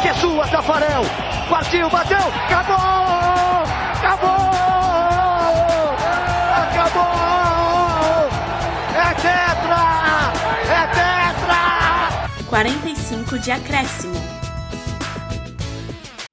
Que 0.00 0.08
é 0.08 0.14
sua, 0.14 0.46
Tafarel, 0.46 1.02
partiu, 1.50 1.90
bateu, 1.90 2.16
acabou, 2.16 2.76
acabou, 3.96 4.38
acabou, 6.54 8.28
é 8.94 9.14
tetra, 9.14 9.82
é 10.70 10.86
tetra! 10.94 12.46
45 12.48 13.38
de 13.40 13.50
acréscimo. 13.50 14.14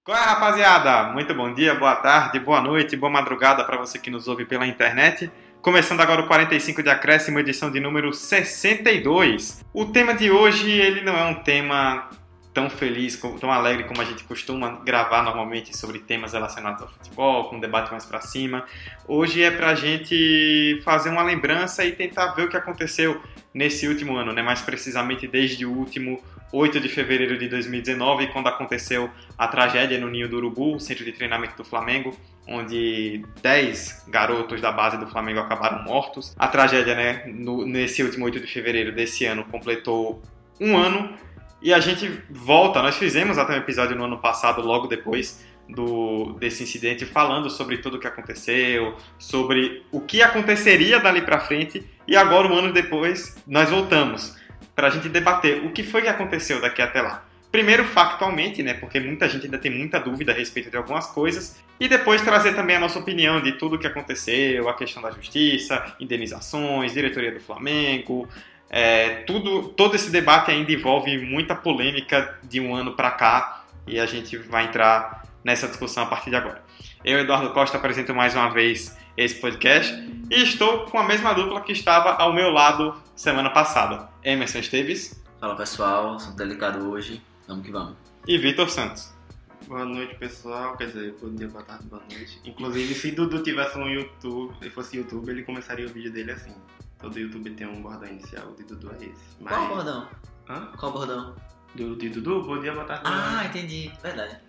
Qual 0.03 0.15
é, 0.15 0.21
rapaziada? 0.21 1.11
Muito 1.11 1.33
bom 1.33 1.51
dia, 1.51 1.73
boa 1.73 1.95
tarde, 1.95 2.39
boa 2.39 2.61
noite, 2.61 2.95
boa 2.95 3.11
madrugada 3.11 3.63
para 3.63 3.77
você 3.77 3.97
que 3.97 4.11
nos 4.11 4.27
ouve 4.27 4.45
pela 4.45 4.67
internet. 4.67 5.31
Começando 5.59 6.01
agora 6.01 6.21
o 6.21 6.27
45 6.27 6.83
de 6.83 6.89
acréscimo, 6.91 7.39
edição 7.39 7.71
de 7.71 7.79
número 7.79 8.13
62. 8.13 9.65
O 9.73 9.85
tema 9.85 10.13
de 10.13 10.29
hoje, 10.29 10.69
ele 10.69 11.01
não 11.01 11.17
é 11.17 11.25
um 11.25 11.33
tema 11.33 12.07
tão 12.55 12.69
feliz, 12.69 13.21
tão 13.41 13.51
alegre 13.51 13.83
como 13.83 14.01
a 14.01 14.05
gente 14.05 14.23
costuma 14.23 14.79
gravar 14.85 15.21
normalmente 15.21 15.75
sobre 15.75 15.99
temas 15.99 16.31
relacionados 16.31 16.81
ao 16.81 16.87
futebol, 16.87 17.49
com 17.49 17.57
um 17.57 17.59
debate 17.59 17.91
mais 17.91 18.05
para 18.05 18.21
cima. 18.21 18.63
Hoje 19.05 19.43
é 19.43 19.51
para 19.51 19.71
a 19.71 19.75
gente 19.75 20.81
fazer 20.85 21.09
uma 21.09 21.21
lembrança 21.21 21.83
e 21.83 21.91
tentar 21.91 22.27
ver 22.27 22.43
o 22.43 22.49
que 22.49 22.55
aconteceu 22.55 23.21
nesse 23.53 23.85
último 23.89 24.15
ano, 24.15 24.31
né? 24.31 24.41
mais 24.41 24.61
precisamente 24.61 25.27
desde 25.27 25.65
o 25.65 25.71
último 25.71 26.23
8 26.53 26.79
de 26.79 26.87
fevereiro 26.87 27.37
de 27.37 27.49
2019, 27.49 28.27
quando 28.27 28.47
aconteceu 28.47 29.09
a 29.37 29.49
tragédia 29.49 29.99
no 29.99 30.09
Ninho 30.09 30.29
do 30.29 30.37
Urubu, 30.37 30.79
centro 30.79 31.03
de 31.03 31.11
treinamento 31.11 31.57
do 31.57 31.65
Flamengo, 31.65 32.15
onde 32.47 33.25
10 33.41 34.05
garotos 34.07 34.61
da 34.61 34.71
base 34.71 34.97
do 34.97 35.07
Flamengo 35.07 35.41
acabaram 35.41 35.83
mortos. 35.83 36.33
A 36.39 36.47
tragédia, 36.47 36.95
né, 36.95 37.23
no, 37.27 37.65
nesse 37.65 38.01
último 38.01 38.23
8 38.23 38.39
de 38.39 38.47
fevereiro 38.47 38.93
desse 38.93 39.25
ano, 39.25 39.43
completou 39.43 40.21
um 40.61 40.77
ano 40.77 41.17
e 41.61 41.73
a 41.73 41.79
gente 41.79 42.07
volta. 42.29 42.81
Nós 42.81 42.97
fizemos 42.97 43.37
até 43.37 43.53
um 43.53 43.57
episódio 43.57 43.95
no 43.95 44.05
ano 44.05 44.17
passado, 44.17 44.61
logo 44.61 44.87
depois 44.87 45.45
do, 45.67 46.33
desse 46.33 46.63
incidente, 46.63 47.05
falando 47.05 47.49
sobre 47.49 47.77
tudo 47.77 47.97
o 47.97 47.99
que 47.99 48.07
aconteceu, 48.07 48.95
sobre 49.17 49.83
o 49.91 49.99
que 49.99 50.21
aconteceria 50.21 50.99
dali 50.99 51.21
para 51.21 51.39
frente. 51.39 51.83
E 52.07 52.15
agora, 52.15 52.47
um 52.47 52.53
ano 52.53 52.71
depois, 52.71 53.35
nós 53.47 53.69
voltamos 53.69 54.35
para 54.75 54.87
a 54.87 54.89
gente 54.89 55.09
debater 55.09 55.65
o 55.65 55.71
que 55.71 55.83
foi 55.83 56.01
que 56.01 56.07
aconteceu 56.07 56.61
daqui 56.61 56.81
até 56.81 57.01
lá. 57.01 57.25
Primeiro, 57.51 57.85
factualmente, 57.85 58.61
né, 58.61 58.73
porque 58.73 58.99
muita 58.99 59.29
gente 59.29 59.45
ainda 59.45 59.57
tem 59.57 59.71
muita 59.71 59.97
dúvida 59.97 60.33
a 60.33 60.35
respeito 60.35 60.69
de 60.69 60.75
algumas 60.75 61.07
coisas, 61.07 61.63
e 61.79 61.87
depois 61.87 62.21
trazer 62.21 62.53
também 62.53 62.75
a 62.75 62.79
nossa 62.81 62.99
opinião 62.99 63.41
de 63.41 63.53
tudo 63.53 63.77
o 63.77 63.79
que 63.79 63.87
aconteceu, 63.87 64.67
a 64.67 64.73
questão 64.73 65.01
da 65.01 65.09
justiça, 65.11 65.95
indenizações, 65.97 66.91
diretoria 66.91 67.31
do 67.31 67.39
Flamengo, 67.39 68.27
é, 68.69 69.23
tudo, 69.23 69.69
todo 69.69 69.95
esse 69.95 70.09
debate 70.11 70.51
ainda 70.51 70.71
envolve 70.71 71.17
muita 71.17 71.55
polêmica 71.55 72.37
de 72.43 72.59
um 72.59 72.75
ano 72.75 72.95
para 72.95 73.11
cá 73.11 73.65
e 73.87 73.99
a 73.99 74.05
gente 74.05 74.37
vai 74.37 74.65
entrar 74.65 75.23
nessa 75.43 75.67
discussão 75.67 76.03
a 76.03 76.07
partir 76.07 76.29
de 76.29 76.35
agora. 76.35 76.63
Eu, 77.03 77.19
Eduardo 77.19 77.51
Costa, 77.51 77.77
apresento 77.77 78.13
mais 78.13 78.35
uma 78.35 78.49
vez 78.49 78.97
esse 79.15 79.35
podcast 79.35 79.93
e 80.29 80.41
estou 80.41 80.85
com 80.85 80.97
a 80.97 81.03
mesma 81.03 81.33
dupla 81.33 81.61
que 81.61 81.71
estava 81.71 82.15
ao 82.15 82.33
meu 82.33 82.49
lado 82.49 82.95
semana 83.15 83.49
passada. 83.49 84.09
Emerson 84.23 84.59
Esteves. 84.59 85.23
Fala 85.39 85.55
pessoal, 85.55 86.19
sou 86.19 86.33
delicado 86.33 86.89
hoje, 86.89 87.21
vamos 87.47 87.65
que 87.65 87.71
vamos. 87.71 87.95
E 88.27 88.37
Vitor 88.37 88.69
Santos. 88.69 89.13
Boa 89.67 89.85
noite 89.85 90.15
pessoal, 90.15 90.77
quer 90.77 90.87
dizer, 90.87 91.15
bom 91.19 91.33
dia, 91.33 91.47
boa 91.47 91.63
tarde, 91.63 91.85
boa 91.85 92.01
noite. 92.11 92.39
Inclusive, 92.45 92.93
se 92.93 93.11
Dudu 93.11 93.41
tivesse 93.41 93.77
no 93.77 93.89
YouTube, 93.89 94.53
se 94.61 94.69
fosse 94.69 94.97
YouTube, 94.97 95.29
ele 95.29 95.43
começaria 95.43 95.85
o 95.85 95.89
vídeo 95.89 96.11
dele 96.11 96.31
assim. 96.31 96.53
Todo 96.99 97.19
YouTube 97.19 97.51
tem 97.51 97.67
um 97.67 97.81
bordão 97.81 98.09
inicial, 98.09 98.47
o 98.47 98.55
de 98.55 98.63
Dudu 98.63 98.91
é 98.99 99.05
esse. 99.05 99.23
Mas... 99.39 99.53
Qual 99.53 99.67
bordão? 99.67 100.09
Hã? 100.49 100.71
Qual 100.77 100.91
bordão? 100.91 101.35
Do 101.75 101.95
de 101.95 102.09
Dudu? 102.09 102.43
Bom 102.43 102.59
dia, 102.59 102.73
boa 102.73 102.85
tarde, 102.85 103.03
Ah, 103.05 103.45
entendi. 103.45 103.91
Verdade. 104.01 104.39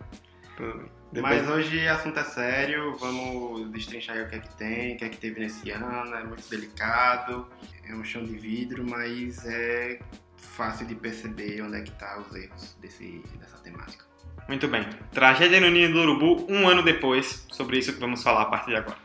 Mas 1.21 1.49
hoje 1.49 1.87
o 1.87 1.93
assunto 1.93 2.19
é 2.19 2.25
sério, 2.25 2.97
vamos 2.97 3.71
destrinchar 3.71 4.17
aí 4.17 4.23
o 4.23 4.29
que 4.29 4.37
é 4.37 4.39
que 4.39 4.57
tem, 4.57 4.95
o 4.95 4.99
que 4.99 5.05
é 5.05 5.09
que 5.09 5.17
teve 5.19 5.41
nesse 5.41 5.71
ano, 5.71 6.15
é 6.15 6.25
muito 6.25 6.49
delicado, 6.49 7.47
é 7.84 7.95
um 7.95 8.05
chão 8.05 8.25
de 8.25 8.37
vidro, 8.37 8.84
mas 8.89 9.45
é 9.47 9.99
fácil 10.37 10.87
de 10.87 10.95
perceber 10.95 11.63
onde 11.63 11.77
é 11.77 11.83
que 11.83 11.91
tá 11.93 12.19
os 12.19 12.34
erros 12.34 12.77
desse, 12.81 13.23
dessa 13.39 13.59
temática. 13.59 14.05
Muito 14.49 14.69
bem. 14.69 14.89
Tragédia 15.13 15.61
no 15.61 15.71
Ninho 15.71 15.93
do 15.93 16.01
Urubu, 16.01 16.47
um 16.51 16.69
ano 16.69 16.83
depois, 16.83 17.47
sobre 17.51 17.78
isso 17.78 17.93
que 17.93 18.01
vamos 18.01 18.23
falar 18.23 18.43
a 18.43 18.47
partir 18.47 18.71
de 18.71 18.77
agora. 18.77 18.97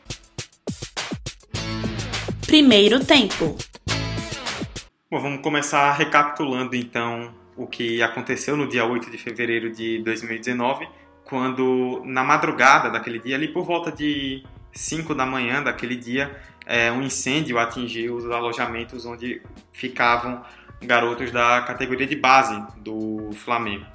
Primeiro 2.51 3.00
tempo. 3.00 3.56
Bom, 5.09 5.22
vamos 5.22 5.41
começar 5.41 5.94
recapitulando 5.94 6.75
então 6.75 7.34
o 7.56 7.66
que 7.66 8.03
aconteceu 8.03 8.57
no 8.57 8.67
dia 8.67 8.84
8 8.84 9.09
de 9.09 9.17
fevereiro 9.17 9.72
de 9.72 10.03
2019, 10.03 10.85
quando 11.23 12.01
na 12.03 12.25
madrugada 12.25 12.90
daquele 12.90 13.19
dia, 13.19 13.38
ali 13.38 13.47
por 13.47 13.63
volta 13.63 13.90
de 13.90 14.44
5 14.73 15.16
da 15.16 15.25
manhã 15.25 15.63
daquele 15.63 15.95
dia, 15.95 16.38
é, 16.66 16.91
um 16.91 17.01
incêndio 17.01 17.57
atingiu 17.57 18.17
os 18.17 18.29
alojamentos 18.29 19.06
onde 19.06 19.41
ficavam 19.72 20.44
garotos 20.81 21.31
da 21.31 21.61
categoria 21.61 22.06
de 22.06 22.17
base 22.17 22.61
do 22.79 23.29
Flamengo. 23.31 23.85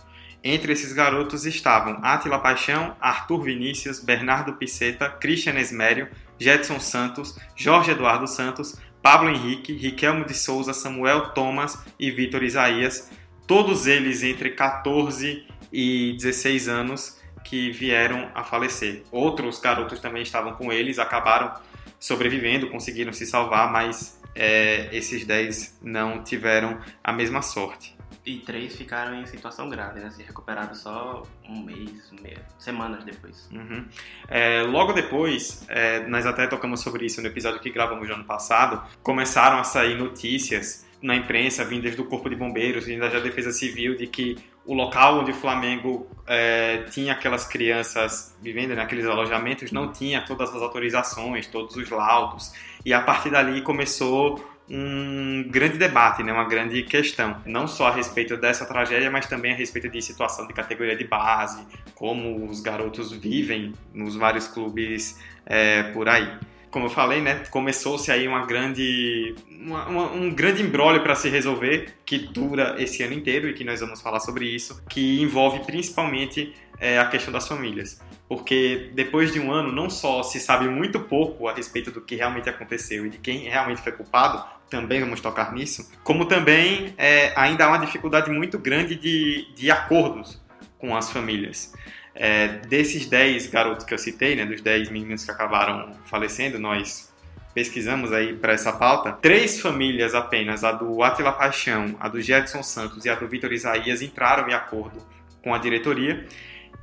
Entre 0.43 0.73
esses 0.73 0.95
garotos 0.95 1.45
estavam 1.45 1.99
Átila 2.03 2.39
Paixão, 2.39 2.97
Arthur 3.01 3.43
Vinícius, 3.43 4.01
Bernardo 4.01 4.55
Piceta, 4.55 5.11
Christian 5.11 5.59
Esmério, 5.59 6.09
Jetson 6.39 6.81
Santos, 6.81 7.39
Jorge 7.55 7.91
Eduardo 7.91 8.27
Santos, 8.27 8.77
Pablo 9.03 9.31
Henrique, 9.31 9.73
Riquelmo 9.73 10.25
de 10.25 10.35
Souza, 10.35 10.73
Samuel 10.73 11.31
Thomas 11.31 11.79
e 11.99 12.11
Vitor 12.11 12.43
Isaías, 12.43 13.11
todos 13.47 13.87
eles 13.87 14.23
entre 14.23 14.51
14 14.51 15.47
e 15.73 16.13
16 16.15 16.69
anos 16.69 17.21
que 17.45 17.71
vieram 17.71 18.31
a 18.35 18.43
falecer. 18.43 19.05
Outros 19.13 19.61
garotos 19.61 20.01
também 20.01 20.23
estavam 20.23 20.55
com 20.55 20.73
eles, 20.73 20.99
acabaram 20.99 21.55
sobrevivendo, 22.01 22.69
conseguiram 22.69 23.13
se 23.13 23.25
salvar, 23.25 23.71
mas 23.71 24.21
é, 24.35 24.89
esses 24.93 25.25
10 25.25 25.79
não 25.83 26.23
tiveram 26.23 26.81
a 27.03 27.13
mesma 27.13 27.43
sorte. 27.43 27.96
E 28.27 28.39
três 28.39 28.75
ficaram 28.75 29.21
em 29.21 29.25
situação 29.25 29.69
grave, 29.69 30.01
né? 30.01 30.11
Se 30.11 30.21
recuperaram 30.21 30.75
só 30.75 31.23
um 31.49 31.63
mês, 31.63 32.13
semanas 32.59 33.05
depois. 33.05 33.49
Uhum. 33.53 33.85
É, 34.27 34.63
logo 34.63 34.93
depois, 34.93 35.65
é, 35.69 36.05
nós 36.09 36.27
até 36.27 36.49
tocamos 36.49 36.81
sobre 36.81 37.07
isso 37.07 37.23
no 37.23 37.29
episódio 37.29 37.61
que 37.61 37.71
gravamos 37.71 38.09
no 38.09 38.15
ano 38.15 38.25
passado, 38.25 38.83
começaram 39.01 39.59
a 39.59 39.65
sair 39.65 39.97
notícias 39.97 40.85
na 41.01 41.15
imprensa 41.15 41.65
vindas 41.65 41.95
do 41.95 42.05
Corpo 42.05 42.29
de 42.29 42.35
Bombeiros 42.35 42.89
e 42.89 42.99
da 42.99 43.09
Defesa 43.21 43.53
Civil 43.53 43.95
de 43.95 44.09
que 44.09 44.37
o 44.65 44.75
local 44.75 45.21
onde 45.21 45.31
o 45.31 45.35
Flamengo 45.35 46.09
é, 46.27 46.79
tinha 46.91 47.13
aquelas 47.13 47.47
crianças 47.47 48.37
vivendo 48.43 48.75
naqueles 48.75 49.07
alojamentos 49.07 49.71
não 49.71 49.93
tinha 49.93 50.21
todas 50.23 50.53
as 50.53 50.61
autorizações, 50.61 51.47
todos 51.47 51.77
os 51.77 51.89
laudos. 51.91 52.53
E 52.85 52.93
a 52.93 53.01
partir 53.01 53.31
dali 53.31 53.63
começou 53.63 54.56
um 54.69 55.45
grande 55.49 55.79
debate, 55.79 56.23
né, 56.23 56.33
uma 56.33 56.45
grande 56.45 56.83
questão, 56.83 57.41
não 57.47 57.69
só 57.69 57.89
a 57.89 57.95
respeito 57.95 58.37
dessa 58.37 58.67
tragédia, 58.67 59.11
mas 59.11 59.27
também 59.27 59.53
a 59.53 59.57
respeito 59.57 59.89
de 59.89 60.03
situação 60.03 60.47
de 60.47 60.53
categoria 60.53 60.97
de 60.97 61.05
base, 61.05 61.65
como 61.95 62.49
os 62.49 62.61
garotos 62.61 63.13
vivem 63.13 63.73
nos 63.95 64.17
vários 64.17 64.49
clubes 64.49 65.19
é, 65.45 65.85
por 65.93 66.09
aí. 66.09 66.29
Como 66.71 66.87
eu 66.87 66.91
falei, 66.91 67.21
né, 67.21 67.45
começou-se 67.51 68.11
aí 68.11 68.27
uma 68.27 68.45
grande, 68.45 69.35
uma, 69.49 69.87
uma, 69.87 70.13
um 70.13 70.35
grande 70.35 70.63
embrólio 70.63 71.03
para 71.03 71.15
se 71.15 71.29
resolver 71.29 71.95
que 72.05 72.19
dura 72.19 72.75
esse 72.79 73.03
ano 73.03 73.15
inteiro 73.15 73.49
e 73.49 73.55
que 73.55 73.65
nós 73.65 73.81
vamos 73.81 74.03
falar 74.03 74.21
sobre 74.21 74.47
isso, 74.47 74.83
que 74.89 75.23
envolve 75.23 75.61
principalmente 75.61 76.55
é, 76.79 76.99
a 76.99 77.07
questão 77.07 77.33
das 77.33 77.47
famílias 77.47 78.01
porque 78.29 78.91
depois 78.95 79.33
de 79.33 79.39
um 79.39 79.53
ano 79.53 79.71
não 79.71 79.89
só 79.89 80.23
se 80.23 80.41
sabe 80.41 80.69
muito 80.69 80.99
pouco 81.01 81.49
a 81.49 81.55
respeito 81.55 81.91
do 81.91 82.01
que 82.01 82.17
realmente 82.17 82.49
aconteceu 82.49 83.07
e 83.07 83.11
de 83.11 83.19
quem 83.19 83.49
realmente 83.49 83.81
foi 83.81 83.93
culpado, 83.93 84.45
também 84.69 85.01
vamos 85.01 85.21
tocar 85.21 85.53
nisso, 85.53 85.91
como 86.03 86.27
também 86.27 86.95
é, 86.97 87.33
ainda 87.37 87.65
há 87.65 87.69
uma 87.69 87.79
dificuldade 87.79 88.31
muito 88.31 88.59
grande 88.59 88.95
de, 88.97 89.49
de 89.55 89.71
acordos 89.71 90.41
com 90.79 90.97
as 90.97 91.11
famílias. 91.11 91.73
É, 92.15 92.49
desses 92.49 93.07
10 93.07 93.49
garotos 93.49 93.85
que 93.85 93.93
eu 93.93 93.99
citei, 93.99 94.35
né, 94.35 94.47
dos 94.47 94.61
10 94.61 94.91
meninos 94.91 95.25
que 95.25 95.31
acabaram 95.31 95.93
falecendo, 96.05 96.59
nós 96.59 97.13
pesquisamos 97.55 98.13
aí 98.13 98.35
para 98.35 98.53
essa 98.53 98.73
pauta, 98.73 99.13
três 99.13 99.61
famílias 99.61 100.15
apenas, 100.15 100.63
a 100.63 100.73
do 100.73 101.03
Atila 101.03 101.33
Paixão, 101.33 101.97
a 101.99 102.09
do 102.09 102.21
Jetson 102.21 102.63
Santos 102.63 103.05
e 103.05 103.09
a 103.09 103.15
do 103.15 103.27
Vitor 103.27 103.53
Isaías, 103.53 104.03
entraram 104.03 104.49
em 104.49 104.53
acordo 104.53 104.99
com 105.43 105.55
a 105.55 105.59
diretoria. 105.59 106.27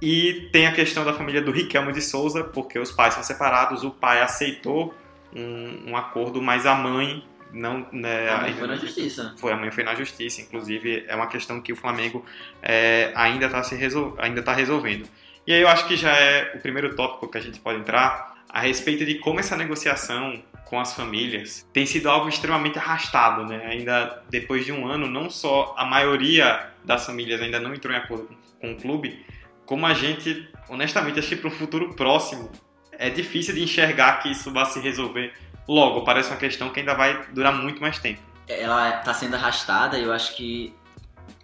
E 0.01 0.49
tem 0.51 0.65
a 0.65 0.73
questão 0.73 1.05
da 1.05 1.13
família 1.13 1.41
do 1.41 1.51
Riquelme 1.51 1.93
de 1.93 2.01
Souza, 2.01 2.43
porque 2.43 2.79
os 2.79 2.91
pais 2.91 3.13
são 3.13 3.23
separados, 3.23 3.83
o 3.83 3.91
pai 3.91 4.21
aceitou 4.21 4.93
um, 5.35 5.91
um 5.91 5.97
acordo, 5.97 6.41
mas 6.41 6.65
a 6.65 6.73
mãe 6.73 7.23
não. 7.53 7.87
Né, 7.91 8.29
a 8.29 8.41
mãe 8.41 8.53
foi 8.53 8.67
na 8.67 8.75
justiça. 8.75 9.35
Foi, 9.37 9.53
a 9.53 9.55
mãe 9.55 9.71
foi 9.71 9.83
na 9.83 9.95
justiça. 9.95 10.41
Inclusive, 10.41 11.05
é 11.07 11.15
uma 11.15 11.27
questão 11.27 11.61
que 11.61 11.71
o 11.71 11.75
Flamengo 11.75 12.25
é, 12.61 13.11
ainda 13.15 13.45
está 13.45 13.61
resol... 13.61 14.15
ainda 14.17 14.41
tá 14.41 14.53
resolvendo. 14.53 15.07
E 15.45 15.53
aí 15.53 15.61
eu 15.61 15.67
acho 15.67 15.87
que 15.87 15.95
já 15.95 16.11
é 16.11 16.53
o 16.55 16.59
primeiro 16.59 16.95
tópico 16.95 17.29
que 17.29 17.37
a 17.37 17.41
gente 17.41 17.59
pode 17.59 17.79
entrar 17.79 18.33
a 18.49 18.59
respeito 18.59 19.05
de 19.05 19.15
como 19.15 19.39
essa 19.39 19.57
negociação 19.57 20.41
com 20.65 20.79
as 20.79 20.93
famílias 20.93 21.67
tem 21.73 21.85
sido 21.85 22.09
algo 22.09 22.29
extremamente 22.29 22.79
arrastado, 22.79 23.45
né? 23.45 23.65
Ainda 23.65 24.23
depois 24.29 24.65
de 24.65 24.71
um 24.71 24.87
ano, 24.87 25.07
não 25.07 25.29
só 25.29 25.75
a 25.77 25.85
maioria 25.85 26.69
das 26.83 27.05
famílias 27.05 27.41
ainda 27.41 27.59
não 27.59 27.73
entrou 27.73 27.93
em 27.93 27.97
acordo 27.97 28.29
com 28.59 28.71
o 28.71 28.75
clube, 28.75 29.25
como 29.65 29.85
a 29.85 29.93
gente, 29.93 30.47
honestamente, 30.69 31.19
acho 31.19 31.29
que 31.29 31.35
para 31.35 31.47
um 31.47 31.51
futuro 31.51 31.93
próximo 31.93 32.51
é 32.91 33.09
difícil 33.09 33.53
de 33.53 33.63
enxergar 33.63 34.21
que 34.21 34.31
isso 34.31 34.51
vai 34.51 34.65
se 34.65 34.79
resolver 34.79 35.33
logo. 35.67 36.03
Parece 36.03 36.29
uma 36.29 36.37
questão 36.37 36.69
que 36.69 36.79
ainda 36.79 36.93
vai 36.93 37.25
durar 37.33 37.53
muito 37.53 37.81
mais 37.81 37.99
tempo. 37.99 38.21
Ela 38.47 38.99
está 38.99 39.13
sendo 39.13 39.35
arrastada 39.35 39.97
e 39.97 40.03
eu 40.03 40.11
acho 40.11 40.35
que 40.35 40.73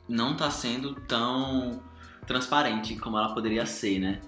não 0.08 0.34
está 0.34 0.50
sendo 0.50 0.96
tão 1.02 1.82
transparente 2.26 2.96
como 2.96 3.18
ela 3.18 3.34
poderia 3.34 3.66
ser, 3.66 4.00
né? 4.00 4.20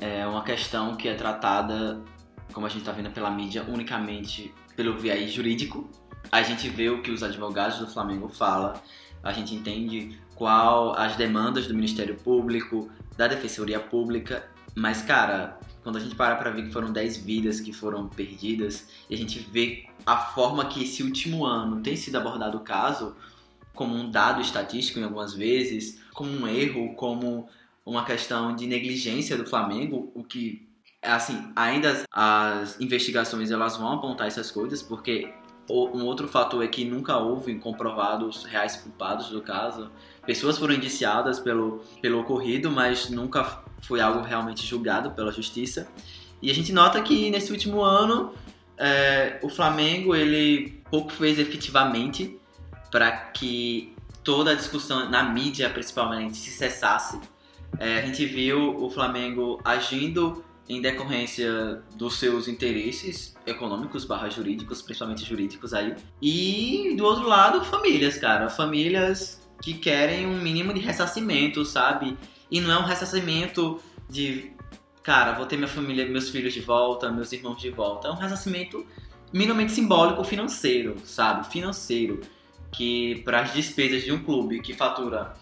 É 0.00 0.26
uma 0.26 0.42
questão 0.42 0.96
que 0.96 1.08
é 1.08 1.14
tratada, 1.14 2.00
como 2.52 2.66
a 2.66 2.68
gente 2.68 2.80
está 2.80 2.92
vendo 2.92 3.10
pela 3.10 3.30
mídia, 3.30 3.64
unicamente 3.68 4.54
pelo 4.76 4.96
viés 4.96 5.32
jurídico. 5.32 5.88
A 6.30 6.42
gente 6.42 6.68
vê 6.68 6.88
o 6.90 7.02
que 7.02 7.10
os 7.10 7.22
advogados 7.22 7.78
do 7.78 7.86
Flamengo 7.86 8.28
falam, 8.28 8.74
a 9.22 9.32
gente 9.32 9.54
entende 9.54 10.18
qual 10.34 10.98
as 10.98 11.16
demandas 11.16 11.66
do 11.66 11.74
Ministério 11.74 12.16
Público, 12.16 12.90
da 13.16 13.26
Defensoria 13.26 13.78
Pública, 13.78 14.48
mas 14.74 15.02
cara, 15.02 15.58
quando 15.84 15.96
a 15.96 16.00
gente 16.00 16.16
para 16.16 16.34
para 16.34 16.50
ver 16.50 16.64
que 16.64 16.72
foram 16.72 16.90
10 16.90 17.18
vidas 17.18 17.60
que 17.60 17.72
foram 17.72 18.08
perdidas 18.08 18.88
e 19.08 19.14
a 19.14 19.18
gente 19.18 19.38
vê 19.38 19.86
a 20.04 20.16
forma 20.16 20.64
que 20.64 20.82
esse 20.82 21.02
último 21.02 21.44
ano 21.44 21.80
tem 21.82 21.94
sido 21.94 22.16
abordado 22.16 22.58
o 22.58 22.60
caso 22.60 23.14
como 23.74 23.94
um 23.94 24.10
dado 24.10 24.40
estatístico 24.40 24.98
em 24.98 25.04
algumas 25.04 25.34
vezes, 25.34 26.00
como 26.14 26.30
um 26.30 26.48
erro, 26.48 26.94
como 26.94 27.48
uma 27.84 28.04
questão 28.04 28.54
de 28.56 28.66
negligência 28.66 29.36
do 29.36 29.44
Flamengo, 29.44 30.10
o 30.14 30.24
que 30.24 30.66
assim, 31.02 31.52
ainda 31.54 31.90
as, 31.90 32.04
as 32.10 32.80
investigações 32.80 33.50
elas 33.50 33.76
vão 33.76 33.92
apontar 33.92 34.26
essas 34.26 34.50
coisas, 34.50 34.82
porque 34.82 35.32
um 35.68 36.04
outro 36.04 36.28
fator 36.28 36.62
é 36.62 36.68
que 36.68 36.84
nunca 36.84 37.16
houve 37.16 37.54
comprovados 37.56 38.44
reais 38.44 38.76
culpados 38.76 39.30
do 39.30 39.40
caso. 39.40 39.90
Pessoas 40.26 40.58
foram 40.58 40.74
indiciadas 40.74 41.40
pelo, 41.40 41.82
pelo 42.02 42.20
ocorrido, 42.20 42.70
mas 42.70 43.08
nunca 43.08 43.63
foi 43.86 44.00
algo 44.00 44.22
realmente 44.22 44.66
julgado 44.66 45.10
pela 45.12 45.32
justiça. 45.32 45.88
E 46.40 46.50
a 46.50 46.54
gente 46.54 46.72
nota 46.72 47.00
que 47.00 47.30
nesse 47.30 47.52
último 47.52 47.82
ano 47.82 48.34
é, 48.76 49.38
o 49.42 49.48
Flamengo 49.48 50.14
ele 50.14 50.82
pouco 50.90 51.12
fez 51.12 51.38
efetivamente 51.38 52.38
para 52.90 53.10
que 53.10 53.94
toda 54.22 54.52
a 54.52 54.54
discussão 54.54 55.08
na 55.10 55.22
mídia 55.22 55.68
principalmente 55.70 56.36
se 56.36 56.50
cessasse. 56.50 57.20
É, 57.78 57.98
a 57.98 58.06
gente 58.06 58.24
viu 58.24 58.76
o 58.82 58.88
Flamengo 58.90 59.60
agindo 59.64 60.44
em 60.68 60.80
decorrência 60.80 61.82
dos 61.94 62.18
seus 62.18 62.48
interesses 62.48 63.36
econômicos 63.46 64.04
barra 64.04 64.30
jurídicos, 64.30 64.80
principalmente 64.80 65.24
jurídicos 65.24 65.74
aí. 65.74 65.94
E 66.22 66.94
do 66.96 67.04
outro 67.04 67.28
lado, 67.28 67.64
famílias, 67.64 68.16
cara. 68.16 68.48
Famílias 68.48 69.43
que 69.64 69.72
querem 69.72 70.26
um 70.26 70.42
mínimo 70.42 70.74
de 70.74 70.80
ressarcimento, 70.80 71.64
sabe? 71.64 72.18
E 72.50 72.60
não 72.60 72.70
é 72.70 72.78
um 72.78 72.84
ressarcimento 72.84 73.80
de, 74.10 74.52
cara, 75.02 75.32
vou 75.32 75.46
ter 75.46 75.56
minha 75.56 75.66
família, 75.66 76.06
meus 76.06 76.28
filhos 76.28 76.52
de 76.52 76.60
volta, 76.60 77.10
meus 77.10 77.32
irmãos 77.32 77.58
de 77.58 77.70
volta. 77.70 78.08
É 78.08 78.10
um 78.10 78.16
ressarcimento 78.16 78.86
minimamente 79.32 79.72
simbólico 79.72 80.22
financeiro, 80.22 80.96
sabe? 81.02 81.50
Financeiro. 81.50 82.20
Que 82.70 83.22
para 83.24 83.40
as 83.40 83.54
despesas 83.54 84.02
de 84.02 84.12
um 84.12 84.22
clube 84.22 84.60
que 84.60 84.74
fatura 84.74 85.32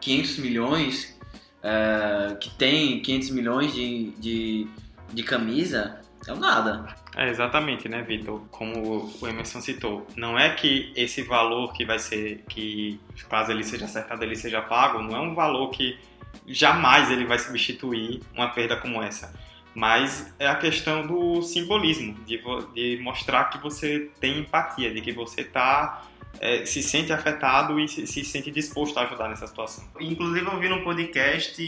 500 0.00 0.38
é, 0.38 0.40
milhões, 0.40 1.18
é, 1.62 2.34
que 2.40 2.48
tem 2.56 3.02
500 3.02 3.30
milhões 3.30 3.74
de, 3.74 4.10
de, 4.12 4.66
de 5.12 5.22
camisa, 5.22 6.00
é 6.26 6.32
um 6.32 6.38
nada. 6.38 6.96
É, 7.16 7.30
exatamente, 7.30 7.88
né, 7.88 8.02
Vitor? 8.02 8.42
Como 8.50 9.10
o 9.20 9.26
Emerson 9.26 9.62
citou, 9.62 10.06
não 10.14 10.38
é 10.38 10.50
que 10.50 10.92
esse 10.94 11.22
valor 11.22 11.72
que 11.72 11.82
vai 11.82 11.98
ser, 11.98 12.44
que 12.46 13.00
caso 13.30 13.50
ele 13.50 13.64
seja 13.64 13.86
acertado, 13.86 14.22
ele 14.22 14.36
seja 14.36 14.60
pago, 14.60 15.02
não 15.02 15.16
é 15.16 15.20
um 15.20 15.34
valor 15.34 15.70
que 15.70 15.98
jamais 16.46 17.10
ele 17.10 17.24
vai 17.24 17.38
substituir 17.38 18.20
uma 18.34 18.48
perda 18.48 18.76
como 18.76 19.02
essa. 19.02 19.34
Mas 19.74 20.34
é 20.38 20.46
a 20.46 20.56
questão 20.56 21.06
do 21.06 21.40
simbolismo, 21.40 22.14
de, 22.26 22.38
de 22.74 23.02
mostrar 23.02 23.44
que 23.46 23.58
você 23.58 24.10
tem 24.20 24.40
empatia, 24.40 24.92
de 24.92 25.00
que 25.00 25.12
você 25.12 25.40
está 25.40 26.02
é, 26.40 26.64
se 26.66 26.82
sente 26.82 27.12
afetado 27.12 27.78
e 27.78 27.88
se, 27.88 28.06
se, 28.06 28.24
sente 28.24 28.50
disposto 28.50 28.98
a 28.98 29.02
ajudar 29.02 29.28
nessa 29.28 29.46
situação. 29.46 29.84
Inclusive, 30.00 30.46
eu 30.46 30.58
vi 30.58 30.68
num 30.68 30.82
podcast 30.82 31.62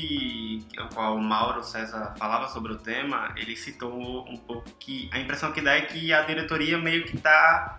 o 0.79 0.95
qual 0.95 1.17
o 1.17 1.23
Mauro 1.23 1.63
César 1.63 2.15
falava 2.19 2.49
sobre 2.49 2.73
o 2.73 2.77
tema, 2.77 3.33
ele 3.37 3.57
citou 3.57 4.29
um 4.29 4.37
pouco 4.37 4.69
que 4.79 5.09
a 5.13 5.19
impressão 5.19 5.53
que 5.53 5.61
dá 5.61 5.75
é 5.75 5.83
que 5.83 6.13
a 6.13 6.23
diretoria 6.23 6.79
meio 6.79 7.05
que 7.05 7.17
está 7.17 7.79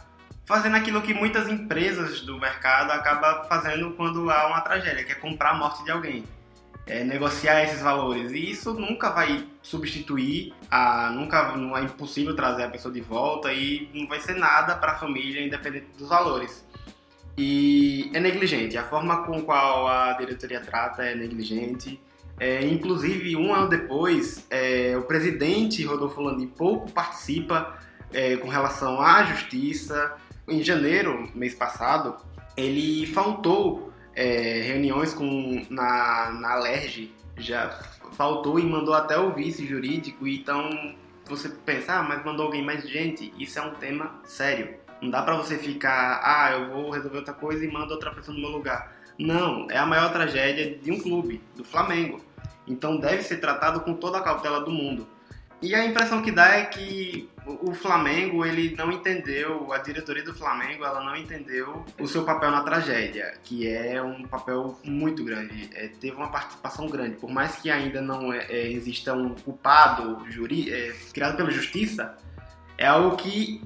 fazendo 0.50 0.76
aquilo 0.78 1.00
que 1.04 1.14
muitas 1.14 1.48
empresas 1.48 2.22
do 2.22 2.40
mercado 2.40 2.90
acabam 2.92 3.48
fazendo 3.48 3.92
quando 3.92 4.32
há 4.32 4.48
uma 4.48 4.62
tragédia, 4.62 5.04
que 5.04 5.12
é 5.12 5.16
comprar 5.16 5.52
a 5.52 5.54
morte 5.54 5.84
de 5.84 5.92
alguém. 5.92 6.24
É, 6.88 7.04
negociar 7.04 7.64
esses 7.64 7.82
valores. 7.82 8.32
E 8.32 8.50
isso 8.50 8.74
nunca 8.74 9.12
vai 9.12 9.48
substituir, 9.62 10.56
a, 10.72 11.12
nunca 11.12 11.56
não 11.56 11.78
é 11.78 11.84
impossível 11.84 12.36
trazer 12.36 12.64
a 12.64 12.70
pessoa 12.70 12.92
de 12.92 13.00
volta 13.00 13.54
e 13.54 13.92
não 13.94 14.08
vai 14.08 14.20
ser 14.20 14.38
nada 14.38 14.76
para 14.76 14.94
a 14.94 14.96
família, 14.96 15.46
independente 15.46 15.86
dos 15.96 16.10
valores. 16.10 16.66
E 17.42 18.12
é 18.14 18.20
negligente. 18.20 18.78
A 18.78 18.84
forma 18.84 19.24
com 19.24 19.42
qual 19.42 19.88
a 19.88 20.12
diretoria 20.12 20.60
trata 20.60 21.04
é 21.04 21.16
negligente. 21.16 21.98
É, 22.38 22.66
inclusive, 22.66 23.34
um 23.38 23.54
ano 23.54 23.70
depois, 23.70 24.46
é, 24.50 24.98
o 24.98 25.04
presidente 25.04 25.86
Rodolfo 25.86 26.20
Landim 26.22 26.48
pouco 26.48 26.92
participa 26.92 27.80
é, 28.12 28.36
com 28.36 28.50
relação 28.50 29.00
à 29.00 29.24
justiça. 29.24 30.18
Em 30.50 30.62
janeiro, 30.62 31.30
mês 31.34 31.56
passado, 31.56 32.18
ele 32.58 33.08
faltou 33.08 33.94
é, 34.14 34.62
reuniões 34.64 35.14
com, 35.14 35.66
na, 35.70 36.34
na 36.34 36.52
Alerj, 36.56 37.10
já 37.38 37.70
faltou 38.18 38.60
e 38.60 38.64
mandou 38.64 38.94
até 38.94 39.18
o 39.18 39.32
vice 39.32 39.66
jurídico. 39.66 40.28
Então, 40.28 40.94
você 41.26 41.48
pensa, 41.48 42.00
ah, 42.00 42.04
mas 42.04 42.22
mandou 42.26 42.48
alguém 42.48 42.66
mais 42.66 42.86
gente? 42.86 43.34
Isso 43.40 43.60
é 43.60 43.62
um 43.62 43.76
tema 43.76 44.20
sério. 44.26 44.89
Não 45.02 45.10
dá 45.10 45.22
para 45.22 45.36
você 45.36 45.58
ficar, 45.58 46.22
ah, 46.24 46.52
eu 46.52 46.70
vou 46.70 46.90
resolver 46.90 47.18
outra 47.18 47.34
coisa 47.34 47.64
e 47.64 47.72
mando 47.72 47.94
outra 47.94 48.12
pessoa 48.12 48.36
no 48.36 48.42
meu 48.42 48.52
lugar. 48.52 48.94
Não, 49.18 49.70
é 49.70 49.78
a 49.78 49.86
maior 49.86 50.12
tragédia 50.12 50.78
de 50.78 50.92
um 50.92 51.00
clube, 51.00 51.42
do 51.56 51.64
Flamengo. 51.64 52.22
Então 52.68 52.98
deve 52.98 53.24
ser 53.24 53.38
tratado 53.38 53.82
com 53.82 53.94
toda 53.94 54.18
a 54.18 54.22
cautela 54.22 54.62
do 54.62 54.72
mundo. 54.72 55.08
E 55.62 55.76
a 55.76 55.86
impressão 55.86 56.22
que 56.22 56.32
dá 56.32 56.56
é 56.56 56.66
que 56.66 57.30
o 57.46 57.74
Flamengo, 57.74 58.46
ele 58.46 58.76
não 58.78 58.90
entendeu, 58.92 59.74
a 59.74 59.80
diretoria 59.80 60.24
do 60.24 60.34
Flamengo, 60.34 60.86
ela 60.86 61.04
não 61.04 61.18
entendeu 61.18 61.86
o 62.00 62.08
seu 62.08 62.24
papel 62.24 62.50
na 62.50 62.62
tragédia, 62.62 63.34
que 63.44 63.68
é 63.68 64.02
um 64.02 64.24
papel 64.24 64.80
muito 64.86 65.22
grande, 65.24 65.70
é, 65.74 65.88
teve 65.88 66.16
uma 66.16 66.30
participação 66.30 66.88
grande. 66.88 67.18
Por 67.18 67.30
mais 67.30 67.58
que 67.58 67.70
ainda 67.70 68.02
não 68.02 68.32
é, 68.32 68.46
é, 68.50 68.72
exista 68.72 69.14
um 69.14 69.36
culpado 69.36 70.26
juri, 70.30 70.72
é, 70.72 70.94
criado 71.14 71.36
pela 71.36 71.52
justiça, 71.52 72.16
é 72.78 72.88
algo 72.88 73.18
que 73.18 73.62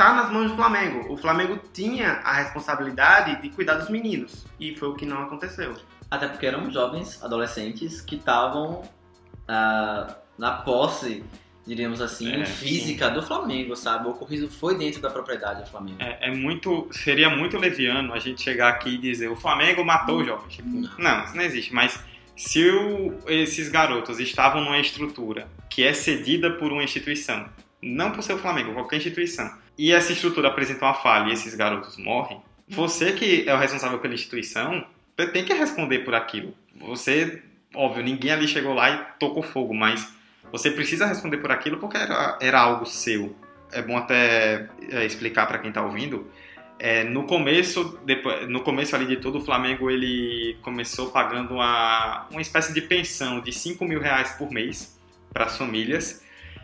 tá 0.00 0.14
nas 0.14 0.32
mãos 0.32 0.50
do 0.50 0.56
Flamengo. 0.56 1.12
O 1.12 1.16
Flamengo 1.18 1.60
tinha 1.74 2.22
a 2.24 2.32
responsabilidade 2.32 3.42
de 3.42 3.50
cuidar 3.50 3.74
dos 3.74 3.90
meninos 3.90 4.46
e 4.58 4.74
foi 4.74 4.88
o 4.88 4.94
que 4.94 5.04
não 5.04 5.24
aconteceu. 5.24 5.74
Até 6.10 6.26
porque 6.26 6.46
eram 6.46 6.70
jovens 6.70 7.22
adolescentes 7.22 8.00
que 8.00 8.16
estavam 8.16 8.80
uh, 8.80 10.14
na 10.38 10.52
posse, 10.64 11.22
diríamos 11.66 12.00
assim, 12.00 12.32
é, 12.32 12.46
física 12.46 13.08
sim. 13.08 13.14
do 13.14 13.22
Flamengo, 13.22 13.76
sabe? 13.76 14.08
O 14.08 14.12
ocorrido 14.12 14.50
foi 14.50 14.78
dentro 14.78 15.02
da 15.02 15.10
propriedade 15.10 15.64
do 15.64 15.68
Flamengo. 15.68 15.98
É, 16.00 16.28
é, 16.28 16.34
muito, 16.34 16.88
seria 16.90 17.28
muito 17.28 17.58
leviano 17.58 18.14
a 18.14 18.18
gente 18.18 18.40
chegar 18.40 18.70
aqui 18.70 18.94
e 18.94 18.98
dizer 18.98 19.28
o 19.28 19.36
Flamengo 19.36 19.84
matou 19.84 20.20
os 20.20 20.26
jovens. 20.26 20.54
Tipo, 20.54 20.66
não. 20.66 20.90
não, 20.96 21.24
isso 21.24 21.36
não 21.36 21.42
existe. 21.42 21.74
Mas 21.74 22.02
se 22.34 22.66
o, 22.70 23.18
esses 23.26 23.68
garotos 23.68 24.18
estavam 24.18 24.64
numa 24.64 24.78
estrutura 24.78 25.46
que 25.68 25.82
é 25.82 25.92
cedida 25.92 26.50
por 26.52 26.72
uma 26.72 26.82
instituição, 26.82 27.46
não 27.82 28.10
por 28.12 28.22
ser 28.22 28.32
o 28.32 28.38
Flamengo, 28.38 28.72
qualquer 28.72 28.96
instituição, 28.96 29.60
e 29.80 29.92
essa 29.92 30.12
estrutura 30.12 30.48
apresenta 30.48 30.84
uma 30.84 30.92
falha 30.92 31.30
e 31.30 31.32
esses 31.32 31.54
garotos 31.54 31.96
morrem, 31.96 32.38
você 32.68 33.12
que 33.12 33.48
é 33.48 33.54
o 33.54 33.56
responsável 33.56 33.98
pela 33.98 34.12
instituição 34.12 34.84
tem 35.32 35.42
que 35.42 35.54
responder 35.54 36.00
por 36.00 36.14
aquilo. 36.14 36.54
Você, 36.76 37.42
óbvio, 37.74 38.04
ninguém 38.04 38.30
ali 38.30 38.46
chegou 38.46 38.74
lá 38.74 38.90
e 38.90 39.18
tocou 39.18 39.42
fogo, 39.42 39.74
mas 39.74 40.06
você 40.52 40.70
precisa 40.70 41.06
responder 41.06 41.38
por 41.38 41.50
aquilo 41.50 41.78
porque 41.78 41.96
era, 41.96 42.36
era 42.42 42.60
algo 42.60 42.84
seu. 42.84 43.34
É 43.72 43.80
bom 43.80 43.96
até 43.96 44.68
é, 44.90 45.06
explicar 45.06 45.46
para 45.46 45.58
quem 45.58 45.70
está 45.70 45.82
ouvindo. 45.82 46.30
É, 46.78 47.02
no 47.04 47.24
começo, 47.24 47.98
depois, 48.04 48.46
no 48.50 48.60
começo 48.60 48.94
ali 48.94 49.06
de 49.06 49.16
tudo, 49.16 49.38
o 49.38 49.44
Flamengo 49.44 49.90
ele 49.90 50.58
começou 50.60 51.10
pagando 51.10 51.54
uma, 51.54 52.26
uma 52.30 52.42
espécie 52.42 52.74
de 52.74 52.82
pensão 52.82 53.40
de 53.40 53.50
5 53.50 53.82
mil 53.86 54.00
reais 54.00 54.32
por 54.32 54.50
mês 54.50 54.98
para 55.32 55.46
as 55.46 55.56
famílias. 55.56 56.22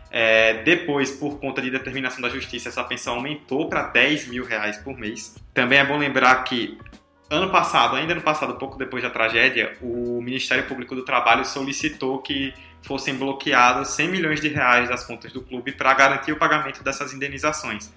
É, 0.09 0.63
depois, 0.63 1.11
por 1.11 1.39
conta 1.39 1.61
de 1.61 1.69
determinação 1.69 2.21
da 2.21 2.29
justiça, 2.29 2.69
essa 2.69 2.83
pensão 2.83 3.15
aumentou 3.15 3.67
para 3.67 3.83
10 3.83 4.27
mil 4.27 4.45
reais 4.45 4.77
por 4.77 4.97
mês. 4.97 5.35
Também 5.53 5.79
é 5.79 5.85
bom 5.85 5.97
lembrar 5.97 6.43
que 6.43 6.77
ano 7.29 7.49
passado, 7.49 7.95
ainda 7.95 8.15
no 8.15 8.21
passado, 8.21 8.55
pouco 8.55 8.77
depois 8.77 9.03
da 9.03 9.09
tragédia, 9.09 9.75
o 9.81 10.21
Ministério 10.21 10.65
Público 10.65 10.95
do 10.95 11.03
Trabalho 11.03 11.43
solicitou 11.43 12.19
que 12.19 12.53
fossem 12.81 13.15
bloqueados 13.15 13.89
100 13.89 14.07
milhões 14.07 14.39
de 14.39 14.47
reais 14.47 14.87
das 14.87 15.03
contas 15.03 15.33
do 15.33 15.41
clube 15.41 15.73
para 15.73 15.93
garantir 15.93 16.31
o 16.31 16.37
pagamento 16.37 16.83
dessas 16.83 17.13
indenizações. 17.13 17.93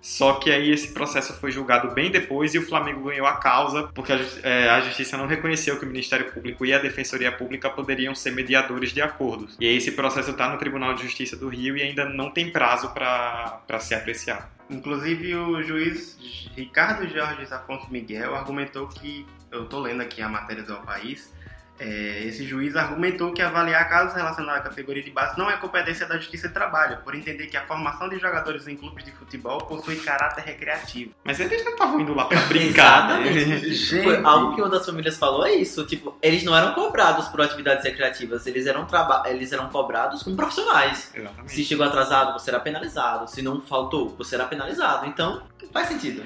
Só 0.00 0.34
que 0.34 0.50
aí 0.50 0.70
esse 0.70 0.92
processo 0.92 1.34
foi 1.34 1.50
julgado 1.50 1.92
bem 1.94 2.10
depois 2.10 2.54
e 2.54 2.58
o 2.58 2.66
Flamengo 2.66 3.04
ganhou 3.04 3.26
a 3.26 3.36
causa, 3.36 3.88
porque 3.94 4.12
a, 4.12 4.20
é, 4.42 4.68
a, 4.68 4.80
Justiça 4.80 5.16
não 5.16 5.26
reconheceu 5.26 5.78
que 5.78 5.84
o 5.84 5.88
Ministério 5.88 6.32
Público 6.32 6.64
e 6.64 6.72
a 6.72 6.78
Defensoria 6.78 7.30
Pública 7.30 7.68
poderiam 7.68 8.14
ser 8.14 8.32
mediadores 8.32 8.92
de 8.92 9.02
acordos. 9.02 9.56
E 9.60 9.66
aí 9.66 9.76
esse 9.76 9.92
processo 9.92 10.30
está 10.30 10.48
no 10.48 10.58
Tribunal 10.58 10.94
de 10.94 11.02
Justiça 11.02 11.36
do 11.36 11.48
Rio 11.48 11.76
e 11.76 11.82
ainda 11.82 12.06
não 12.06 12.30
tem 12.30 12.50
prazo 12.50 12.90
para 12.90 13.80
ser 13.80 13.96
apreciado. 13.96 14.46
Inclusive 14.70 15.34
o 15.34 15.62
juiz 15.62 16.16
Ricardo 16.56 17.06
Jorge 17.08 17.42
Afonso 17.52 17.90
Miguel 17.90 18.34
argumentou 18.34 18.86
que, 18.86 19.26
eu 19.50 19.64
estou 19.64 19.80
lendo 19.80 20.00
aqui 20.00 20.22
a 20.22 20.28
matéria 20.28 20.62
do 20.62 20.76
País, 20.76 21.32
é, 21.80 22.24
esse 22.26 22.46
juiz 22.46 22.76
argumentou 22.76 23.32
que 23.32 23.40
avaliar 23.40 23.88
casos 23.88 24.14
relacionados 24.14 24.60
à 24.60 24.64
categoria 24.64 25.02
de 25.02 25.10
base 25.10 25.38
não 25.38 25.50
é 25.50 25.56
competência 25.56 26.06
da 26.06 26.18
Justiça 26.18 26.48
de 26.48 26.52
Trabalho, 26.52 26.98
por 26.98 27.14
entender 27.14 27.46
que 27.46 27.56
a 27.56 27.64
formação 27.64 28.06
de 28.06 28.18
jogadores 28.18 28.68
em 28.68 28.76
clubes 28.76 29.02
de 29.02 29.12
futebol 29.12 29.58
possui 29.62 29.96
caráter 29.96 30.44
recreativo. 30.44 31.14
Mas 31.24 31.40
eles 31.40 31.64
não 31.64 31.72
estavam 31.72 31.98
indo 31.98 32.12
lá 32.12 32.26
pra 32.26 32.38
brincar, 32.44 33.08
né? 33.08 33.32
Gente. 33.32 34.02
Foi 34.02 34.22
algo 34.22 34.54
que 34.54 34.60
uma 34.60 34.68
das 34.68 34.84
famílias 34.84 35.16
falou 35.16 35.46
é 35.46 35.54
isso, 35.54 35.86
tipo, 35.86 36.14
eles 36.20 36.44
não 36.44 36.54
eram 36.54 36.74
cobrados 36.74 37.28
por 37.28 37.40
atividades 37.40 37.82
recreativas, 37.82 38.46
eles 38.46 38.66
eram, 38.66 38.84
traba 38.84 39.22
eles 39.26 39.50
eram 39.50 39.70
cobrados 39.70 40.22
como 40.22 40.36
profissionais. 40.36 41.10
Exatamente. 41.14 41.50
Se 41.50 41.64
chegou 41.64 41.86
atrasado, 41.86 42.38
você 42.38 42.50
era 42.50 42.60
penalizado, 42.60 43.26
se 43.26 43.40
não 43.40 43.58
faltou, 43.62 44.10
você 44.18 44.34
era 44.34 44.44
penalizado, 44.44 45.06
então 45.06 45.44
faz 45.72 45.88
sentido. 45.88 46.22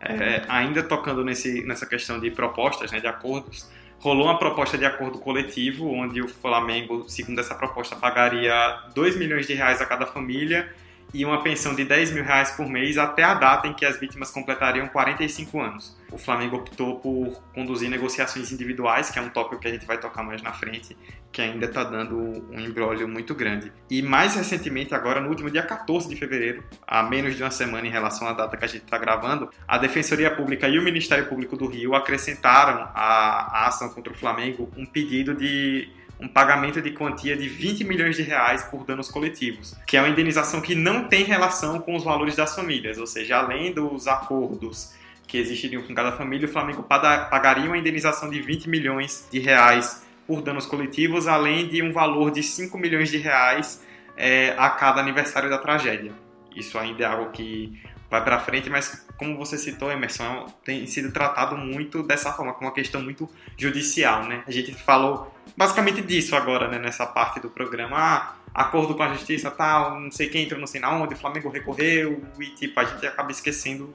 É, 0.00 0.42
ainda 0.48 0.82
tocando 0.82 1.24
nesse, 1.24 1.62
nessa 1.64 1.86
questão 1.86 2.18
de 2.18 2.30
propostas, 2.30 2.90
né, 2.90 2.98
de 2.98 3.06
acordos, 3.06 3.68
rolou 3.98 4.26
uma 4.26 4.38
proposta 4.38 4.76
de 4.76 4.84
acordo 4.84 5.18
coletivo, 5.18 5.90
onde 5.90 6.22
o 6.22 6.28
Flamengo, 6.28 7.08
segundo 7.08 7.40
essa 7.40 7.54
proposta, 7.54 7.96
pagaria 7.96 8.54
2 8.94 9.16
milhões 9.16 9.46
de 9.46 9.54
reais 9.54 9.80
a 9.80 9.86
cada 9.86 10.06
família 10.06 10.72
e 11.12 11.24
uma 11.24 11.42
pensão 11.42 11.74
de 11.74 11.84
10 11.84 12.12
mil 12.12 12.24
reais 12.24 12.50
por 12.52 12.68
mês 12.68 12.98
até 12.98 13.22
a 13.22 13.34
data 13.34 13.66
em 13.66 13.74
que 13.74 13.84
as 13.84 13.98
vítimas 13.98 14.30
completariam 14.30 14.88
45 14.88 15.60
anos. 15.60 15.96
O 16.10 16.18
Flamengo 16.18 16.56
optou 16.56 17.00
por 17.00 17.42
conduzir 17.54 17.90
negociações 17.90 18.52
individuais, 18.52 19.10
que 19.10 19.18
é 19.18 19.22
um 19.22 19.28
tópico 19.28 19.60
que 19.60 19.68
a 19.68 19.70
gente 19.70 19.86
vai 19.86 19.98
tocar 19.98 20.22
mais 20.22 20.40
na 20.40 20.52
frente, 20.52 20.96
que 21.32 21.42
ainda 21.42 21.66
está 21.66 21.84
dando 21.84 22.16
um 22.50 22.60
embrólio 22.60 23.08
muito 23.08 23.34
grande. 23.34 23.72
E 23.90 24.00
mais 24.02 24.34
recentemente, 24.34 24.94
agora 24.94 25.20
no 25.20 25.28
último 25.28 25.50
dia 25.50 25.62
14 25.62 26.08
de 26.08 26.16
fevereiro, 26.16 26.64
a 26.86 27.02
menos 27.02 27.36
de 27.36 27.42
uma 27.42 27.50
semana 27.50 27.86
em 27.86 27.90
relação 27.90 28.28
à 28.28 28.32
data 28.32 28.56
que 28.56 28.64
a 28.64 28.68
gente 28.68 28.84
está 28.84 28.98
gravando, 28.98 29.50
a 29.66 29.78
Defensoria 29.78 30.30
Pública 30.30 30.68
e 30.68 30.78
o 30.78 30.82
Ministério 30.82 31.26
Público 31.26 31.56
do 31.56 31.66
Rio 31.66 31.94
acrescentaram 31.94 32.88
à, 32.94 33.66
ação 33.66 33.88
contra 33.90 34.12
o 34.12 34.16
Flamengo 34.16 34.70
um 34.76 34.86
pedido 34.86 35.34
de 35.34 35.88
um 36.20 36.28
pagamento 36.28 36.80
de 36.80 36.90
quantia 36.92 37.36
de 37.36 37.48
20 37.48 37.84
milhões 37.84 38.16
de 38.16 38.22
reais 38.22 38.62
por 38.64 38.84
danos 38.84 39.10
coletivos, 39.10 39.74
que 39.86 39.96
é 39.96 40.00
uma 40.00 40.08
indenização 40.08 40.60
que 40.60 40.74
não 40.74 41.04
tem 41.04 41.24
relação 41.24 41.78
com 41.78 41.94
os 41.94 42.04
valores 42.04 42.34
das 42.34 42.54
famílias, 42.54 42.98
ou 42.98 43.06
seja, 43.06 43.36
além 43.36 43.72
dos 43.72 44.06
acordos 44.06 44.94
que 45.26 45.36
existiriam 45.36 45.82
com 45.82 45.94
cada 45.94 46.12
família, 46.12 46.48
o 46.48 46.50
Flamengo 46.50 46.82
pagaria 46.82 47.66
uma 47.66 47.76
indenização 47.76 48.30
de 48.30 48.40
20 48.40 48.68
milhões 48.68 49.26
de 49.30 49.40
reais 49.40 50.06
por 50.26 50.40
danos 50.40 50.66
coletivos, 50.66 51.26
além 51.26 51.68
de 51.68 51.82
um 51.82 51.92
valor 51.92 52.30
de 52.30 52.42
5 52.42 52.76
milhões 52.78 53.10
de 53.10 53.18
reais 53.18 53.84
é, 54.16 54.54
a 54.56 54.70
cada 54.70 55.00
aniversário 55.00 55.50
da 55.50 55.58
tragédia. 55.58 56.12
Isso 56.54 56.78
ainda 56.78 57.04
é 57.04 57.06
algo 57.06 57.30
que 57.32 57.78
vai 58.10 58.22
para 58.24 58.38
frente, 58.40 58.70
mas 58.70 59.06
como 59.18 59.36
você 59.36 59.58
citou, 59.58 59.90
Emerson, 59.90 60.46
tem 60.64 60.86
sido 60.86 61.12
tratado 61.12 61.56
muito 61.56 62.02
dessa 62.02 62.32
forma, 62.32 62.52
como 62.52 62.68
uma 62.68 62.74
questão 62.74 63.02
muito 63.02 63.28
judicial, 63.56 64.24
né? 64.24 64.42
A 64.46 64.50
gente 64.50 64.72
falou 64.74 65.35
basicamente 65.56 66.02
disso 66.02 66.36
agora, 66.36 66.68
né, 66.68 66.78
nessa 66.78 67.06
parte 67.06 67.40
do 67.40 67.48
programa. 67.48 67.96
Ah, 67.96 68.36
acordo 68.54 68.94
com 68.94 69.02
a 69.02 69.12
justiça, 69.12 69.50
tal, 69.50 70.00
não 70.00 70.10
sei 70.10 70.28
quem 70.28 70.44
entrou, 70.44 70.60
não 70.60 70.66
sei 70.66 70.80
na 70.80 70.94
onde, 70.94 71.14
o 71.14 71.16
Flamengo 71.16 71.48
recorreu, 71.48 72.22
e 72.38 72.46
tipo, 72.50 72.78
a 72.80 72.84
gente 72.84 73.06
acaba 73.06 73.30
esquecendo 73.30 73.94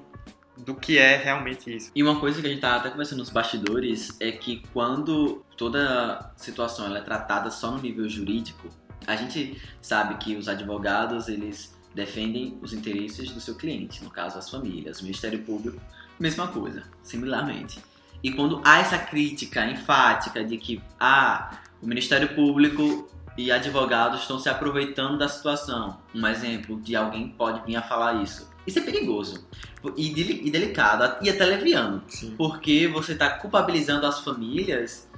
do 0.58 0.76
que 0.76 0.98
é 0.98 1.18
realmente 1.18 1.76
isso. 1.76 1.92
E 1.96 2.04
uma 2.04 2.20
coisa 2.20 2.42
que 2.42 2.48
a 2.48 2.50
gente 2.50 2.62
tá 2.62 2.76
até 2.76 2.90
conversando 2.90 3.20
nos 3.20 3.30
bastidores 3.30 4.16
é 4.20 4.32
que 4.32 4.64
quando 4.74 5.44
toda 5.58 6.32
situação 6.36 6.86
ela 6.86 7.00
é 7.00 7.02
tratada 7.02 7.50
só 7.50 7.72
no 7.72 7.82
nível 7.82 8.08
jurídico, 8.08 8.70
a 9.08 9.16
gente 9.16 9.60
sabe 9.82 10.16
que 10.16 10.36
os 10.36 10.48
advogados, 10.48 11.28
eles 11.28 11.76
defendem 11.94 12.58
os 12.62 12.74
interesses 12.74 13.32
do 13.32 13.42
seu 13.42 13.56
cliente, 13.56 14.04
no 14.04 14.10
caso 14.10 14.38
as 14.38 14.50
famílias, 14.50 15.00
o 15.00 15.04
Ministério 15.04 15.40
Público, 15.40 15.82
mesma 16.20 16.48
coisa, 16.48 16.84
similarmente. 17.04 17.82
E 18.24 18.32
quando 18.32 18.62
há 18.64 18.80
essa 18.80 18.98
crítica 18.98 19.66
enfática 19.66 20.44
de 20.44 20.58
que 20.58 20.82
ah, 21.00 21.60
o 21.82 21.88
Ministério 21.88 22.36
Público 22.36 23.10
e 23.38 23.52
advogados 23.52 24.22
estão 24.22 24.40
se 24.40 24.50
aproveitando 24.50 25.18
da 25.18 25.28
situação, 25.28 25.98
um 26.14 26.26
exemplo 26.28 26.80
de 26.82 26.96
alguém 26.96 27.30
pode 27.30 27.66
vir 27.66 27.76
a 27.76 27.82
falar 27.82 28.22
isso. 28.22 28.50
Isso 28.68 28.78
é 28.78 28.82
perigoso 28.82 29.46
e, 29.98 30.48
e 30.48 30.52
delicado 30.52 31.26
e 31.26 31.30
até 31.30 31.46
leviano, 31.46 32.04
Sim. 32.08 32.36
porque 32.38 32.88
você 32.88 33.14
está 33.14 33.30
culpabilizando 33.30 34.06
as 34.06 34.20
famílias 34.20 35.10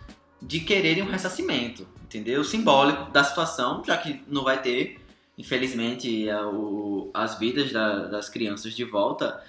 de 0.41 0.61
quererem 0.61 1.03
um 1.03 1.09
ressarcimento, 1.09 1.85
entendeu? 2.03 2.43
Simbólico 2.43 3.11
da 3.11 3.23
situação, 3.23 3.83
já 3.85 3.97
que 3.97 4.23
não 4.27 4.43
vai 4.43 4.61
ter 4.61 5.03
infelizmente, 5.37 6.29
a, 6.29 6.47
o, 6.47 7.09
as 7.13 7.37
vidas 7.37 7.71
da, 7.71 8.07
das 8.07 8.29
crianças 8.29 8.73
de 8.73 8.83
volta. 8.83 9.41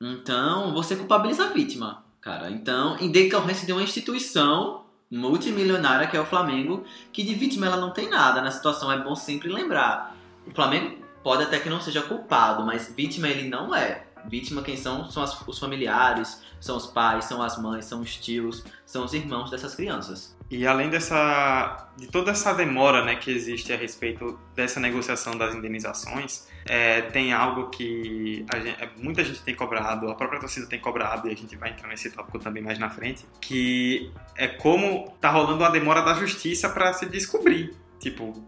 Então, 0.00 0.72
você 0.72 0.96
culpabiliza 0.96 1.44
a 1.44 1.52
vítima, 1.52 2.04
cara. 2.22 2.50
Então, 2.50 2.96
em 2.98 3.10
decorrência 3.10 3.66
de 3.66 3.72
uma 3.72 3.82
instituição 3.82 4.86
multimilionária 5.10 6.06
que 6.06 6.16
é 6.16 6.20
o 6.20 6.24
Flamengo, 6.24 6.84
que 7.12 7.22
de 7.22 7.34
vítima 7.34 7.66
ela 7.66 7.76
não 7.76 7.90
tem 7.90 8.08
nada 8.08 8.40
na 8.40 8.50
situação, 8.50 8.90
é 8.90 8.98
bom 8.98 9.14
sempre 9.14 9.52
lembrar. 9.52 10.16
O 10.46 10.50
Flamengo 10.52 10.96
pode 11.22 11.42
até 11.42 11.58
que 11.58 11.68
não 11.68 11.80
seja 11.80 12.00
culpado, 12.00 12.64
mas 12.64 12.94
vítima 12.96 13.28
ele 13.28 13.48
não 13.48 13.74
é. 13.74 14.06
Vítima 14.24 14.62
quem 14.62 14.76
são? 14.76 15.10
São 15.10 15.22
as, 15.22 15.38
os 15.46 15.58
familiares, 15.58 16.40
são 16.60 16.76
os 16.76 16.86
pais, 16.86 17.24
são 17.24 17.42
as 17.42 17.60
mães, 17.60 17.84
são 17.84 18.00
os 18.00 18.16
tios, 18.16 18.64
são 18.86 19.04
os 19.04 19.12
irmãos 19.12 19.50
dessas 19.50 19.74
crianças. 19.74 20.34
E 20.52 20.66
além 20.66 20.90
dessa, 20.90 21.88
de 21.96 22.08
toda 22.08 22.30
essa 22.30 22.52
demora 22.52 23.02
né, 23.02 23.16
que 23.16 23.30
existe 23.30 23.72
a 23.72 23.76
respeito 23.76 24.38
dessa 24.54 24.78
negociação 24.78 25.34
das 25.34 25.54
indenizações, 25.54 26.46
é, 26.66 27.00
tem 27.00 27.32
algo 27.32 27.70
que 27.70 28.44
gente, 28.62 28.82
é, 28.82 28.90
muita 28.98 29.24
gente 29.24 29.42
tem 29.42 29.54
cobrado, 29.54 30.10
a 30.10 30.14
própria 30.14 30.38
torcida 30.38 30.66
tem 30.66 30.78
cobrado, 30.78 31.26
e 31.26 31.32
a 31.32 31.34
gente 31.34 31.56
vai 31.56 31.70
entrar 31.70 31.88
nesse 31.88 32.10
tópico 32.10 32.38
também 32.38 32.62
mais 32.62 32.78
na 32.78 32.90
frente, 32.90 33.24
que 33.40 34.12
é 34.36 34.46
como 34.46 35.16
tá 35.22 35.30
rolando 35.30 35.64
a 35.64 35.70
demora 35.70 36.02
da 36.02 36.12
justiça 36.12 36.68
para 36.68 36.92
se 36.92 37.06
descobrir. 37.06 37.74
Tipo, 37.98 38.46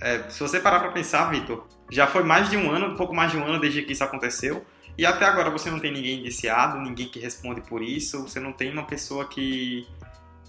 é, 0.00 0.28
se 0.28 0.40
você 0.40 0.58
parar 0.58 0.80
para 0.80 0.90
pensar, 0.90 1.30
Vitor, 1.30 1.68
já 1.88 2.08
foi 2.08 2.24
mais 2.24 2.50
de 2.50 2.56
um 2.56 2.68
ano, 2.68 2.88
um 2.88 2.96
pouco 2.96 3.14
mais 3.14 3.30
de 3.30 3.36
um 3.36 3.44
ano 3.44 3.60
desde 3.60 3.82
que 3.82 3.92
isso 3.92 4.02
aconteceu, 4.02 4.66
e 4.98 5.06
até 5.06 5.24
agora 5.24 5.50
você 5.50 5.70
não 5.70 5.78
tem 5.78 5.92
ninguém 5.92 6.18
indiciado, 6.18 6.80
ninguém 6.80 7.08
que 7.08 7.20
responde 7.20 7.60
por 7.60 7.80
isso, 7.80 8.22
você 8.22 8.40
não 8.40 8.52
tem 8.52 8.72
uma 8.72 8.82
pessoa 8.82 9.24
que 9.28 9.86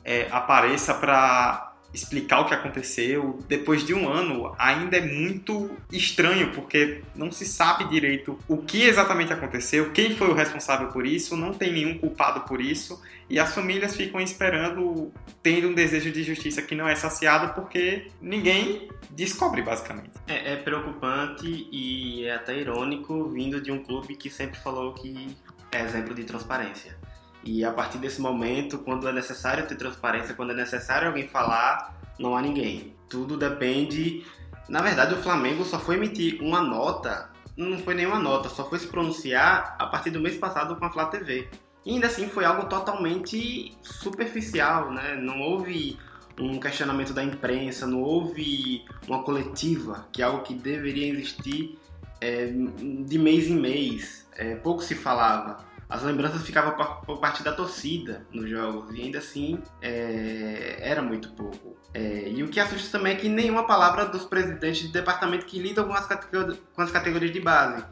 é, 0.10 0.28
apareça 0.32 0.96
para 0.96 1.68
explicar 1.94 2.42
o 2.42 2.46
que 2.46 2.54
aconteceu 2.54 3.40
depois 3.48 3.84
de 3.84 3.94
um 3.94 4.08
ano 4.08 4.54
ainda 4.60 4.98
é 4.98 5.02
muito 5.02 5.72
estranho 5.92 6.52
porque 6.52 7.02
não 7.16 7.32
se 7.32 7.46
sabe 7.46 7.88
direito 7.88 8.38
o 8.48 8.58
que 8.58 8.84
exatamente 8.84 9.34
aconteceu, 9.34 9.92
quem 9.92 10.16
foi 10.16 10.30
o 10.30 10.34
responsável 10.34 10.90
por 10.90 11.06
isso, 11.06 11.36
não 11.36 11.54
tem 11.54 11.72
nenhum 11.72 11.98
culpado 11.98 12.42
por 12.42 12.62
isso 12.62 13.02
e 13.30 13.40
as 13.40 13.54
famílias 13.54 13.96
ficam 13.96 14.20
esperando, 14.20 15.12
tendo 15.42 15.70
um 15.70 15.74
desejo 15.74 16.12
de 16.12 16.24
justiça 16.24 16.62
que 16.62 16.76
não 16.76 16.88
é 16.88 16.96
saciado 16.96 17.54
porque 17.54 18.08
ninguém 18.22 18.90
descobre 19.12 19.62
basicamente. 19.62 20.12
É, 20.28 20.54
é 20.54 20.56
preocupante 20.58 21.68
e 21.72 22.26
é 22.26 22.34
até 22.34 22.58
irônico 22.58 23.30
vindo 23.30 23.62
de 23.62 23.72
um 23.72 23.84
clube 23.84 24.16
que 24.16 24.30
sempre 24.30 24.60
falou 24.60 24.94
que 24.94 25.36
é 25.72 25.82
exemplo 25.84 26.14
de 26.14 26.24
transparência. 26.24 26.99
E 27.44 27.64
a 27.64 27.72
partir 27.72 27.98
desse 27.98 28.20
momento, 28.20 28.80
quando 28.80 29.08
é 29.08 29.14
necessário 29.14 29.66
ter 29.68 29.76
transparência, 29.76 30.34
quando 30.34 30.52
é 30.52 30.56
necessário 30.56 31.08
alguém 31.08 31.28
falar, 31.28 31.96
não 32.20 32.36
há 32.36 32.42
ninguém. 32.42 32.94
Tudo 33.08 33.38
depende. 33.38 34.26
Na 34.68 34.82
verdade, 34.82 35.14
o 35.14 35.18
Flamengo 35.18 35.64
só 35.64 35.80
foi 35.80 35.96
emitir 35.96 36.42
uma 36.42 36.62
nota, 36.62 37.30
não 37.58 37.80
foi 37.80 37.94
nenhuma 37.94 38.20
nota, 38.20 38.50
só 38.50 38.70
foi 38.70 38.80
se 38.80 38.88
pronunciar 38.88 39.76
a 39.80 39.86
partir 39.88 40.12
do 40.12 40.20
mês 40.20 40.38
passado 40.38 40.76
com 40.76 40.86
a 40.86 40.90
Flá 40.90 41.06
TV. 41.06 41.50
E 41.86 41.94
ainda 41.94 42.08
assim 42.08 42.28
foi 42.28 42.46
algo 42.46 42.68
totalmente 42.68 43.76
superficial, 43.82 44.92
né? 44.92 45.16
Não 45.16 45.42
houve 45.42 45.98
um 46.38 46.60
questionamento 46.60 47.14
da 47.14 47.24
imprensa, 47.24 47.88
não 47.88 48.02
houve 48.02 48.86
uma 49.08 49.24
coletiva, 49.24 50.08
que 50.12 50.22
é 50.22 50.26
algo 50.26 50.44
que 50.44 50.54
deveria 50.54 51.12
existir 51.12 51.78
é, 52.22 52.48
de 53.06 53.18
mês 53.18 53.48
em 53.48 53.56
mês. 53.56 54.28
É, 54.36 54.56
pouco 54.56 54.82
se 54.82 54.96
falava. 54.96 55.66
As 55.90 56.04
lembranças 56.04 56.44
ficavam 56.44 56.76
por, 57.04 57.18
parte 57.18 57.42
da 57.42 57.52
torcida 57.52 58.26
nos 58.32 58.48
jogos 58.48 58.96
e 58.96 59.02
ainda 59.02 59.18
assim 59.18 59.60
é, 59.82 60.78
era 60.80 61.02
muito 61.02 61.32
pouco. 61.32 61.76
É, 61.94 62.30
e 62.30 62.44
o 62.44 62.48
que 62.48 62.60
assusta 62.60 62.98
também 62.98 63.14
é 63.14 63.16
que 63.16 63.28
nenhuma 63.28 63.66
palavra 63.66 64.06
dos 64.06 64.24
presidentes 64.24 64.84
do 64.84 64.94
departamento 64.94 65.48
que 65.48 65.58
lidam 65.58 65.88
com 65.88 65.94
as, 65.94 66.08
com 66.08 66.82
as 66.82 66.92
categorias 66.92 67.34
de 67.34 67.42
base. 67.42 67.84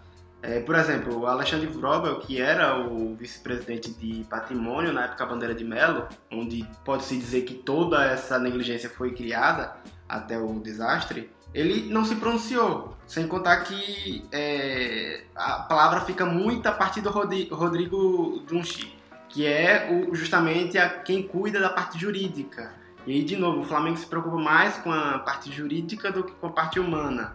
É, 0.43 0.59
por 0.59 0.75
exemplo, 0.75 1.21
o 1.21 1.25
Alexandre 1.25 1.65
Vrobel, 1.65 2.19
que 2.19 2.39
era 2.39 2.77
o 2.79 3.15
vice-presidente 3.15 3.91
de 3.91 4.23
patrimônio 4.29 4.93
na 4.93 5.05
época 5.05 5.25
Bandeira 5.25 5.55
de 5.55 5.63
Melo, 5.63 6.07
onde 6.31 6.63
pode-se 6.85 7.17
dizer 7.17 7.41
que 7.41 7.55
toda 7.55 8.05
essa 8.05 8.37
negligência 8.37 8.89
foi 8.89 9.15
criada 9.15 9.75
até 10.07 10.37
o 10.37 10.59
desastre, 10.59 11.31
ele 11.57 11.91
não 11.91 12.05
se 12.05 12.15
pronunciou. 12.15 12.95
Sem 13.07 13.27
contar 13.27 13.63
que 13.63 14.23
é, 14.31 15.23
a 15.35 15.59
palavra 15.59 16.01
fica 16.01 16.25
muito 16.25 16.67
a 16.67 16.71
partir 16.71 17.01
do 17.01 17.09
Rodrigo 17.09 18.43
Dunchi, 18.47 18.95
que 19.29 19.45
é 19.45 19.89
o, 19.89 20.13
justamente 20.13 20.77
a, 20.77 20.87
quem 20.89 21.23
cuida 21.23 21.59
da 21.59 21.69
parte 21.69 21.97
jurídica. 21.97 22.73
E 23.07 23.13
aí, 23.13 23.23
de 23.23 23.37
novo, 23.37 23.61
o 23.61 23.63
Flamengo 23.63 23.97
se 23.97 24.05
preocupa 24.05 24.37
mais 24.37 24.75
com 24.77 24.91
a 24.91 25.19
parte 25.19 25.51
jurídica 25.51 26.11
do 26.11 26.23
que 26.23 26.33
com 26.33 26.47
a 26.47 26.51
parte 26.51 26.79
humana. 26.79 27.33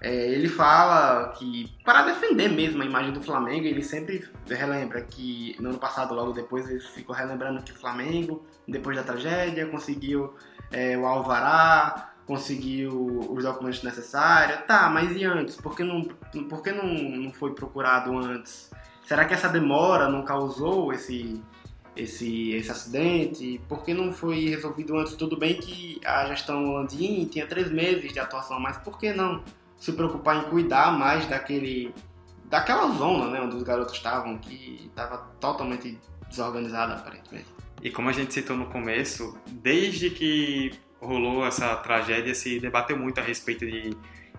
É, 0.00 0.14
ele 0.14 0.48
fala 0.48 1.34
que, 1.36 1.74
para 1.84 2.04
defender 2.04 2.48
mesmo 2.48 2.82
a 2.82 2.86
imagem 2.86 3.12
do 3.12 3.20
Flamengo, 3.20 3.66
ele 3.66 3.82
sempre 3.82 4.24
relembra 4.48 5.02
que 5.02 5.56
no 5.60 5.70
ano 5.70 5.78
passado, 5.78 6.14
logo 6.14 6.32
depois, 6.32 6.70
ele 6.70 6.80
ficou 6.80 7.14
relembrando 7.14 7.62
que 7.62 7.72
o 7.72 7.76
Flamengo, 7.76 8.46
depois 8.66 8.96
da 8.96 9.02
tragédia, 9.02 9.66
conseguiu 9.66 10.32
é, 10.70 10.96
o 10.96 11.04
Alvará, 11.04 12.12
conseguiu 12.28 13.26
os 13.30 13.42
documentos 13.42 13.82
necessários. 13.82 14.60
Tá, 14.66 14.90
mas 14.90 15.16
e 15.16 15.24
antes? 15.24 15.56
Por 15.56 15.74
que 15.74 15.82
não, 15.82 16.04
por 16.04 16.62
que 16.62 16.70
não, 16.70 16.86
não 16.86 17.32
foi 17.32 17.54
procurado 17.54 18.16
antes? 18.18 18.70
Será 19.06 19.24
que 19.24 19.32
essa 19.32 19.48
demora 19.48 20.10
não 20.10 20.22
causou 20.22 20.92
esse, 20.92 21.42
esse, 21.96 22.50
esse 22.50 22.70
acidente? 22.70 23.58
Por 23.66 23.82
que 23.82 23.94
não 23.94 24.12
foi 24.12 24.50
resolvido 24.50 24.98
antes? 24.98 25.16
Tudo 25.16 25.38
bem 25.38 25.54
que 25.54 25.98
a 26.04 26.26
gestão 26.26 26.74
Landim 26.74 27.24
tinha 27.24 27.46
três 27.46 27.72
meses 27.72 28.12
de 28.12 28.20
atuação, 28.20 28.60
mas 28.60 28.76
por 28.76 28.98
que 28.98 29.10
não 29.14 29.42
se 29.78 29.90
preocupar 29.92 30.36
em 30.36 30.50
cuidar 30.50 30.92
mais 30.92 31.26
daquele 31.26 31.94
daquela 32.44 32.90
zona 32.92 33.30
né, 33.30 33.40
onde 33.40 33.56
os 33.56 33.62
garotos 33.62 33.94
estavam, 33.94 34.38
que 34.38 34.86
estava 34.86 35.18
totalmente 35.40 35.98
desorganizada 36.28 36.94
aparentemente? 36.94 37.46
E 37.82 37.90
como 37.90 38.10
a 38.10 38.12
gente 38.12 38.34
citou 38.34 38.56
no 38.56 38.66
começo, 38.66 39.38
desde 39.46 40.10
que 40.10 40.72
rolou 41.00 41.46
essa 41.46 41.74
tragédia, 41.76 42.34
se 42.34 42.58
debateu 42.58 42.96
muito 42.96 43.18
a 43.20 43.22
respeito 43.22 43.66
de 43.66 43.96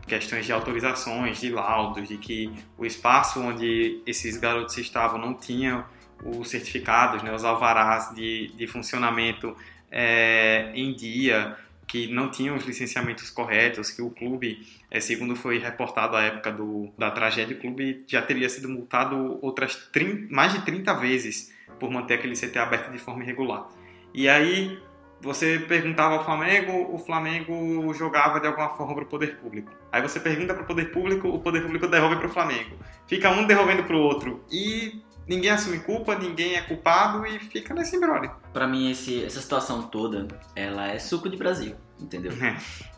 questões 0.07 0.45
de 0.45 0.51
autorizações, 0.51 1.39
de 1.39 1.49
laudos, 1.49 2.07
de 2.07 2.17
que 2.17 2.51
o 2.77 2.85
espaço 2.85 3.39
onde 3.41 4.01
esses 4.05 4.37
garotos 4.37 4.77
estavam 4.77 5.19
não 5.19 5.33
tinha 5.33 5.85
os 6.23 6.49
certificados, 6.49 7.23
né, 7.23 7.33
os 7.33 7.43
alvarás 7.43 8.13
de, 8.13 8.51
de 8.55 8.67
funcionamento 8.67 9.55
é, 9.91 10.71
em 10.73 10.93
dia, 10.93 11.55
que 11.87 12.07
não 12.07 12.29
tinham 12.29 12.55
os 12.55 12.65
licenciamentos 12.65 13.29
corretos, 13.29 13.89
que 13.89 14.01
o 14.01 14.09
clube, 14.09 14.67
é, 14.91 14.99
segundo 14.99 15.35
foi 15.35 15.57
reportado 15.57 16.15
à 16.15 16.23
época 16.23 16.51
do, 16.51 16.91
da 16.97 17.09
tragédia, 17.09 17.55
o 17.55 17.59
clube 17.59 18.03
já 18.07 18.21
teria 18.21 18.49
sido 18.49 18.67
multado 18.69 19.39
outras 19.41 19.75
30, 19.91 20.33
mais 20.33 20.53
de 20.53 20.61
30 20.61 20.93
vezes 20.95 21.53
por 21.79 21.89
manter 21.89 22.15
aquele 22.15 22.35
CT 22.35 22.59
aberto 22.59 22.91
de 22.91 22.99
forma 22.99 23.23
irregular. 23.23 23.67
E 24.13 24.27
aí 24.27 24.77
você 25.21 25.59
perguntava 25.59 26.15
ao 26.15 26.25
Flamengo, 26.25 26.93
o 26.93 26.97
Flamengo 26.97 27.93
jogava 27.93 28.39
de 28.39 28.47
alguma 28.47 28.69
forma 28.69 28.95
para 28.95 29.03
o 29.03 29.07
poder 29.07 29.37
público. 29.37 29.71
Aí 29.91 30.01
você 30.01 30.19
pergunta 30.19 30.53
para 30.53 30.63
o 30.63 30.65
poder 30.65 30.91
público, 30.91 31.27
o 31.27 31.39
poder 31.39 31.61
público 31.61 31.87
devolve 31.87 32.15
para 32.15 32.27
o 32.27 32.31
Flamengo. 32.31 32.77
Fica 33.05 33.29
um 33.29 33.45
devolvendo 33.45 33.83
para 33.83 33.95
o 33.95 33.99
outro 33.99 34.43
e 34.49 35.01
ninguém 35.27 35.51
assume 35.51 35.79
culpa, 35.79 36.17
ninguém 36.17 36.55
é 36.55 36.61
culpado 36.61 37.25
e 37.25 37.37
fica 37.37 37.73
nesse 37.73 37.97
embrolho. 37.97 38.31
Para 38.53 38.65
mim 38.65 38.89
esse, 38.89 39.23
essa 39.25 39.41
situação 39.41 39.83
toda, 39.83 40.27
ela 40.55 40.87
é 40.87 40.97
suco 40.99 41.29
de 41.29 41.35
Brasil, 41.35 41.75
entendeu? 41.99 42.31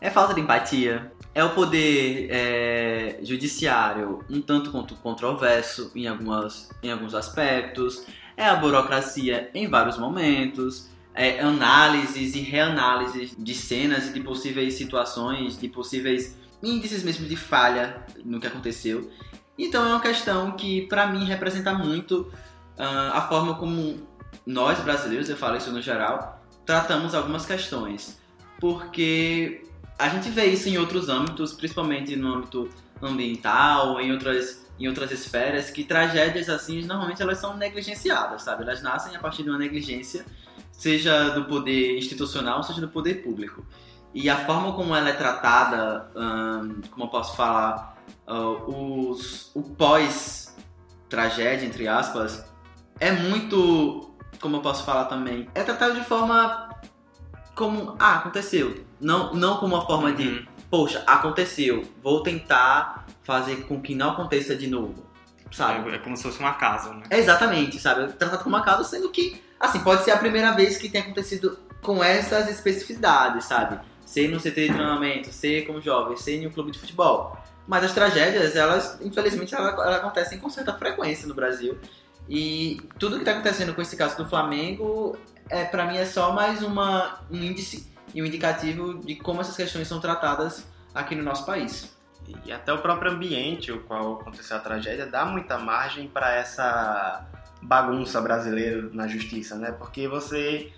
É, 0.00 0.06
é 0.06 0.10
falta 0.10 0.32
de 0.32 0.40
empatia, 0.40 1.12
é 1.34 1.42
o 1.42 1.50
poder 1.50 2.28
é, 2.30 3.18
judiciário 3.22 4.24
um 4.30 4.40
tanto 4.40 4.70
quanto 4.70 4.94
controverso 4.96 5.90
em, 5.94 6.06
algumas, 6.06 6.70
em 6.82 6.92
alguns 6.92 7.14
aspectos, 7.14 8.06
é 8.36 8.46
a 8.46 8.54
burocracia 8.54 9.50
em 9.52 9.68
vários 9.68 9.98
momentos 9.98 10.91
é, 11.14 11.40
análises 11.40 12.34
e 12.34 12.40
reanálises 12.40 13.34
de 13.36 13.54
cenas 13.54 14.08
e 14.08 14.12
de 14.12 14.20
possíveis 14.20 14.74
situações, 14.74 15.58
de 15.58 15.68
possíveis 15.68 16.36
índices 16.62 17.02
mesmo 17.02 17.26
de 17.26 17.36
falha 17.36 18.04
no 18.24 18.40
que 18.40 18.46
aconteceu. 18.46 19.10
Então 19.58 19.84
é 19.84 19.88
uma 19.88 20.00
questão 20.00 20.52
que 20.52 20.86
para 20.86 21.06
mim 21.06 21.24
representa 21.24 21.74
muito 21.74 22.32
uh, 22.78 23.12
a 23.12 23.26
forma 23.28 23.54
como 23.56 24.06
nós 24.46 24.80
brasileiros, 24.80 25.28
eu 25.28 25.36
falo 25.36 25.56
isso 25.56 25.70
no 25.70 25.82
geral, 25.82 26.42
tratamos 26.64 27.14
algumas 27.14 27.44
questões. 27.44 28.20
Porque 28.58 29.64
a 29.98 30.08
gente 30.08 30.30
vê 30.30 30.46
isso 30.46 30.68
em 30.68 30.78
outros 30.78 31.08
âmbitos, 31.08 31.52
principalmente 31.52 32.16
no 32.16 32.34
âmbito 32.34 32.70
ambiental, 33.02 34.00
em 34.00 34.12
outras, 34.12 34.64
em 34.78 34.88
outras 34.88 35.10
esferas, 35.10 35.70
que 35.70 35.84
tragédias 35.84 36.48
assim, 36.48 36.82
normalmente 36.82 37.20
elas 37.20 37.38
são 37.38 37.56
negligenciadas, 37.56 38.42
sabe? 38.42 38.62
Elas 38.62 38.82
nascem 38.82 39.14
a 39.16 39.18
partir 39.18 39.42
de 39.42 39.50
uma 39.50 39.58
negligência 39.58 40.24
seja 40.82 41.30
do 41.30 41.44
poder 41.44 41.96
institucional, 41.96 42.60
seja 42.64 42.80
do 42.80 42.88
poder 42.88 43.22
público. 43.22 43.64
E 44.12 44.28
a 44.28 44.44
forma 44.44 44.72
como 44.72 44.96
ela 44.96 45.10
é 45.10 45.12
tratada, 45.12 46.10
como 46.90 47.04
eu 47.04 47.08
posso 47.08 47.36
falar, 47.36 47.96
uh, 48.26 49.08
os, 49.08 49.54
o 49.54 49.62
pós-tragédia, 49.62 51.64
entre 51.64 51.86
aspas, 51.86 52.44
é 52.98 53.12
muito, 53.12 54.10
como 54.40 54.56
eu 54.56 54.60
posso 54.60 54.84
falar 54.84 55.04
também, 55.04 55.48
é 55.54 55.62
tratado 55.62 55.94
de 55.94 56.04
forma 56.04 56.68
como, 57.54 57.94
ah, 58.00 58.16
aconteceu. 58.16 58.84
Não, 59.00 59.32
não 59.34 59.58
como 59.58 59.76
uma 59.76 59.86
forma 59.86 60.12
de, 60.12 60.26
uhum. 60.26 60.46
poxa, 60.68 61.04
aconteceu, 61.06 61.84
vou 62.02 62.24
tentar 62.24 63.06
fazer 63.22 63.68
com 63.68 63.80
que 63.80 63.94
não 63.94 64.10
aconteça 64.10 64.56
de 64.56 64.66
novo, 64.66 65.01
sabe? 65.52 65.90
É, 65.90 65.94
é 65.94 65.98
como 65.98 66.16
se 66.16 66.22
fosse 66.22 66.38
uma 66.38 66.54
casa, 66.54 66.92
né? 66.94 67.02
exatamente, 67.10 67.78
sabe? 67.78 68.04
É 68.04 68.06
tratado 68.08 68.42
como 68.42 68.56
uma 68.56 68.64
casa, 68.64 68.84
sendo 68.84 69.10
que 69.10 69.40
Assim, 69.62 69.78
pode 69.78 70.02
ser 70.02 70.10
a 70.10 70.18
primeira 70.18 70.50
vez 70.50 70.76
que 70.76 70.88
tem 70.88 71.00
acontecido 71.00 71.56
com 71.80 72.02
essas 72.02 72.50
especificidades, 72.50 73.44
sabe? 73.44 73.78
Ser 74.04 74.26
no 74.26 74.40
CT 74.40 74.50
de 74.50 74.74
treinamento, 74.74 75.32
ser 75.32 75.68
como 75.68 75.80
jovem, 75.80 76.16
ser 76.16 76.42
em 76.42 76.48
um 76.48 76.50
clube 76.50 76.72
de 76.72 76.80
futebol. 76.80 77.38
Mas 77.64 77.84
as 77.84 77.92
tragédias, 77.92 78.56
elas, 78.56 78.98
infelizmente, 79.00 79.54
elas, 79.54 79.72
elas 79.74 79.98
acontecem 79.98 80.40
com 80.40 80.50
certa 80.50 80.74
frequência 80.74 81.28
no 81.28 81.34
Brasil. 81.34 81.78
E 82.28 82.80
tudo 82.98 83.14
que 83.14 83.22
está 83.22 83.30
acontecendo 83.30 83.72
com 83.72 83.80
esse 83.80 83.96
caso 83.96 84.16
do 84.16 84.28
Flamengo, 84.28 85.16
é, 85.48 85.64
para 85.64 85.86
mim, 85.86 85.96
é 85.96 86.06
só 86.06 86.32
mais 86.32 86.60
uma, 86.60 87.20
um 87.30 87.36
índice 87.36 87.86
e 88.12 88.20
um 88.20 88.26
indicativo 88.26 88.98
de 88.98 89.14
como 89.14 89.42
essas 89.42 89.56
questões 89.56 89.86
são 89.86 90.00
tratadas 90.00 90.66
aqui 90.92 91.14
no 91.14 91.22
nosso 91.22 91.46
país. 91.46 91.96
E 92.44 92.52
até 92.52 92.72
o 92.72 92.78
próprio 92.78 93.12
ambiente, 93.12 93.72
o 93.72 93.80
qual 93.80 94.20
aconteceu 94.20 94.56
a 94.56 94.60
tragédia, 94.60 95.06
dá 95.06 95.24
muita 95.24 95.58
margem 95.58 96.08
para 96.08 96.34
essa 96.34 97.26
bagunça 97.62 98.20
brasileira 98.20 98.88
na 98.92 99.06
justiça, 99.06 99.56
né? 99.56 99.72
Porque 99.72 100.08
você. 100.08 100.72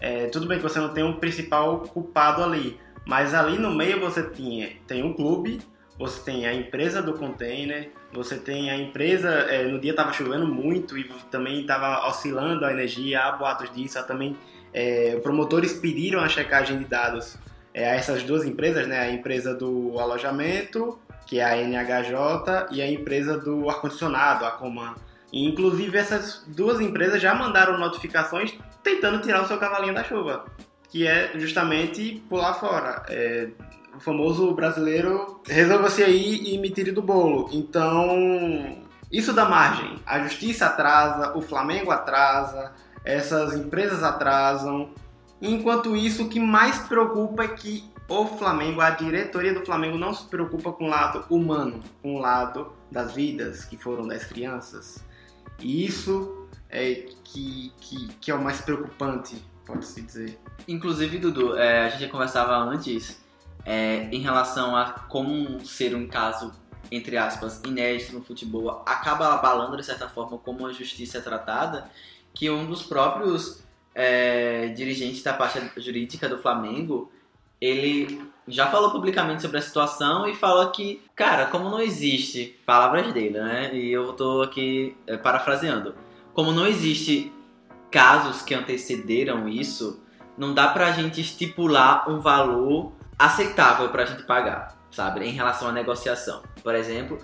É, 0.00 0.26
tudo 0.28 0.46
bem 0.46 0.58
que 0.58 0.62
você 0.62 0.78
não 0.78 0.90
tem 0.90 1.02
um 1.02 1.14
principal 1.14 1.80
culpado 1.80 2.42
ali, 2.42 2.78
mas 3.04 3.34
ali 3.34 3.58
no 3.58 3.74
meio 3.74 3.98
você 3.98 4.22
tinha, 4.22 4.70
tem 4.86 5.02
um 5.02 5.12
clube, 5.12 5.58
você 5.98 6.22
tem 6.22 6.46
a 6.46 6.54
empresa 6.54 7.02
do 7.02 7.14
container, 7.14 7.90
você 8.12 8.36
tem 8.36 8.70
a 8.70 8.76
empresa. 8.76 9.28
É, 9.28 9.66
no 9.66 9.80
dia 9.80 9.90
estava 9.90 10.12
chovendo 10.12 10.46
muito 10.46 10.96
e 10.96 11.04
também 11.30 11.62
estava 11.62 12.06
oscilando 12.06 12.64
a 12.64 12.72
energia, 12.72 13.20
há 13.20 13.32
boatos 13.32 13.72
disso, 13.72 13.98
há 13.98 14.02
também. 14.02 14.36
É, 14.72 15.18
promotores 15.20 15.72
pediram 15.72 16.20
a 16.20 16.28
checagem 16.28 16.78
de 16.78 16.84
dados 16.84 17.38
é, 17.72 17.96
essas 17.96 18.22
duas 18.22 18.44
empresas, 18.44 18.86
né? 18.86 19.00
A 19.00 19.10
empresa 19.10 19.54
do 19.54 19.98
alojamento, 19.98 20.98
que 21.26 21.40
é 21.40 21.44
a 21.44 21.56
NHJ, 21.56 22.68
e 22.70 22.82
a 22.82 22.90
empresa 22.90 23.38
do 23.38 23.68
ar-condicionado, 23.68 24.44
a 24.44 24.50
Coman. 24.52 24.94
E, 25.32 25.46
inclusive, 25.46 25.96
essas 25.96 26.42
duas 26.46 26.80
empresas 26.80 27.20
já 27.20 27.34
mandaram 27.34 27.78
notificações 27.78 28.54
tentando 28.82 29.20
tirar 29.20 29.42
o 29.42 29.46
seu 29.46 29.58
cavalinho 29.58 29.94
da 29.94 30.04
chuva, 30.04 30.46
que 30.90 31.06
é 31.06 31.32
justamente 31.34 32.22
pular 32.28 32.54
fora. 32.54 33.02
É, 33.08 33.48
o 33.94 34.00
famoso 34.00 34.54
brasileiro 34.54 35.40
resolva-se 35.46 36.02
aí 36.02 36.54
e 36.54 36.58
me 36.58 36.70
tire 36.70 36.92
do 36.92 37.02
bolo. 37.02 37.50
Então, 37.52 38.78
isso 39.10 39.32
dá 39.32 39.44
margem. 39.44 39.96
A 40.06 40.20
justiça 40.20 40.66
atrasa, 40.66 41.36
o 41.36 41.42
Flamengo 41.42 41.90
atrasa, 41.90 42.72
essas 43.04 43.54
empresas 43.54 44.02
atrasam. 44.02 44.90
Enquanto 45.40 45.96
isso, 45.96 46.24
o 46.24 46.28
que 46.28 46.40
mais 46.40 46.78
preocupa 46.80 47.44
é 47.44 47.48
que 47.48 47.84
o 48.08 48.26
Flamengo, 48.26 48.80
a 48.80 48.90
diretoria 48.90 49.52
do 49.52 49.64
Flamengo 49.64 49.98
não 49.98 50.14
se 50.14 50.24
preocupa 50.26 50.72
com 50.72 50.86
o 50.86 50.88
lado 50.88 51.24
humano, 51.28 51.82
com 52.02 52.16
o 52.16 52.18
lado 52.18 52.72
das 52.90 53.14
vidas 53.14 53.64
que 53.64 53.76
foram 53.76 54.06
das 54.06 54.24
crianças. 54.24 55.04
E 55.60 55.84
isso 55.84 56.48
é 56.70 57.06
que, 57.24 57.72
que, 57.80 58.08
que 58.20 58.30
é 58.30 58.34
o 58.34 58.42
mais 58.42 58.60
preocupante, 58.60 59.42
pode-se 59.66 60.00
dizer. 60.02 60.40
Inclusive, 60.66 61.18
Dudu, 61.18 61.56
é, 61.56 61.86
a 61.86 61.88
gente 61.90 62.00
já 62.00 62.08
conversava 62.08 62.56
antes 62.56 63.22
é, 63.64 64.08
em 64.10 64.20
relação 64.20 64.74
a 64.74 64.90
como 64.90 65.64
ser 65.64 65.94
um 65.94 66.08
caso 66.08 66.52
entre 66.90 67.16
aspas, 67.16 67.60
inédito 67.64 68.14
no 68.14 68.24
futebol, 68.24 68.82
acaba 68.86 69.34
abalando 69.34 69.76
de 69.76 69.84
certa 69.84 70.08
forma 70.08 70.38
como 70.38 70.66
a 70.66 70.72
justiça 70.72 71.18
é 71.18 71.20
tratada, 71.20 71.90
que 72.34 72.48
um 72.50 72.66
dos 72.66 72.82
próprios 72.82 73.62
é, 73.98 74.68
dirigentes 74.68 75.24
da 75.24 75.32
parte 75.32 75.60
jurídica 75.76 76.28
do 76.28 76.38
Flamengo, 76.38 77.10
ele 77.60 78.22
já 78.46 78.68
falou 78.68 78.92
publicamente 78.92 79.42
sobre 79.42 79.58
a 79.58 79.60
situação 79.60 80.28
e 80.28 80.36
fala 80.36 80.70
que, 80.70 81.02
cara, 81.16 81.46
como 81.46 81.68
não 81.68 81.80
existe, 81.80 82.56
palavras 82.64 83.12
dele, 83.12 83.40
né? 83.40 83.74
E 83.74 83.90
eu 83.90 84.12
tô 84.12 84.42
aqui 84.42 84.96
é, 85.04 85.16
parafraseando, 85.16 85.96
como 86.32 86.52
não 86.52 86.64
existe 86.64 87.32
casos 87.90 88.40
que 88.40 88.54
antecederam 88.54 89.48
isso, 89.48 90.00
não 90.36 90.54
dá 90.54 90.68
pra 90.68 90.92
gente 90.92 91.20
estipular 91.20 92.08
um 92.08 92.20
valor 92.20 92.92
aceitável 93.18 93.88
pra 93.88 94.04
gente 94.04 94.22
pagar, 94.22 94.78
sabe? 94.92 95.26
Em 95.26 95.32
relação 95.32 95.70
à 95.70 95.72
negociação. 95.72 96.40
Por 96.62 96.76
exemplo, 96.76 97.18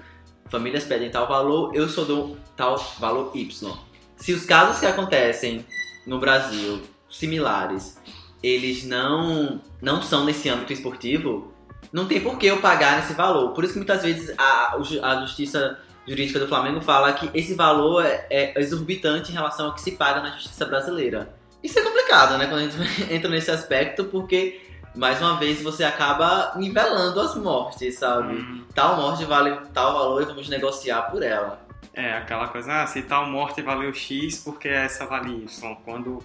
famílias 0.51 0.83
pedem 0.83 1.09
tal 1.09 1.29
valor, 1.29 1.73
eu 1.73 1.89
só 1.89 2.03
dou 2.03 2.37
tal 2.57 2.77
valor 2.99 3.31
Y. 3.33 3.79
Se 4.17 4.33
os 4.33 4.45
casos 4.45 4.81
que 4.81 4.87
acontecem 4.87 5.65
no 6.07 6.19
Brasil, 6.19 6.83
similares, 7.09 7.99
eles 8.43 8.85
não, 8.85 9.61
não 9.81 10.03
são 10.03 10.25
nesse 10.25 10.49
âmbito 10.49 10.73
esportivo, 10.73 11.53
não 11.93 12.07
tem 12.07 12.21
por 12.21 12.39
que 12.39 12.47
eu 12.47 12.61
pagar 12.61 12.97
nesse 12.97 13.15
valor. 13.15 13.53
Por 13.53 13.65
isso 13.65 13.73
que 13.73 13.79
muitas 13.79 14.03
vezes 14.03 14.35
a, 14.37 14.77
a 15.03 15.21
justiça 15.21 15.79
jurídica 16.07 16.39
do 16.39 16.49
Flamengo 16.49 16.81
fala 16.81 17.13
que 17.13 17.31
esse 17.33 17.55
valor 17.55 18.05
é, 18.05 18.27
é 18.31 18.61
exorbitante 18.61 19.31
em 19.31 19.35
relação 19.35 19.67
ao 19.67 19.75
que 19.75 19.81
se 19.81 19.93
paga 19.93 20.21
na 20.21 20.31
justiça 20.33 20.67
brasileira. 20.67 21.35
Isso 21.63 21.79
é 21.79 21.83
complicado, 21.83 22.37
né, 22.37 22.47
quando 22.47 22.61
a 22.61 22.69
gente 22.69 22.77
entra 23.13 23.31
nesse 23.31 23.51
aspecto, 23.51 24.05
porque 24.05 24.61
mais 24.95 25.21
uma 25.21 25.37
vez 25.39 25.63
você 25.63 25.83
acaba 25.83 26.53
nivelando 26.57 27.21
as 27.21 27.35
mortes, 27.37 27.99
sabe? 27.99 28.35
Hum. 28.35 28.65
Tal 28.75 28.97
morte 28.97 29.25
vale 29.25 29.57
tal 29.73 29.95
valor 29.95 30.23
e 30.23 30.27
vamos 30.27 30.49
negociar 30.49 31.03
por 31.11 31.23
ela. 31.23 31.64
É, 31.93 32.13
aquela 32.15 32.49
coisa, 32.49 32.83
ah, 32.83 32.87
se 32.87 33.03
tal 33.03 33.27
morte 33.31 33.61
valeu 33.63 33.93
X, 33.93 34.39
porque 34.39 34.69
essa 34.69 35.07
vale 35.07 35.45
Y, 35.45 35.75
quando 35.85 36.23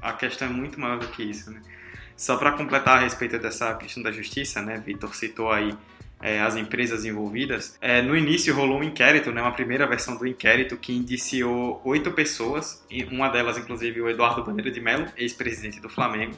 a 0.00 0.12
questão 0.12 0.48
é 0.48 0.50
muito 0.50 0.78
maior 0.78 0.98
do 0.98 1.08
que 1.08 1.22
isso, 1.22 1.50
né? 1.50 1.60
Só 2.16 2.36
para 2.36 2.52
completar 2.52 2.98
a 2.98 3.00
respeito 3.00 3.38
dessa 3.38 3.74
questão 3.74 4.02
da 4.02 4.10
justiça, 4.10 4.60
né, 4.60 4.82
Vitor 4.84 5.14
citou 5.14 5.52
aí 5.52 5.72
é, 6.20 6.40
as 6.40 6.56
empresas 6.56 7.04
envolvidas. 7.04 7.78
É, 7.80 8.02
no 8.02 8.16
início 8.16 8.54
rolou 8.54 8.80
um 8.80 8.82
inquérito, 8.82 9.30
né, 9.30 9.40
uma 9.40 9.52
primeira 9.52 9.86
versão 9.86 10.16
do 10.16 10.26
inquérito 10.26 10.76
que 10.76 10.92
indiciou 10.92 11.80
oito 11.84 12.10
pessoas, 12.10 12.84
uma 13.10 13.28
delas 13.28 13.56
inclusive 13.56 14.00
o 14.00 14.08
Eduardo 14.08 14.42
Bandeira 14.42 14.70
de 14.70 14.80
Mello, 14.80 15.06
ex-presidente 15.16 15.80
do 15.80 15.88
Flamengo, 15.88 16.34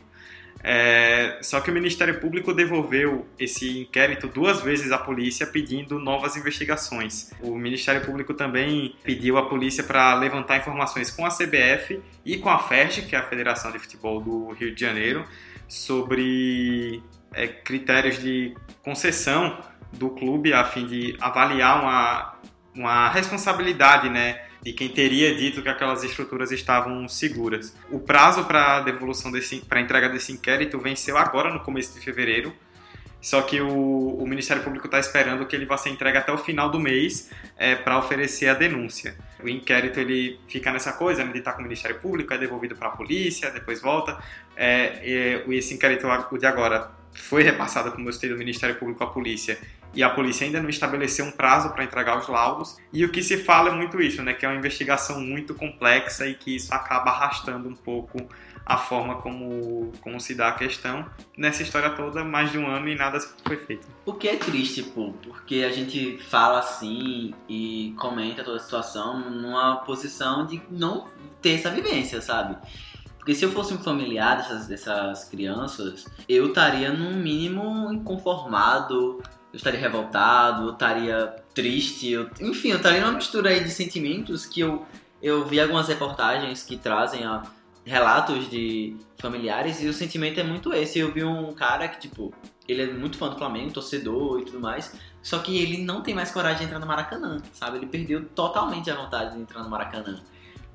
é, 0.62 1.38
só 1.42 1.60
que 1.60 1.70
o 1.70 1.74
Ministério 1.74 2.20
Público 2.20 2.52
devolveu 2.52 3.26
esse 3.38 3.80
inquérito 3.80 4.28
duas 4.28 4.60
vezes 4.60 4.92
à 4.92 4.98
polícia 4.98 5.46
pedindo 5.46 5.98
novas 5.98 6.36
investigações. 6.36 7.30
O 7.40 7.56
Ministério 7.56 8.04
Público 8.04 8.34
também 8.34 8.94
pediu 9.02 9.38
à 9.38 9.48
polícia 9.48 9.82
para 9.82 10.14
levantar 10.14 10.58
informações 10.58 11.10
com 11.10 11.24
a 11.24 11.30
CBF 11.30 12.00
e 12.24 12.36
com 12.36 12.50
a 12.50 12.58
FERJ, 12.58 13.02
que 13.02 13.16
é 13.16 13.18
a 13.18 13.22
Federação 13.22 13.72
de 13.72 13.78
Futebol 13.78 14.20
do 14.20 14.50
Rio 14.52 14.74
de 14.74 14.80
Janeiro, 14.80 15.24
sobre 15.66 17.02
é, 17.32 17.46
critérios 17.46 18.20
de 18.20 18.54
concessão 18.82 19.58
do 19.92 20.10
clube 20.10 20.52
a 20.52 20.64
fim 20.64 20.86
de 20.86 21.16
avaliar 21.20 21.82
uma, 21.82 22.34
uma 22.74 23.08
responsabilidade, 23.08 24.08
né? 24.10 24.42
De 24.62 24.72
quem 24.72 24.88
teria 24.88 25.34
dito 25.34 25.62
que 25.62 25.68
aquelas 25.68 26.04
estruturas 26.04 26.50
estavam 26.52 27.08
seguras. 27.08 27.74
O 27.90 27.98
prazo 27.98 28.44
para 28.44 28.76
a 28.76 28.80
devolução 28.80 29.32
desse, 29.32 29.60
para 29.60 29.80
entrega 29.80 30.08
desse 30.08 30.32
inquérito 30.32 30.78
venceu 30.78 31.16
agora 31.16 31.52
no 31.52 31.60
começo 31.60 31.94
de 31.94 32.00
fevereiro. 32.04 32.54
Só 33.20 33.42
que 33.42 33.60
o, 33.60 34.16
o 34.16 34.26
Ministério 34.26 34.62
Público 34.62 34.86
está 34.86 34.98
esperando 34.98 35.44
que 35.44 35.54
ele 35.54 35.66
vá 35.66 35.76
ser 35.76 35.90
entregue 35.90 36.16
até 36.16 36.32
o 36.32 36.38
final 36.38 36.70
do 36.70 36.80
mês 36.80 37.30
é, 37.56 37.74
para 37.74 37.98
oferecer 37.98 38.48
a 38.48 38.54
denúncia. 38.54 39.14
O 39.42 39.48
inquérito 39.48 40.00
ele 40.00 40.40
fica 40.48 40.72
nessa 40.72 40.92
coisa, 40.92 41.22
né, 41.22 41.30
de 41.30 41.38
estar 41.38 41.50
tá 41.50 41.56
com 41.56 41.60
o 41.60 41.64
Ministério 41.64 41.98
Público, 41.98 42.32
é 42.32 42.38
devolvido 42.38 42.74
para 42.76 42.88
a 42.88 42.92
polícia, 42.92 43.50
depois 43.50 43.80
volta. 43.80 44.18
É, 44.56 45.44
e, 45.46 45.54
esse 45.54 45.74
inquérito, 45.74 46.06
o 46.30 46.38
de 46.38 46.46
agora, 46.46 46.90
foi 47.12 47.42
repassado, 47.42 47.92
como 47.92 48.08
eu 48.08 48.12
citei, 48.12 48.30
do 48.30 48.36
Ministério 48.36 48.76
Público 48.76 49.02
à 49.02 49.06
polícia 49.06 49.58
e 49.92 50.02
a 50.02 50.10
polícia 50.10 50.46
ainda 50.46 50.62
não 50.62 50.70
estabeleceu 50.70 51.24
um 51.24 51.30
prazo 51.30 51.70
para 51.70 51.82
entregar 51.82 52.18
os 52.18 52.28
laudos. 52.28 52.76
E 52.92 53.04
o 53.04 53.10
que 53.10 53.22
se 53.22 53.38
fala 53.38 53.70
é 53.70 53.74
muito 53.74 54.00
isso, 54.00 54.22
né, 54.22 54.32
que 54.32 54.46
é 54.46 54.48
uma 54.48 54.56
investigação 54.56 55.20
muito 55.20 55.54
complexa 55.54 56.26
e 56.26 56.34
que 56.34 56.54
isso 56.54 56.72
acaba 56.72 57.10
arrastando 57.10 57.68
um 57.68 57.74
pouco 57.74 58.18
a 58.64 58.76
forma 58.76 59.16
como, 59.16 59.90
como 60.00 60.20
se 60.20 60.32
dá 60.32 60.48
a 60.48 60.52
questão. 60.52 61.04
Nessa 61.36 61.62
história 61.62 61.90
toda, 61.90 62.22
mais 62.22 62.52
de 62.52 62.58
um 62.58 62.68
ano 62.68 62.88
e 62.88 62.94
nada 62.94 63.18
foi 63.44 63.56
feito. 63.56 63.86
O 64.06 64.12
que 64.12 64.28
é 64.28 64.36
triste, 64.36 64.82
pô, 64.82 65.12
porque 65.24 65.64
a 65.68 65.72
gente 65.72 66.18
fala 66.18 66.60
assim 66.60 67.34
e 67.48 67.92
comenta 67.98 68.44
toda 68.44 68.58
a 68.58 68.60
situação 68.60 69.18
numa 69.18 69.78
posição 69.78 70.46
de 70.46 70.62
não 70.70 71.08
ter 71.42 71.54
essa 71.54 71.70
vivência, 71.70 72.20
sabe? 72.20 72.56
Porque 73.20 73.34
se 73.34 73.44
eu 73.44 73.52
fosse 73.52 73.74
um 73.74 73.78
familiar 73.78 74.38
dessas, 74.38 74.66
dessas 74.66 75.24
crianças, 75.24 76.06
eu 76.26 76.48
estaria 76.48 76.90
no 76.90 77.10
mínimo 77.10 77.92
inconformado, 77.92 79.22
eu 79.52 79.56
estaria 79.56 79.78
revoltado, 79.78 80.68
eu 80.68 80.72
estaria 80.72 81.36
triste, 81.54 82.08
eu, 82.08 82.30
enfim, 82.40 82.70
eu 82.70 82.78
estaria 82.78 83.02
numa 83.02 83.12
mistura 83.12 83.50
aí 83.50 83.62
de 83.62 83.70
sentimentos 83.70 84.46
que 84.46 84.60
eu, 84.60 84.86
eu 85.22 85.44
vi 85.44 85.60
algumas 85.60 85.86
reportagens 85.86 86.62
que 86.62 86.78
trazem 86.78 87.22
a, 87.22 87.42
relatos 87.84 88.48
de 88.48 88.96
familiares 89.18 89.82
e 89.82 89.86
o 89.86 89.92
sentimento 89.92 90.40
é 90.40 90.42
muito 90.42 90.72
esse. 90.72 90.98
Eu 90.98 91.12
vi 91.12 91.22
um 91.22 91.52
cara 91.52 91.88
que, 91.88 92.00
tipo, 92.00 92.32
ele 92.66 92.82
é 92.82 92.86
muito 92.86 93.18
fã 93.18 93.28
do 93.28 93.36
Flamengo, 93.36 93.70
torcedor 93.70 94.40
e 94.40 94.46
tudo 94.46 94.60
mais, 94.60 94.96
só 95.22 95.40
que 95.40 95.58
ele 95.58 95.84
não 95.84 96.02
tem 96.02 96.14
mais 96.14 96.30
coragem 96.30 96.60
de 96.60 96.64
entrar 96.64 96.78
no 96.78 96.86
Maracanã, 96.86 97.36
sabe? 97.52 97.76
Ele 97.76 97.86
perdeu 97.86 98.24
totalmente 98.30 98.90
a 98.90 98.94
vontade 98.94 99.34
de 99.34 99.42
entrar 99.42 99.62
no 99.62 99.68
Maracanã. 99.68 100.22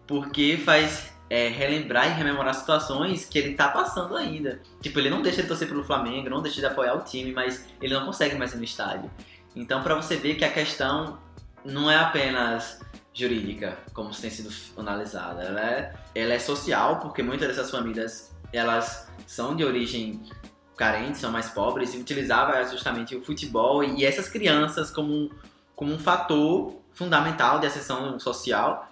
Porque 0.05 0.57
faz 0.63 1.14
é, 1.29 1.47
relembrar 1.47 2.07
e 2.07 2.13
rememorar 2.13 2.53
situações 2.53 3.25
que 3.25 3.37
ele 3.37 3.55
tá 3.55 3.69
passando 3.69 4.15
ainda. 4.15 4.61
Tipo, 4.81 4.99
ele 4.99 5.09
não 5.09 5.21
deixa 5.21 5.41
de 5.41 5.47
torcer 5.47 5.67
pelo 5.67 5.83
Flamengo, 5.83 6.29
não 6.29 6.41
deixa 6.41 6.59
de 6.59 6.65
apoiar 6.65 6.93
o 6.95 7.03
time, 7.03 7.31
mas 7.31 7.65
ele 7.81 7.93
não 7.93 8.05
consegue 8.05 8.35
mais 8.35 8.53
ir 8.53 8.57
no 8.57 8.63
estádio. 8.63 9.09
Então, 9.55 9.81
para 9.81 9.95
você 9.95 10.15
ver 10.15 10.35
que 10.35 10.45
a 10.45 10.51
questão 10.51 11.17
não 11.63 11.89
é 11.89 11.97
apenas 11.97 12.79
jurídica, 13.13 13.77
como 13.93 14.09
tem 14.11 14.29
sido 14.29 14.49
analisada, 14.77 15.41
ela 15.41 15.61
é, 15.61 15.93
ela 16.13 16.33
é 16.33 16.39
social, 16.39 16.99
porque 16.99 17.23
muitas 17.23 17.47
dessas 17.47 17.71
famílias 17.71 18.35
elas 18.51 19.07
são 19.25 19.55
de 19.55 19.63
origem 19.63 20.21
carente, 20.75 21.17
são 21.17 21.31
mais 21.31 21.49
pobres, 21.49 21.93
e 21.93 21.97
utilizava 21.97 22.61
justamente 22.65 23.15
o 23.15 23.23
futebol 23.23 23.83
e 23.83 24.05
essas 24.05 24.27
crianças 24.27 24.91
como, 24.91 25.31
como 25.75 25.93
um 25.93 25.99
fator 25.99 26.75
fundamental 26.93 27.59
de 27.59 27.67
ascensão 27.67 28.19
social 28.19 28.91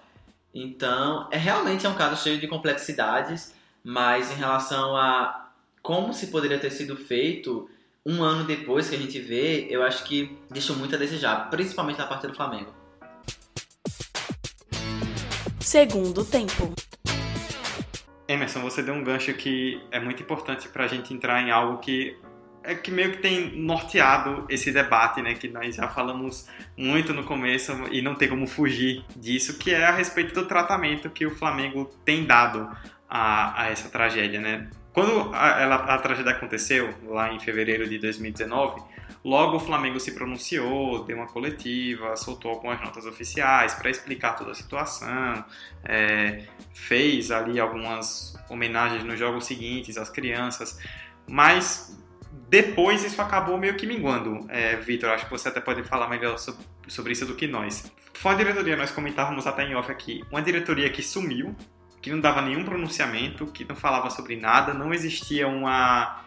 então, 0.54 1.28
é 1.32 1.36
realmente 1.36 1.84
é 1.84 1.88
um 1.88 1.96
caso 1.96 2.22
cheio 2.22 2.38
de 2.38 2.46
complexidades, 2.46 3.52
mas 3.82 4.30
em 4.30 4.34
relação 4.34 4.96
a 4.96 5.50
como 5.82 6.14
se 6.14 6.28
poderia 6.28 6.58
ter 6.58 6.70
sido 6.70 6.96
feito 6.96 7.68
um 8.06 8.22
ano 8.22 8.44
depois 8.44 8.88
que 8.88 8.94
a 8.94 8.98
gente 8.98 9.18
vê, 9.18 9.66
eu 9.68 9.82
acho 9.82 10.04
que 10.04 10.38
deixou 10.50 10.76
muito 10.76 10.94
a 10.94 10.98
desejar, 10.98 11.50
principalmente 11.50 11.98
na 11.98 12.06
parte 12.06 12.26
do 12.26 12.34
Flamengo. 12.34 12.72
Segundo 15.58 16.24
tempo. 16.24 16.72
Emerson, 18.28 18.60
você 18.60 18.82
deu 18.82 18.94
um 18.94 19.02
gancho 19.02 19.34
que 19.34 19.82
é 19.90 19.98
muito 19.98 20.22
importante 20.22 20.68
para 20.68 20.84
a 20.84 20.88
gente 20.88 21.12
entrar 21.12 21.42
em 21.42 21.50
algo 21.50 21.78
que 21.78 22.16
é 22.64 22.74
que 22.74 22.90
meio 22.90 23.12
que 23.12 23.18
tem 23.18 23.56
norteado 23.60 24.46
esse 24.48 24.72
debate, 24.72 25.20
né, 25.20 25.34
que 25.34 25.48
nós 25.48 25.76
já 25.76 25.86
falamos 25.86 26.48
muito 26.76 27.12
no 27.12 27.24
começo 27.24 27.72
e 27.92 28.00
não 28.00 28.14
tem 28.14 28.28
como 28.28 28.46
fugir 28.46 29.04
disso, 29.14 29.58
que 29.58 29.72
é 29.72 29.84
a 29.84 29.92
respeito 29.92 30.34
do 30.34 30.46
tratamento 30.46 31.10
que 31.10 31.26
o 31.26 31.30
Flamengo 31.30 31.84
tem 32.04 32.24
dado 32.24 32.68
a, 33.08 33.62
a 33.62 33.70
essa 33.70 33.90
tragédia, 33.90 34.40
né? 34.40 34.68
Quando 34.94 35.34
a, 35.34 35.60
ela, 35.60 35.74
a 35.76 35.98
tragédia 35.98 36.32
aconteceu, 36.32 36.94
lá 37.06 37.32
em 37.32 37.38
fevereiro 37.38 37.86
de 37.86 37.98
2019, 37.98 38.80
logo 39.24 39.56
o 39.56 39.60
Flamengo 39.60 40.00
se 40.00 40.12
pronunciou, 40.12 41.04
deu 41.04 41.18
uma 41.18 41.26
coletiva, 41.26 42.16
soltou 42.16 42.52
algumas 42.52 42.80
notas 42.80 43.04
oficiais 43.04 43.74
para 43.74 43.90
explicar 43.90 44.36
toda 44.36 44.52
a 44.52 44.54
situação, 44.54 45.44
é, 45.84 46.44
fez 46.72 47.30
ali 47.30 47.60
algumas 47.60 48.34
homenagens 48.48 49.04
nos 49.04 49.18
jogos 49.18 49.44
seguintes 49.44 49.98
às 49.98 50.08
crianças, 50.08 50.78
mas 51.28 52.03
depois 52.54 53.02
isso 53.02 53.20
acabou 53.20 53.58
meio 53.58 53.74
que 53.74 53.84
minguando. 53.84 54.46
É, 54.48 54.76
Vitor, 54.76 55.10
acho 55.10 55.24
que 55.24 55.30
você 55.32 55.48
até 55.48 55.60
pode 55.60 55.82
falar 55.82 56.08
melhor 56.08 56.36
sobre 56.86 57.12
isso 57.12 57.26
do 57.26 57.34
que 57.34 57.48
nós. 57.48 57.90
Foi 58.12 58.30
uma 58.30 58.38
diretoria, 58.38 58.76
nós 58.76 58.92
comentávamos 58.92 59.44
até 59.44 59.64
em 59.64 59.74
off 59.74 59.90
aqui, 59.90 60.22
uma 60.30 60.40
diretoria 60.40 60.88
que 60.88 61.02
sumiu, 61.02 61.52
que 62.00 62.12
não 62.12 62.20
dava 62.20 62.40
nenhum 62.40 62.64
pronunciamento, 62.64 63.48
que 63.48 63.64
não 63.64 63.74
falava 63.74 64.08
sobre 64.08 64.36
nada, 64.36 64.72
não 64.72 64.94
existia 64.94 65.48
uma, 65.48 66.24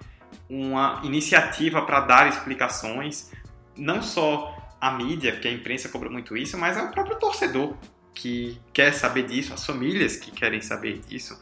uma 0.49 0.99
iniciativa 1.05 1.81
para 1.81 2.01
dar 2.01 2.27
explicações, 2.27 3.31
não 3.77 4.01
só 4.01 4.53
a 4.81 4.91
mídia, 4.91 5.31
porque 5.31 5.47
a 5.47 5.51
imprensa 5.51 5.87
cobra 5.87 6.09
muito 6.09 6.35
isso, 6.35 6.57
mas 6.57 6.75
é 6.75 6.81
o 6.81 6.91
próprio 6.91 7.17
torcedor 7.17 7.73
que 8.13 8.59
quer 8.73 8.91
saber 8.91 9.23
disso, 9.23 9.53
as 9.53 9.65
famílias 9.65 10.17
que 10.17 10.29
querem 10.31 10.59
saber 10.59 10.99
disso 11.07 11.39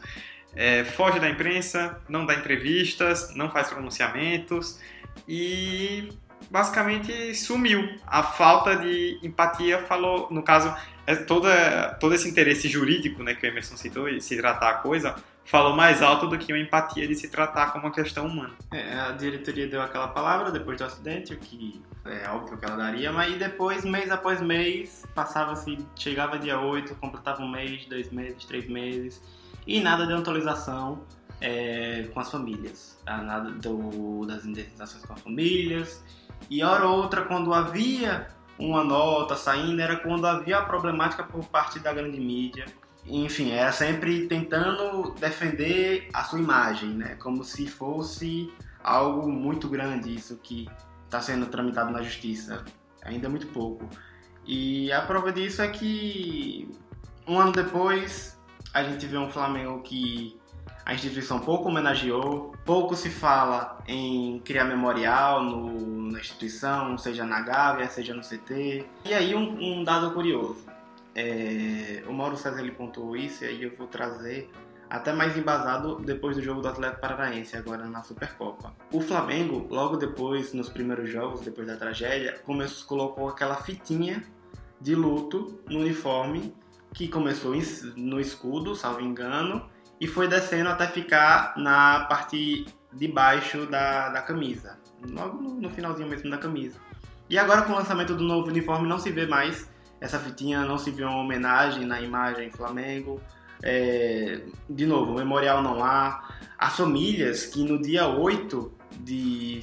é, 0.56 0.84
foge 0.84 1.20
da 1.20 1.28
imprensa, 1.28 2.00
não 2.08 2.24
dá 2.24 2.34
entrevistas, 2.34 3.34
não 3.34 3.50
faz 3.50 3.68
pronunciamentos 3.68 4.80
e 5.28 6.08
basicamente 6.50 7.34
sumiu. 7.34 7.88
A 8.06 8.22
falta 8.22 8.74
de 8.74 9.20
empatia 9.22 9.78
falou, 9.80 10.28
no 10.30 10.42
caso, 10.42 10.74
é 11.06 11.14
toda, 11.14 11.94
todo 12.00 12.14
esse 12.14 12.28
interesse 12.28 12.68
jurídico 12.68 13.22
né, 13.22 13.34
que 13.34 13.46
o 13.46 13.48
Emerson 13.48 13.76
citou, 13.76 14.08
e 14.08 14.20
se 14.20 14.36
tratar 14.36 14.70
a 14.70 14.74
coisa, 14.74 15.14
falou 15.44 15.76
mais 15.76 16.02
alto 16.02 16.26
do 16.26 16.36
que 16.36 16.52
uma 16.52 16.58
empatia 16.58 17.06
de 17.06 17.14
se 17.14 17.28
tratar 17.28 17.72
como 17.72 17.86
uma 17.86 17.92
questão 17.92 18.26
humana. 18.26 18.54
É, 18.72 18.98
a 18.98 19.12
diretoria 19.12 19.68
deu 19.68 19.80
aquela 19.80 20.08
palavra 20.08 20.50
depois 20.50 20.78
do 20.78 20.84
acidente, 20.84 21.32
o 21.32 21.36
que 21.36 21.80
é 22.04 22.28
óbvio 22.30 22.56
que 22.58 22.64
ela 22.64 22.76
daria, 22.76 23.12
mas 23.12 23.36
depois, 23.36 23.84
mês 23.84 24.10
após 24.10 24.40
mês, 24.40 25.04
passava-se, 25.14 25.78
chegava 25.94 26.38
dia 26.38 26.58
8, 26.58 26.94
completava 26.96 27.42
um 27.42 27.50
mês, 27.50 27.84
dois 27.86 28.10
meses, 28.10 28.44
três 28.44 28.68
meses, 28.68 29.22
e 29.66 29.80
nada 29.80 30.06
de 30.06 30.12
atualização 30.12 31.02
é, 31.40 32.08
com 32.12 32.20
as 32.20 32.30
famílias, 32.30 32.98
tá? 33.04 33.18
nada 33.18 33.50
do, 33.50 34.24
das 34.26 34.44
indenizações 34.44 35.04
com 35.04 35.12
as 35.12 35.20
famílias, 35.20 36.02
e 36.50 36.62
hora 36.62 36.86
ou 36.86 36.98
outra, 36.98 37.22
quando 37.22 37.52
havia 37.52 38.28
uma 38.58 38.84
nota 38.84 39.36
saindo, 39.36 39.80
era 39.80 39.96
quando 39.96 40.26
havia 40.26 40.58
a 40.58 40.62
problemática 40.62 41.22
por 41.24 41.44
parte 41.46 41.78
da 41.78 41.92
grande 41.92 42.18
mídia, 42.18 42.66
enfim, 43.08 43.50
era 43.50 43.70
sempre 43.72 44.26
tentando 44.26 45.12
defender 45.12 46.08
a 46.12 46.24
sua 46.24 46.40
imagem, 46.40 46.90
né? 46.90 47.14
Como 47.16 47.44
se 47.44 47.66
fosse 47.66 48.52
algo 48.82 49.30
muito 49.30 49.68
grande 49.68 50.14
isso 50.14 50.36
que 50.42 50.68
está 51.04 51.20
sendo 51.20 51.46
tramitado 51.46 51.92
na 51.92 52.02
justiça. 52.02 52.64
Ainda 53.02 53.26
é 53.26 53.30
muito 53.30 53.46
pouco. 53.48 53.88
E 54.44 54.90
a 54.92 55.02
prova 55.02 55.32
disso 55.32 55.62
é 55.62 55.68
que 55.68 56.68
um 57.26 57.38
ano 57.38 57.52
depois 57.52 58.35
a 58.76 58.82
gente 58.82 59.06
vê 59.06 59.16
um 59.16 59.30
Flamengo 59.30 59.80
que 59.80 60.38
a 60.84 60.92
instituição 60.92 61.38
pouco 61.38 61.70
homenageou, 61.70 62.54
pouco 62.62 62.94
se 62.94 63.08
fala 63.08 63.78
em 63.88 64.38
criar 64.40 64.64
memorial 64.64 65.42
no, 65.42 66.12
na 66.12 66.20
instituição, 66.20 66.98
seja 66.98 67.24
na 67.24 67.40
Gávea, 67.40 67.88
seja 67.88 68.12
no 68.12 68.20
CT. 68.20 68.84
E 69.06 69.14
aí 69.14 69.34
um, 69.34 69.78
um 69.78 69.82
dado 69.82 70.10
curioso. 70.10 70.66
É, 71.14 72.04
o 72.06 72.12
Mauro 72.12 72.36
César 72.36 72.60
ele 72.60 72.72
pontuou 72.72 73.16
isso 73.16 73.44
e 73.44 73.46
aí 73.46 73.62
eu 73.62 73.74
vou 73.74 73.86
trazer 73.86 74.50
até 74.90 75.10
mais 75.10 75.38
embasado 75.38 75.96
depois 75.96 76.36
do 76.36 76.42
jogo 76.42 76.60
do 76.60 76.68
Atlético 76.68 77.00
Paranaense, 77.00 77.56
agora 77.56 77.86
na 77.86 78.02
Supercopa. 78.02 78.74
O 78.92 79.00
Flamengo, 79.00 79.66
logo 79.70 79.96
depois, 79.96 80.52
nos 80.52 80.68
primeiros 80.68 81.08
jogos, 81.08 81.40
depois 81.40 81.66
da 81.66 81.76
tragédia, 81.76 82.38
começou, 82.44 82.86
colocou 82.86 83.30
aquela 83.30 83.56
fitinha 83.56 84.22
de 84.78 84.94
luto 84.94 85.58
no 85.66 85.80
uniforme 85.80 86.54
que 86.96 87.06
começou 87.06 87.54
no 87.94 88.18
escudo, 88.18 88.74
salvo 88.74 89.00
engano, 89.00 89.68
e 90.00 90.08
foi 90.08 90.26
descendo 90.26 90.70
até 90.70 90.88
ficar 90.88 91.54
na 91.56 92.06
parte 92.06 92.66
de 92.92 93.06
baixo 93.06 93.66
da, 93.66 94.08
da 94.08 94.22
camisa, 94.22 94.78
logo 95.08 95.40
no, 95.40 95.54
no 95.60 95.70
finalzinho 95.70 96.08
mesmo 96.08 96.30
da 96.30 96.38
camisa. 96.38 96.80
E 97.30 97.38
agora 97.38 97.62
com 97.62 97.72
o 97.72 97.76
lançamento 97.76 98.14
do 98.14 98.24
novo 98.24 98.48
uniforme 98.48 98.88
não 98.88 98.98
se 98.98 99.10
vê 99.12 99.26
mais 99.26 99.68
essa 100.00 100.18
fitinha 100.18 100.64
não 100.64 100.78
se 100.78 100.90
viu 100.90 101.08
uma 101.08 101.18
homenagem 101.18 101.86
na 101.86 102.00
imagem 102.00 102.50
Flamengo. 102.50 103.20
É, 103.62 104.42
de 104.68 104.86
novo, 104.86 105.14
memorial 105.14 105.62
não 105.62 105.82
há. 105.82 106.28
As 106.58 106.76
famílias 106.76 107.46
que 107.46 107.62
no 107.64 107.80
dia 107.80 108.06
8 108.06 108.72
de 109.00 109.62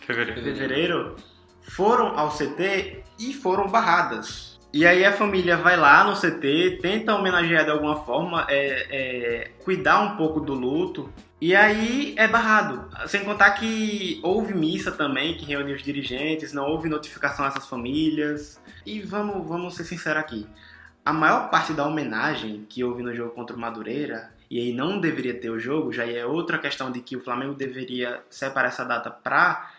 fevereiro. 0.00 0.42
fevereiro 0.42 1.16
foram 1.60 2.18
ao 2.18 2.30
CT 2.30 3.02
e 3.18 3.32
foram 3.32 3.68
barradas. 3.68 4.51
E 4.72 4.86
aí 4.86 5.04
a 5.04 5.12
família 5.12 5.56
vai 5.56 5.76
lá 5.76 6.02
no 6.02 6.18
CT, 6.18 6.78
tenta 6.80 7.14
homenagear 7.14 7.64
de 7.64 7.70
alguma 7.70 8.04
forma, 8.04 8.46
é, 8.48 8.86
é, 8.90 9.50
cuidar 9.62 10.00
um 10.00 10.16
pouco 10.16 10.40
do 10.40 10.54
luto, 10.54 11.12
e 11.38 11.54
aí 11.54 12.14
é 12.16 12.26
barrado. 12.26 12.88
Sem 13.06 13.24
contar 13.24 13.50
que 13.50 14.20
houve 14.22 14.54
missa 14.54 14.90
também, 14.92 15.36
que 15.36 15.44
reuniu 15.44 15.74
os 15.74 15.82
dirigentes, 15.82 16.52
não 16.52 16.66
houve 16.66 16.88
notificação 16.88 17.44
a 17.44 17.48
essas 17.48 17.66
famílias. 17.66 18.60
E 18.86 19.00
vamos, 19.00 19.46
vamos 19.46 19.74
ser 19.74 19.84
sinceros 19.84 20.20
aqui. 20.20 20.46
A 21.04 21.12
maior 21.12 21.50
parte 21.50 21.72
da 21.72 21.84
homenagem 21.84 22.64
que 22.68 22.84
houve 22.84 23.02
no 23.02 23.12
jogo 23.12 23.32
contra 23.32 23.56
o 23.56 23.58
Madureira, 23.58 24.32
e 24.48 24.58
aí 24.60 24.72
não 24.72 25.00
deveria 25.00 25.34
ter 25.34 25.50
o 25.50 25.58
jogo, 25.58 25.92
já 25.92 26.06
é 26.06 26.24
outra 26.24 26.58
questão 26.58 26.92
de 26.92 27.00
que 27.00 27.16
o 27.16 27.20
Flamengo 27.20 27.54
deveria 27.54 28.22
separar 28.30 28.68
essa 28.68 28.84
data 28.84 29.10
para, 29.10 29.71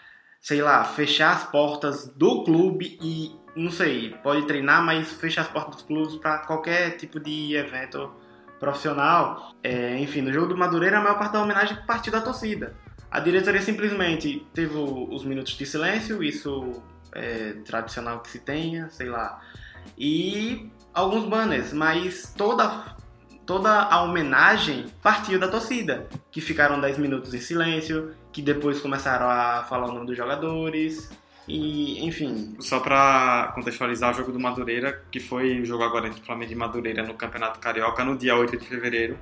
sei 0.44 0.62
lá, 0.62 0.84
fechar 0.84 1.32
as 1.38 1.46
portas 1.46 2.06
do 2.06 2.44
clube 2.44 3.00
e, 3.02 3.32
não 3.56 3.72
sei, 3.72 4.10
pode 4.22 4.46
treinar, 4.46 4.84
mas 4.84 5.10
fechar 5.14 5.44
as 5.44 5.48
portas 5.48 5.76
dos 5.76 5.84
clubes 5.86 6.18
para 6.18 6.40
qualquer 6.40 6.98
tipo 6.98 7.18
de 7.18 7.56
evento 7.56 8.14
profissional. 8.60 9.54
É, 9.64 9.98
enfim, 10.00 10.22
no 10.22 10.34
jogo 10.34 10.48
do 10.48 10.58
Madureira, 10.58 10.98
a 10.98 11.02
maior 11.02 11.18
parte 11.18 11.32
da 11.32 11.42
homenagem 11.42 11.78
partiu 11.88 12.12
da 12.12 12.20
torcida. 12.20 12.76
A 13.10 13.22
diretoria 13.22 13.62
simplesmente 13.62 14.46
teve 14.54 14.76
os 14.76 15.24
minutos 15.24 15.54
de 15.54 15.66
silêncio, 15.66 16.22
isso 16.22 16.84
é, 17.14 17.54
tradicional 17.66 18.20
que 18.20 18.30
se 18.30 18.40
tenha, 18.40 18.90
sei 18.90 19.08
lá. 19.08 19.40
E 19.98 20.70
alguns 20.94 21.24
banners, 21.24 21.72
mas 21.72 22.34
toda, 22.36 22.98
toda 23.46 23.84
a 23.84 24.02
homenagem 24.02 24.86
partiu 25.02 25.40
da 25.40 25.48
torcida, 25.48 26.08
que 26.32 26.42
ficaram 26.42 26.80
10 26.80 26.98
minutos 26.98 27.34
em 27.34 27.40
silêncio, 27.40 28.14
que 28.32 28.42
depois 28.42 28.80
começaram 28.80 29.30
a 29.30 29.64
falar 29.64 29.88
o 29.88 29.94
nome 29.94 30.08
dos 30.08 30.18
jogadores. 30.18 31.10
E, 31.48 32.06
enfim. 32.06 32.56
Só 32.60 32.80
para 32.80 33.52
contextualizar 33.54 34.12
o 34.12 34.14
jogo 34.14 34.32
do 34.32 34.40
Madureira, 34.40 35.04
que 35.12 35.20
foi 35.20 35.60
o 35.60 35.66
jogo 35.66 35.84
agora 35.84 36.08
entre 36.08 36.22
Flamengo 36.22 36.52
e 36.52 36.56
Madureira 36.56 37.04
no 37.04 37.14
Campeonato 37.16 37.60
Carioca 37.60 38.04
no 38.04 38.18
dia 38.18 38.36
8 38.36 38.58
de 38.58 38.66
fevereiro, 38.66 39.20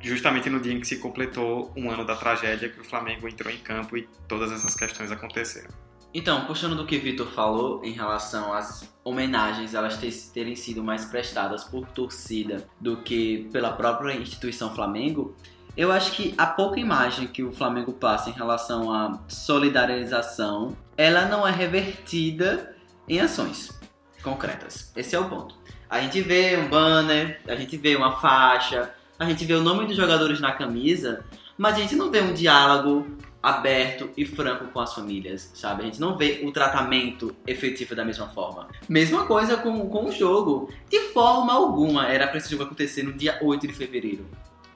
justamente 0.00 0.50
no 0.50 0.60
dia 0.60 0.72
em 0.72 0.80
que 0.80 0.86
se 0.86 0.98
completou 0.98 1.72
um 1.74 1.90
ano 1.90 2.04
da 2.04 2.14
tragédia 2.14 2.68
que 2.68 2.80
o 2.80 2.84
Flamengo 2.84 3.26
entrou 3.26 3.52
em 3.52 3.58
campo 3.58 3.96
e 3.96 4.06
todas 4.28 4.52
essas 4.52 4.74
questões 4.74 5.10
aconteceram. 5.10 5.83
Então, 6.14 6.44
puxando 6.44 6.76
do 6.76 6.86
que 6.86 6.96
Vitor 6.96 7.26
falou 7.26 7.84
em 7.84 7.90
relação 7.90 8.54
às 8.54 8.88
homenagens, 9.02 9.74
elas 9.74 9.98
terem 10.32 10.54
sido 10.54 10.82
mais 10.82 11.04
prestadas 11.04 11.64
por 11.64 11.88
torcida 11.88 12.64
do 12.80 12.98
que 12.98 13.48
pela 13.52 13.72
própria 13.72 14.14
instituição 14.14 14.72
Flamengo, 14.72 15.34
eu 15.76 15.90
acho 15.90 16.12
que 16.12 16.32
a 16.38 16.46
pouca 16.46 16.78
imagem 16.78 17.26
que 17.26 17.42
o 17.42 17.50
Flamengo 17.50 17.92
passa 17.92 18.30
em 18.30 18.32
relação 18.32 18.92
à 18.92 19.18
solidarização, 19.26 20.76
ela 20.96 21.26
não 21.26 21.44
é 21.46 21.50
revertida 21.50 22.76
em 23.08 23.20
ações 23.20 23.76
concretas. 24.22 24.92
Esse 24.94 25.16
é 25.16 25.18
o 25.18 25.28
ponto. 25.28 25.56
A 25.90 26.00
gente 26.00 26.20
vê 26.20 26.56
um 26.56 26.68
banner, 26.68 27.40
a 27.48 27.56
gente 27.56 27.76
vê 27.76 27.96
uma 27.96 28.20
faixa, 28.20 28.94
a 29.18 29.24
gente 29.24 29.44
vê 29.44 29.54
o 29.54 29.62
nome 29.62 29.84
dos 29.84 29.96
jogadores 29.96 30.40
na 30.40 30.52
camisa, 30.52 31.24
mas 31.58 31.74
a 31.74 31.80
gente 31.80 31.96
não 31.96 32.08
vê 32.08 32.20
um 32.20 32.32
diálogo 32.32 33.04
aberto 33.44 34.10
e 34.16 34.24
franco 34.24 34.66
com 34.68 34.80
as 34.80 34.94
famílias, 34.94 35.50
sabe? 35.54 35.82
A 35.82 35.84
gente 35.84 36.00
não 36.00 36.16
vê 36.16 36.40
o 36.44 36.50
tratamento 36.50 37.36
efetivo 37.46 37.94
da 37.94 38.04
mesma 38.04 38.28
forma. 38.28 38.68
Mesma 38.88 39.26
coisa 39.26 39.58
com, 39.58 39.86
com 39.90 40.06
o 40.06 40.12
jogo. 40.12 40.70
De 40.88 40.98
forma 41.12 41.52
alguma 41.52 42.08
era 42.08 42.26
para 42.26 42.38
esse 42.38 42.50
jogo 42.50 42.64
acontecer 42.64 43.02
no 43.02 43.12
dia 43.12 43.38
8 43.42 43.66
de 43.66 43.74
fevereiro. 43.74 44.26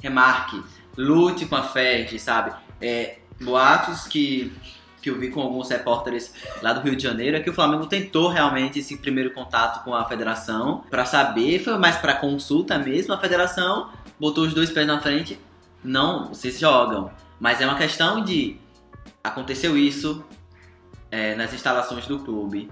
Remarque, 0.02 0.62
lute 0.96 1.46
com 1.46 1.56
a 1.56 1.62
FED, 1.62 2.18
sabe? 2.18 2.52
É, 2.78 3.18
boatos 3.40 4.06
que, 4.06 4.52
que 5.00 5.08
eu 5.08 5.18
vi 5.18 5.30
com 5.30 5.40
alguns 5.40 5.70
repórteres 5.70 6.34
lá 6.60 6.74
do 6.74 6.80
Rio 6.80 6.94
de 6.94 7.02
Janeiro 7.02 7.38
é 7.38 7.40
que 7.40 7.48
o 7.48 7.54
Flamengo 7.54 7.86
tentou 7.86 8.28
realmente 8.28 8.80
esse 8.80 8.98
primeiro 8.98 9.30
contato 9.30 9.82
com 9.82 9.94
a 9.94 10.04
federação 10.04 10.84
para 10.90 11.06
saber, 11.06 11.58
foi 11.64 11.78
mais 11.78 11.96
para 11.96 12.14
consulta 12.14 12.78
mesmo. 12.78 13.14
A 13.14 13.18
federação 13.18 13.90
botou 14.20 14.44
os 14.44 14.52
dois 14.52 14.70
pés 14.70 14.86
na 14.86 15.00
frente, 15.00 15.40
não, 15.82 16.28
vocês 16.28 16.58
jogam. 16.58 17.10
Mas 17.38 17.60
é 17.60 17.66
uma 17.66 17.76
questão 17.76 18.22
de 18.22 18.56
aconteceu 19.22 19.76
isso 19.76 20.24
é, 21.10 21.34
nas 21.34 21.52
instalações 21.52 22.06
do 22.06 22.18
clube. 22.18 22.70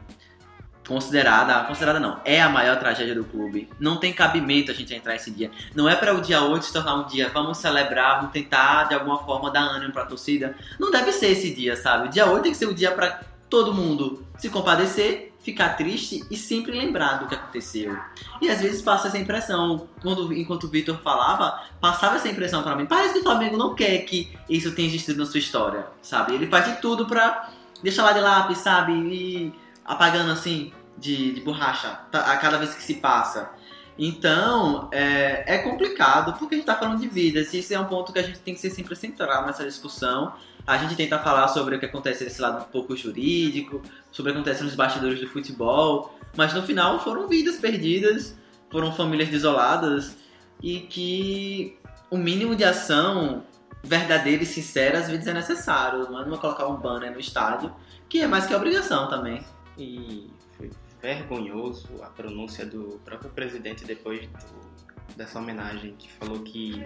Considerada, 0.86 1.64
considerada 1.64 1.98
não, 1.98 2.20
é 2.24 2.40
a 2.40 2.48
maior 2.48 2.78
tragédia 2.78 3.14
do 3.14 3.24
clube. 3.24 3.68
Não 3.80 3.96
tem 3.96 4.12
cabimento 4.12 4.70
a 4.70 4.74
gente 4.74 4.94
entrar 4.94 5.16
esse 5.16 5.32
dia. 5.32 5.50
Não 5.74 5.88
é 5.88 5.96
para 5.96 6.14
o 6.14 6.20
dia 6.20 6.40
8 6.42 6.64
se 6.64 6.72
tornar 6.72 6.94
um 6.94 7.06
dia, 7.06 7.28
vamos 7.28 7.58
celebrar, 7.58 8.18
vamos 8.18 8.32
tentar 8.32 8.84
de 8.84 8.94
alguma 8.94 9.18
forma 9.24 9.50
dar 9.50 9.62
ânimo 9.62 9.92
para 9.92 10.02
a 10.02 10.06
torcida. 10.06 10.54
Não 10.78 10.90
deve 10.90 11.10
ser 11.12 11.28
esse 11.32 11.52
dia, 11.52 11.76
sabe? 11.76 12.06
O 12.06 12.10
dia 12.10 12.26
8 12.26 12.42
tem 12.42 12.52
que 12.52 12.58
ser 12.58 12.66
o 12.66 12.74
dia 12.74 12.92
para 12.92 13.20
todo 13.50 13.74
mundo 13.74 14.24
se 14.38 14.48
compadecer, 14.48 15.32
ficar 15.46 15.76
triste 15.76 16.26
e 16.28 16.36
sempre 16.36 16.72
lembrar 16.72 17.20
do 17.20 17.28
que 17.28 17.34
aconteceu. 17.36 17.96
E 18.42 18.50
às 18.50 18.60
vezes 18.60 18.82
passa 18.82 19.06
essa 19.06 19.16
impressão, 19.16 19.88
quando 20.02 20.32
enquanto 20.32 20.64
o 20.64 20.68
Victor 20.68 20.98
falava, 20.98 21.62
passava 21.80 22.16
essa 22.16 22.28
impressão 22.28 22.64
para 22.64 22.74
mim. 22.74 22.84
Parece 22.84 23.14
que 23.14 23.20
o 23.20 23.22
Flamengo 23.22 23.56
não 23.56 23.72
quer 23.72 23.98
que 23.98 24.36
isso 24.50 24.72
tenha 24.72 24.88
existido 24.88 25.20
na 25.20 25.24
sua 25.24 25.38
história, 25.38 25.86
sabe? 26.02 26.34
Ele 26.34 26.48
faz 26.48 26.64
de 26.66 26.80
tudo 26.80 27.06
pra 27.06 27.48
deixar 27.80 28.02
lá 28.02 28.12
de 28.12 28.18
lápis, 28.18 28.58
sabe? 28.58 28.92
E 28.92 29.54
apagando 29.84 30.32
assim 30.32 30.72
de, 30.98 31.34
de 31.34 31.40
borracha 31.40 32.00
a 32.12 32.36
cada 32.38 32.58
vez 32.58 32.74
que 32.74 32.82
se 32.82 32.94
passa. 32.94 33.48
Então, 33.96 34.88
é, 34.90 35.44
é 35.54 35.58
complicado 35.58 36.36
porque 36.40 36.56
a 36.56 36.58
gente 36.58 36.68
está 36.68 36.74
falando 36.74 37.00
de 37.00 37.06
vidas. 37.06 37.54
E 37.54 37.58
esse 37.58 37.72
é 37.72 37.78
um 37.78 37.86
ponto 37.86 38.12
que 38.12 38.18
a 38.18 38.22
gente 38.22 38.40
tem 38.40 38.52
que 38.52 38.60
ser 38.60 38.70
sempre 38.70 38.96
central 38.96 39.46
nessa 39.46 39.64
discussão. 39.64 40.34
A 40.66 40.78
gente 40.78 40.96
tenta 40.96 41.18
falar 41.18 41.46
sobre 41.48 41.76
o 41.76 41.78
que 41.78 41.86
acontece 41.86 42.24
nesse 42.24 42.40
lado 42.42 42.64
um 42.64 42.68
pouco 42.68 42.96
jurídico, 42.96 43.80
sobre 44.10 44.32
o 44.32 44.34
que 44.34 44.40
acontece 44.40 44.64
nos 44.64 44.74
bastidores 44.74 45.20
do 45.20 45.28
futebol, 45.28 46.18
mas 46.36 46.52
no 46.52 46.62
final 46.62 46.98
foram 46.98 47.28
vidas 47.28 47.56
perdidas, 47.56 48.36
foram 48.70 48.92
famílias 48.92 49.28
desoladas 49.28 50.16
e 50.60 50.80
que 50.80 51.78
o 52.10 52.16
mínimo 52.16 52.56
de 52.56 52.64
ação 52.64 53.44
verdadeira 53.82 54.42
e 54.42 54.46
sincera 54.46 54.98
às 54.98 55.08
vezes 55.08 55.26
é 55.26 55.32
necessário. 55.32 56.10
Não 56.10 56.34
é 56.34 56.38
colocar 56.38 56.66
um 56.66 56.76
banner 56.76 57.12
no 57.12 57.20
estádio, 57.20 57.72
que 58.08 58.20
é 58.20 58.26
mais 58.26 58.46
que 58.46 58.54
obrigação 58.54 59.08
também. 59.08 59.44
E 59.78 60.28
foi 60.56 60.70
vergonhoso 61.00 61.88
a 62.02 62.06
pronúncia 62.06 62.66
do 62.66 63.00
próprio 63.04 63.30
presidente 63.30 63.84
depois 63.84 64.26
do, 64.26 65.14
dessa 65.14 65.38
homenagem, 65.38 65.94
que 65.96 66.10
falou 66.12 66.40
que 66.40 66.84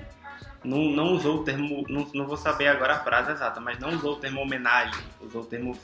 não, 0.63 0.91
não 0.91 1.13
usou 1.15 1.39
o 1.41 1.45
termo, 1.45 1.85
não, 1.89 2.07
não 2.15 2.27
vou 2.27 2.37
saber 2.37 2.69
agora 2.69 2.95
a 2.95 3.01
frase 3.01 3.33
exata, 3.33 3.61
mas 3.61 3.79
não 3.79 3.91
usou 3.95 4.15
o 4.15 4.17
termo 4.17 4.41
homenagem, 4.41 5.03
usou 5.21 5.43
o 5.43 5.47
termo 5.47 5.77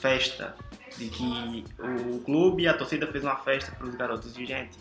festa, 0.00 0.56
de 0.96 1.08
que 1.08 1.64
o 1.78 2.20
clube 2.20 2.64
e 2.64 2.68
a 2.68 2.74
torcida 2.74 3.06
fez 3.06 3.24
uma 3.24 3.36
festa 3.36 3.72
para 3.72 3.86
os 3.86 3.94
garotos 3.94 4.34
de 4.34 4.44
gente. 4.44 4.78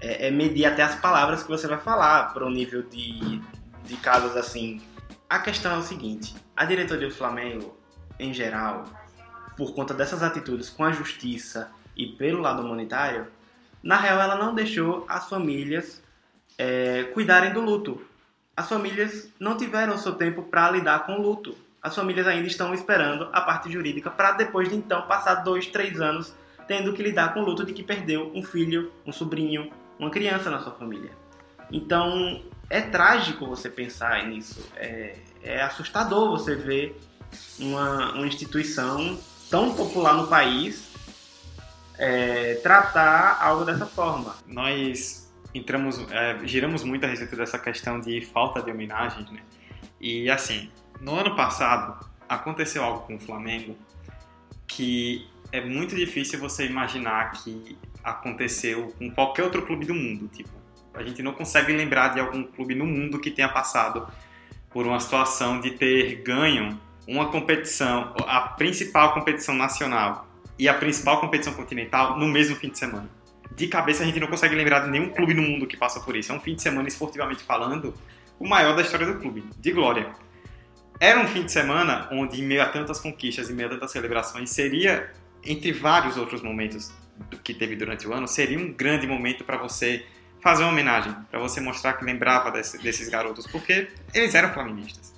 É, 0.00 0.28
é, 0.28 0.30
medir 0.30 0.64
até 0.64 0.82
as 0.82 0.96
palavras 0.96 1.42
que 1.42 1.48
você 1.48 1.68
vai 1.68 1.78
falar 1.78 2.32
para 2.32 2.44
o 2.44 2.50
nível 2.50 2.82
de, 2.82 3.40
de 3.84 3.96
casos 3.98 4.36
assim. 4.36 4.80
A 5.28 5.38
questão 5.38 5.74
é 5.74 5.78
o 5.78 5.82
seguinte: 5.82 6.34
a 6.56 6.64
diretoria 6.64 7.08
do 7.08 7.14
Flamengo, 7.14 7.76
em 8.18 8.34
geral, 8.34 8.84
por 9.56 9.74
conta 9.74 9.94
dessas 9.94 10.22
atitudes 10.22 10.70
com 10.70 10.82
a 10.82 10.92
justiça 10.92 11.70
e 11.96 12.06
pelo 12.06 12.40
lado 12.40 12.62
humanitário, 12.62 13.28
na 13.82 13.96
real 13.96 14.20
ela 14.20 14.36
não 14.36 14.54
deixou 14.54 15.04
as 15.08 15.28
famílias 15.28 16.02
é, 16.58 17.04
cuidarem 17.14 17.52
do 17.52 17.60
luto. 17.60 18.02
As 18.56 18.68
famílias 18.68 19.28
não 19.40 19.56
tiveram 19.56 19.94
o 19.94 19.98
seu 19.98 20.12
tempo 20.14 20.42
para 20.42 20.70
lidar 20.70 21.06
com 21.06 21.14
o 21.14 21.22
luto. 21.22 21.56
As 21.82 21.94
famílias 21.94 22.26
ainda 22.26 22.46
estão 22.46 22.74
esperando 22.74 23.28
a 23.32 23.40
parte 23.40 23.70
jurídica 23.72 24.10
para 24.10 24.32
depois 24.32 24.68
de 24.68 24.76
então 24.76 25.02
passar 25.02 25.36
dois, 25.36 25.66
três 25.66 26.00
anos 26.00 26.34
tendo 26.66 26.92
que 26.92 27.02
lidar 27.02 27.34
com 27.34 27.40
o 27.40 27.44
luto 27.44 27.64
de 27.64 27.72
que 27.72 27.82
perdeu 27.82 28.30
um 28.34 28.42
filho, 28.42 28.92
um 29.04 29.12
sobrinho, 29.12 29.70
uma 29.98 30.10
criança 30.10 30.50
na 30.50 30.60
sua 30.60 30.72
família. 30.72 31.10
Então 31.70 32.42
é 32.70 32.80
trágico 32.80 33.46
você 33.46 33.68
pensar 33.68 34.26
nisso. 34.26 34.66
É, 34.76 35.16
é 35.42 35.62
assustador 35.62 36.30
você 36.30 36.54
ver 36.54 37.00
uma, 37.58 38.12
uma 38.12 38.26
instituição 38.26 39.18
tão 39.50 39.74
popular 39.74 40.14
no 40.14 40.28
país 40.28 40.92
é, 41.98 42.54
tratar 42.62 43.38
algo 43.40 43.64
dessa 43.64 43.86
forma. 43.86 44.36
Nós 44.46 45.21
entramos, 45.54 46.04
é, 46.10 46.38
giramos 46.44 46.84
muito 46.84 47.04
a 47.04 47.08
respeito 47.08 47.36
dessa 47.36 47.58
questão 47.58 48.00
de 48.00 48.20
falta 48.20 48.62
de 48.62 48.70
homenagens, 48.70 49.30
né? 49.30 49.40
E 50.00 50.30
assim, 50.30 50.70
no 51.00 51.14
ano 51.14 51.36
passado 51.36 52.06
aconteceu 52.28 52.82
algo 52.82 53.00
com 53.00 53.16
o 53.16 53.20
Flamengo 53.20 53.76
que 54.66 55.28
é 55.50 55.60
muito 55.60 55.94
difícil 55.94 56.40
você 56.40 56.66
imaginar 56.66 57.32
que 57.32 57.76
aconteceu 58.02 58.92
com 58.98 59.10
qualquer 59.10 59.44
outro 59.44 59.62
clube 59.62 59.84
do 59.84 59.94
mundo. 59.94 60.28
Tipo, 60.28 60.50
a 60.94 61.02
gente 61.02 61.22
não 61.22 61.32
consegue 61.32 61.72
lembrar 61.72 62.08
de 62.08 62.20
algum 62.20 62.42
clube 62.42 62.74
no 62.74 62.86
mundo 62.86 63.20
que 63.20 63.30
tenha 63.30 63.48
passado 63.48 64.08
por 64.70 64.86
uma 64.86 64.98
situação 64.98 65.60
de 65.60 65.72
ter 65.72 66.22
ganho 66.22 66.80
uma 67.06 67.28
competição, 67.30 68.14
a 68.26 68.40
principal 68.40 69.12
competição 69.12 69.54
nacional 69.54 70.26
e 70.58 70.68
a 70.68 70.74
principal 70.74 71.20
competição 71.20 71.52
continental 71.52 72.18
no 72.18 72.26
mesmo 72.26 72.56
fim 72.56 72.70
de 72.70 72.78
semana. 72.78 73.08
De 73.56 73.66
cabeça 73.68 74.02
a 74.02 74.06
gente 74.06 74.20
não 74.20 74.28
consegue 74.28 74.54
lembrar 74.54 74.80
de 74.80 74.90
nenhum 74.90 75.10
clube 75.10 75.34
no 75.34 75.42
mundo 75.42 75.66
que 75.66 75.76
passa 75.76 76.00
por 76.00 76.16
isso. 76.16 76.32
É 76.32 76.34
um 76.34 76.40
fim 76.40 76.54
de 76.54 76.62
semana 76.62 76.88
esportivamente 76.88 77.42
falando 77.42 77.94
o 78.38 78.48
maior 78.48 78.74
da 78.74 78.82
história 78.82 79.06
do 79.06 79.18
clube, 79.20 79.44
de 79.58 79.72
glória. 79.72 80.14
Era 80.98 81.20
um 81.20 81.26
fim 81.26 81.44
de 81.44 81.52
semana 81.52 82.08
onde, 82.12 82.40
em 82.40 82.46
meio 82.46 82.62
a 82.62 82.66
tantas 82.66 83.00
conquistas, 83.00 83.50
em 83.50 83.54
meio 83.54 83.68
a 83.68 83.72
tantas 83.72 83.90
celebrações, 83.90 84.50
seria, 84.50 85.10
entre 85.44 85.72
vários 85.72 86.16
outros 86.16 86.42
momentos 86.42 86.92
que 87.42 87.52
teve 87.52 87.76
durante 87.76 88.06
o 88.06 88.12
ano, 88.12 88.26
seria 88.26 88.58
um 88.58 88.72
grande 88.72 89.06
momento 89.06 89.44
para 89.44 89.56
você 89.56 90.04
fazer 90.40 90.64
uma 90.64 90.72
homenagem, 90.72 91.14
para 91.30 91.38
você 91.38 91.60
mostrar 91.60 91.94
que 91.94 92.04
lembrava 92.04 92.50
desse, 92.50 92.78
desses 92.78 93.08
garotos, 93.08 93.46
porque 93.46 93.88
eles 94.12 94.34
eram 94.34 94.52
flamenguistas. 94.52 95.12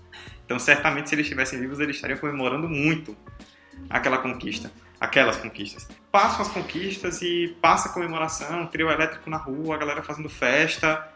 Então, 0.44 0.58
certamente, 0.58 1.08
se 1.08 1.14
eles 1.14 1.24
estivessem 1.24 1.58
vivos, 1.58 1.80
eles 1.80 1.96
estariam 1.96 2.18
comemorando 2.18 2.68
muito 2.68 3.16
aquela 3.88 4.18
conquista, 4.18 4.70
aquelas 5.04 5.36
conquistas. 5.36 5.88
Passam 6.10 6.42
as 6.42 6.48
conquistas 6.48 7.22
e 7.22 7.56
passa 7.60 7.88
a 7.88 7.92
comemoração, 7.92 8.66
trio 8.66 8.90
elétrico 8.90 9.28
na 9.28 9.36
rua, 9.36 9.74
a 9.74 9.78
galera 9.78 10.02
fazendo 10.02 10.28
festa, 10.28 11.08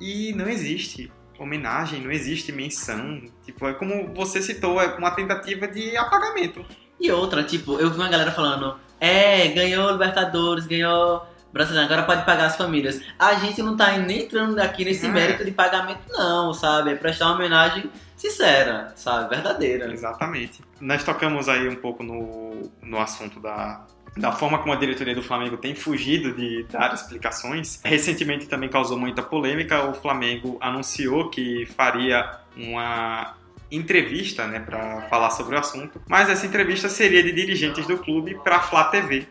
e 0.00 0.32
não 0.34 0.48
existe 0.48 1.12
homenagem, 1.38 2.00
não 2.00 2.10
existe 2.10 2.52
menção. 2.52 3.22
Tipo, 3.44 3.68
é 3.68 3.74
como 3.74 4.12
você 4.14 4.40
citou, 4.40 4.80
é 4.80 4.86
uma 4.96 5.10
tentativa 5.10 5.66
de 5.66 5.96
apagamento. 5.96 6.64
E 7.00 7.10
outra, 7.10 7.42
tipo, 7.42 7.78
eu 7.78 7.90
vi 7.90 7.98
uma 7.98 8.08
galera 8.08 8.32
falando, 8.32 8.76
é, 9.00 9.48
ganhou 9.48 9.90
Libertadores, 9.90 10.66
ganhou 10.66 11.26
Brasileiro, 11.54 11.86
agora 11.86 12.02
pode 12.04 12.24
pagar 12.24 12.46
as 12.46 12.56
famílias. 12.56 13.00
A 13.16 13.34
gente 13.34 13.62
não 13.62 13.76
tá 13.76 13.96
nem 13.96 14.24
entrando 14.24 14.58
aqui 14.58 14.84
nesse 14.84 15.06
é. 15.06 15.08
mérito 15.08 15.44
de 15.44 15.52
pagamento, 15.52 16.00
não, 16.10 16.52
sabe? 16.52 16.90
É 16.90 16.94
prestar 16.96 17.26
uma 17.26 17.36
homenagem 17.36 17.88
sincera, 18.24 18.92
sabe? 18.96 19.34
Verdadeira. 19.34 19.92
Exatamente. 19.92 20.62
Nós 20.80 21.04
tocamos 21.04 21.48
aí 21.48 21.68
um 21.68 21.76
pouco 21.76 22.02
no, 22.02 22.70
no 22.82 22.98
assunto 22.98 23.38
da, 23.38 23.84
da 24.16 24.32
forma 24.32 24.58
como 24.58 24.72
a 24.72 24.76
diretoria 24.76 25.14
do 25.14 25.22
Flamengo 25.22 25.56
tem 25.58 25.74
fugido 25.74 26.32
de 26.32 26.64
dar 26.64 26.94
explicações. 26.94 27.80
Recentemente 27.84 28.46
também 28.46 28.68
causou 28.68 28.98
muita 28.98 29.22
polêmica. 29.22 29.84
O 29.88 29.94
Flamengo 29.94 30.56
anunciou 30.60 31.28
que 31.28 31.66
faria 31.76 32.38
uma 32.56 33.36
entrevista, 33.70 34.46
né, 34.46 34.60
para 34.60 35.02
falar 35.02 35.30
sobre 35.30 35.56
o 35.56 35.58
assunto. 35.58 36.00
Mas 36.08 36.30
essa 36.30 36.46
entrevista 36.46 36.88
seria 36.88 37.22
de 37.22 37.32
dirigentes 37.32 37.86
do 37.86 37.98
clube 37.98 38.38
para 38.42 38.56
a 38.56 38.60
Flá 38.60 38.84
TV, 38.84 39.26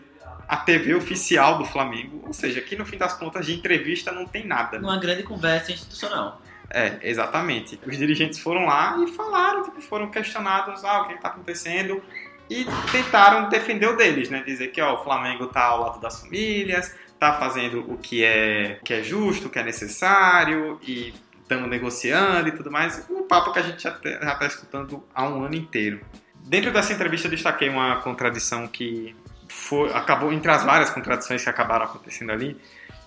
a 0.47 0.57
TV 0.57 0.93
oficial 0.93 1.57
do 1.57 1.65
Flamengo. 1.65 2.23
Ou 2.27 2.33
seja, 2.33 2.61
que 2.61 2.75
no 2.75 2.85
fim 2.85 2.97
das 2.97 3.13
contas 3.13 3.45
de 3.45 3.53
entrevista 3.53 4.11
não 4.11 4.25
tem 4.25 4.45
nada. 4.45 4.77
Né? 4.77 4.83
Uma 4.83 4.97
grande 4.97 5.23
conversa 5.23 5.71
institucional. 5.71 6.41
É, 6.73 6.97
exatamente. 7.03 7.79
Os 7.85 7.97
dirigentes 7.97 8.39
foram 8.39 8.65
lá 8.65 8.97
e 9.03 9.07
falaram, 9.07 9.63
tipo, 9.63 9.79
foram 9.79 10.09
questionados, 10.09 10.83
ah, 10.83 11.03
o 11.03 11.07
que 11.07 11.13
está 11.13 11.27
acontecendo, 11.27 12.01
e 12.49 12.65
tentaram 12.91 13.47
defender 13.47 13.87
o 13.87 13.95
deles, 13.95 14.29
né? 14.29 14.41
Dizer 14.43 14.69
que 14.69 14.81
ó, 14.81 14.95
o 14.95 15.03
Flamengo 15.03 15.45
está 15.45 15.65
ao 15.65 15.81
lado 15.81 16.01
das 16.01 16.21
famílias, 16.21 16.93
está 17.13 17.33
fazendo 17.33 17.79
o 17.91 17.97
que 17.97 18.23
é, 18.23 18.79
que 18.83 18.93
é 18.93 19.03
justo, 19.03 19.47
o 19.47 19.49
que 19.51 19.59
é 19.59 19.63
necessário, 19.63 20.79
e 20.81 21.13
estamos 21.41 21.69
negociando 21.69 22.49
e 22.49 22.51
tudo 22.51 22.71
mais. 22.71 23.05
O 23.07 23.23
papo 23.23 23.53
que 23.53 23.59
a 23.59 23.63
gente 23.63 23.83
já 23.83 23.91
está 23.91 24.45
escutando 24.47 25.03
há 25.13 25.23
um 25.27 25.43
ano 25.43 25.55
inteiro. 25.55 26.01
Dentro 26.35 26.71
dessa 26.71 26.91
entrevista, 26.91 27.27
eu 27.27 27.31
destaquei 27.31 27.69
uma 27.69 27.97
contradição 27.97 28.67
que 28.67 29.15
foi, 29.47 29.93
acabou, 29.93 30.33
entre 30.33 30.51
as 30.51 30.63
várias 30.63 30.89
contradições 30.89 31.43
que 31.43 31.49
acabaram 31.49 31.85
acontecendo 31.85 32.31
ali, 32.31 32.59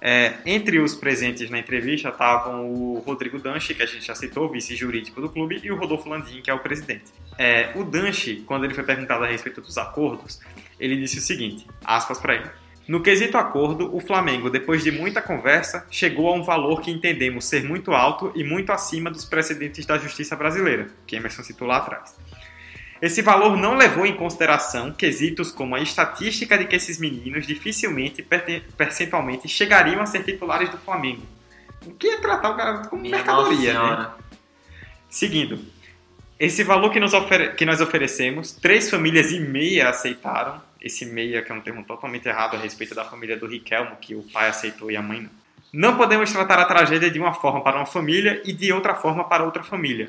é, 0.08 0.34
entre 0.46 0.78
os 0.78 0.94
presentes 0.94 1.50
na 1.50 1.58
entrevista 1.58 2.10
estavam 2.10 2.70
o 2.70 3.02
Rodrigo 3.04 3.40
Danchi, 3.40 3.74
que 3.74 3.82
a 3.82 3.86
gente 3.86 4.06
já 4.06 4.14
citou, 4.14 4.48
vice-jurídico 4.48 5.20
do 5.20 5.28
clube, 5.28 5.60
e 5.64 5.72
o 5.72 5.76
Rodolfo 5.76 6.08
Landim, 6.08 6.40
que 6.40 6.48
é 6.48 6.54
o 6.54 6.60
presidente. 6.60 7.06
É, 7.36 7.72
o 7.74 7.82
Danchi, 7.82 8.44
quando 8.46 8.62
ele 8.62 8.72
foi 8.72 8.84
perguntado 8.84 9.24
a 9.24 9.26
respeito 9.26 9.60
dos 9.60 9.76
acordos, 9.76 10.38
ele 10.78 10.96
disse 10.96 11.18
o 11.18 11.20
seguinte, 11.20 11.66
aspas 11.84 12.20
para 12.20 12.36
ele. 12.36 12.50
No 12.86 13.02
quesito 13.02 13.36
acordo, 13.36 13.92
o 13.96 13.98
Flamengo, 13.98 14.48
depois 14.48 14.84
de 14.84 14.92
muita 14.92 15.20
conversa, 15.20 15.84
chegou 15.90 16.28
a 16.28 16.34
um 16.34 16.44
valor 16.44 16.80
que 16.80 16.92
entendemos 16.92 17.44
ser 17.44 17.64
muito 17.64 17.90
alto 17.90 18.30
e 18.36 18.44
muito 18.44 18.70
acima 18.70 19.10
dos 19.10 19.24
precedentes 19.24 19.84
da 19.86 19.98
justiça 19.98 20.36
brasileira, 20.36 20.86
que 21.04 21.16
Emerson 21.16 21.42
citou 21.42 21.66
lá 21.66 21.78
atrás. 21.78 22.16
Esse 23.00 23.20
valor 23.22 23.56
não 23.56 23.76
levou 23.76 24.06
em 24.06 24.16
consideração 24.16 24.92
quesitos 24.92 25.50
como 25.50 25.74
a 25.74 25.80
estatística 25.80 26.56
de 26.56 26.64
que 26.66 26.76
esses 26.76 26.98
meninos 26.98 27.46
dificilmente, 27.46 28.26
percentualmente, 28.76 29.48
chegariam 29.48 30.00
a 30.00 30.06
ser 30.06 30.24
titulares 30.24 30.70
do 30.70 30.78
Flamengo. 30.78 31.22
O 31.84 31.92
que 31.92 32.08
é 32.08 32.16
tratar 32.18 32.50
o 32.50 32.56
garoto 32.56 32.88
como 32.88 33.02
Minha 33.02 33.16
mercadoria, 33.16 33.74
né? 33.74 34.10
Seguindo, 35.08 35.58
esse 36.38 36.62
valor 36.62 36.90
que, 36.90 37.00
que 37.56 37.64
nós 37.64 37.80
oferecemos, 37.80 38.52
três 38.52 38.90
famílias 38.90 39.30
e 39.32 39.40
meia 39.40 39.88
aceitaram. 39.88 40.60
Esse 40.80 41.04
meia, 41.06 41.42
que 41.42 41.50
é 41.50 41.54
um 41.54 41.60
termo 41.60 41.82
totalmente 41.84 42.28
errado 42.28 42.54
a 42.54 42.58
respeito 42.58 42.94
da 42.94 43.04
família 43.04 43.36
do 43.36 43.46
Riquelmo, 43.46 43.96
que 43.96 44.14
o 44.14 44.22
pai 44.22 44.48
aceitou 44.48 44.90
e 44.90 44.96
a 44.96 45.02
mãe 45.02 45.22
não. 45.22 45.45
Não 45.76 45.94
podemos 45.94 46.32
tratar 46.32 46.58
a 46.58 46.64
tragédia 46.64 47.10
de 47.10 47.18
uma 47.18 47.34
forma 47.34 47.60
para 47.60 47.76
uma 47.76 47.84
família 47.84 48.40
e 48.46 48.52
de 48.54 48.72
outra 48.72 48.94
forma 48.94 49.24
para 49.24 49.44
outra 49.44 49.62
família. 49.62 50.08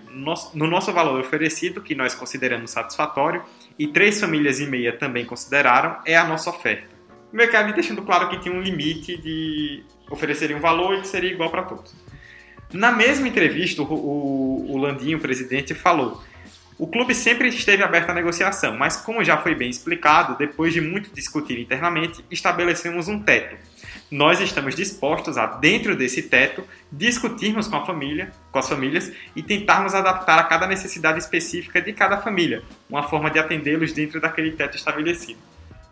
No 0.54 0.66
nosso 0.66 0.94
valor 0.94 1.20
oferecido, 1.20 1.82
que 1.82 1.94
nós 1.94 2.16
consideramos 2.16 2.72
satisfatório, 2.72 3.44
e 3.78 3.86
três 3.86 4.18
famílias 4.18 4.62
e 4.62 4.66
meia 4.66 4.94
também 4.94 5.26
consideraram, 5.26 5.98
é 6.06 6.16
a 6.16 6.24
nossa 6.24 6.50
oferta. 6.50 6.88
O 7.34 7.36
mercado 7.36 7.74
deixando 7.74 8.02
claro 8.02 8.30
que 8.30 8.40
tinha 8.40 8.56
um 8.56 8.62
limite 8.62 9.18
de 9.18 9.84
oferecer 10.10 10.56
um 10.56 10.62
valor 10.62 11.00
e 11.00 11.02
que 11.02 11.08
seria 11.10 11.34
igual 11.34 11.50
para 11.50 11.64
todos. 11.64 11.94
Na 12.72 12.94
mesma 12.94 13.28
entrevista, 13.28 13.82
o, 13.82 14.78
Landinho, 14.78 15.18
o 15.18 15.22
presidente, 15.22 15.74
falou: 15.74 16.24
o 16.78 16.88
clube 16.88 17.14
sempre 17.14 17.50
esteve 17.50 17.84
aberto 17.84 18.10
à 18.10 18.14
negociação, 18.14 18.78
mas 18.78 18.96
como 18.96 19.22
já 19.22 19.36
foi 19.36 19.54
bem 19.54 19.70
explicado, 19.70 20.38
depois 20.38 20.72
de 20.72 20.80
muito 20.80 21.14
discutir 21.14 21.60
internamente, 21.60 22.24
estabelecemos 22.32 23.10
um 23.10 23.20
teto 23.20 23.58
nós 24.10 24.40
estamos 24.40 24.76
dispostos 24.76 25.38
a, 25.38 25.46
dentro 25.46 25.96
desse 25.96 26.24
teto, 26.24 26.64
discutirmos 26.92 27.68
com 27.68 27.76
a 27.76 27.86
família, 27.86 28.32
com 28.52 28.60
as 28.60 28.70
famílias 28.70 29.12
e 29.36 29.44
tentarmos 29.44 29.94
adaptar 29.94 30.40
a 30.40 30.44
cada 30.44 30.66
necessidade 30.66 31.20
específica 31.20 31.82
de 31.82 31.92
cada 31.94 32.18
família, 32.18 32.64
uma 32.90 33.04
forma 33.04 33.30
de 33.30 33.40
atendê-los 33.40 33.92
dentro 33.92 34.22
daquele 34.22 34.52
teto 34.52 34.78
estabelecido. 34.78 35.40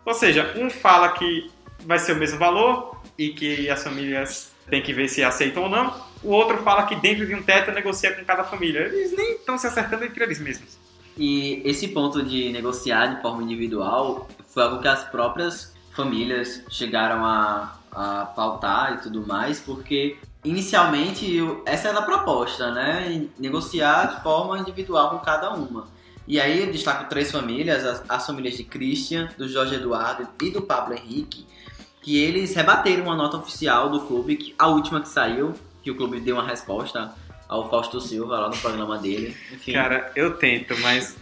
Ou 0.04 0.14
seja, 0.14 0.54
um 0.56 0.70
fala 0.70 1.10
que 1.10 1.50
vai 1.84 1.98
ser 1.98 2.12
o 2.12 2.16
mesmo 2.16 2.38
valor 2.38 3.00
e 3.18 3.30
que 3.30 3.68
as 3.68 3.82
famílias 3.82 4.52
têm 4.68 4.82
que 4.82 4.92
ver 4.92 5.08
se 5.08 5.22
aceitam 5.22 5.64
ou 5.64 5.68
não, 5.68 5.94
o 6.22 6.30
outro 6.30 6.58
fala 6.58 6.86
que 6.86 6.96
dentro 6.96 7.26
de 7.26 7.34
um 7.34 7.42
teto 7.42 7.70
negocia 7.70 8.12
com 8.12 8.24
cada 8.24 8.44
família. 8.44 8.80
Eles 8.80 9.16
nem 9.16 9.34
estão 9.34 9.58
se 9.58 9.66
acertando 9.66 10.04
entre 10.04 10.24
eles 10.24 10.40
mesmos. 10.40 10.78
E 11.16 11.62
esse 11.64 11.88
ponto 11.88 12.22
de 12.22 12.50
negociar 12.50 13.14
de 13.14 13.22
forma 13.22 13.42
individual 13.42 14.28
foi 14.48 14.62
algo 14.62 14.80
que 14.80 14.88
as 14.88 15.04
próprias 15.04 15.74
famílias 15.94 16.62
chegaram 16.68 17.24
a, 17.24 17.78
a 17.96 18.26
pautar 18.26 18.94
e 18.94 18.98
tudo 18.98 19.26
mais, 19.26 19.58
porque 19.58 20.18
inicialmente 20.44 21.38
essa 21.64 21.88
era 21.88 22.00
a 22.00 22.02
proposta, 22.02 22.70
né? 22.70 23.26
Negociar 23.38 24.16
de 24.16 24.22
forma 24.22 24.58
individual 24.58 25.10
com 25.10 25.18
cada 25.18 25.50
uma. 25.54 25.88
E 26.28 26.38
aí 26.38 26.60
eu 26.60 26.70
destaco 26.70 27.08
três 27.08 27.30
famílias, 27.30 27.84
as, 27.84 28.02
as 28.06 28.26
famílias 28.26 28.56
de 28.56 28.64
Christian, 28.64 29.30
do 29.38 29.48
Jorge 29.48 29.76
Eduardo 29.76 30.28
e 30.42 30.50
do 30.50 30.60
Pablo 30.60 30.94
Henrique, 30.94 31.46
que 32.02 32.18
eles 32.22 32.54
rebateram 32.54 33.04
uma 33.04 33.16
nota 33.16 33.38
oficial 33.38 33.88
do 33.88 34.00
clube, 34.00 34.36
que, 34.36 34.54
a 34.58 34.66
última 34.66 35.00
que 35.00 35.08
saiu, 35.08 35.54
que 35.82 35.90
o 35.90 35.96
clube 35.96 36.20
deu 36.20 36.36
uma 36.36 36.46
resposta 36.46 37.14
ao 37.48 37.70
Fausto 37.70 38.00
Silva 38.00 38.40
lá 38.40 38.48
no 38.48 38.56
programa 38.58 38.98
dele. 38.98 39.36
Enfim. 39.52 39.72
Cara, 39.72 40.12
eu 40.14 40.36
tento, 40.36 40.76
mas 40.80 41.16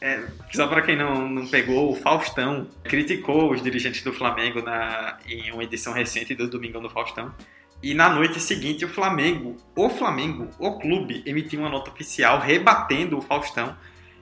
é, 0.00 0.26
só 0.52 0.66
para 0.66 0.82
quem 0.82 0.96
não, 0.96 1.28
não 1.28 1.46
pegou, 1.46 1.92
o 1.92 1.96
Faustão 1.96 2.68
criticou 2.84 3.52
os 3.52 3.62
dirigentes 3.62 4.02
do 4.02 4.12
Flamengo 4.12 4.60
na, 4.62 5.18
em 5.26 5.50
uma 5.52 5.64
edição 5.64 5.92
recente 5.92 6.34
do 6.34 6.48
Domingão 6.48 6.82
do 6.82 6.90
Faustão. 6.90 7.34
E 7.82 7.94
na 7.94 8.08
noite 8.08 8.40
seguinte, 8.40 8.84
o 8.84 8.88
Flamengo, 8.88 9.56
o 9.74 9.88
Flamengo, 9.88 10.48
o 10.58 10.78
clube, 10.78 11.22
emitiu 11.26 11.60
uma 11.60 11.68
nota 11.68 11.90
oficial 11.90 12.40
rebatendo 12.40 13.18
o 13.18 13.22
Faustão 13.22 13.76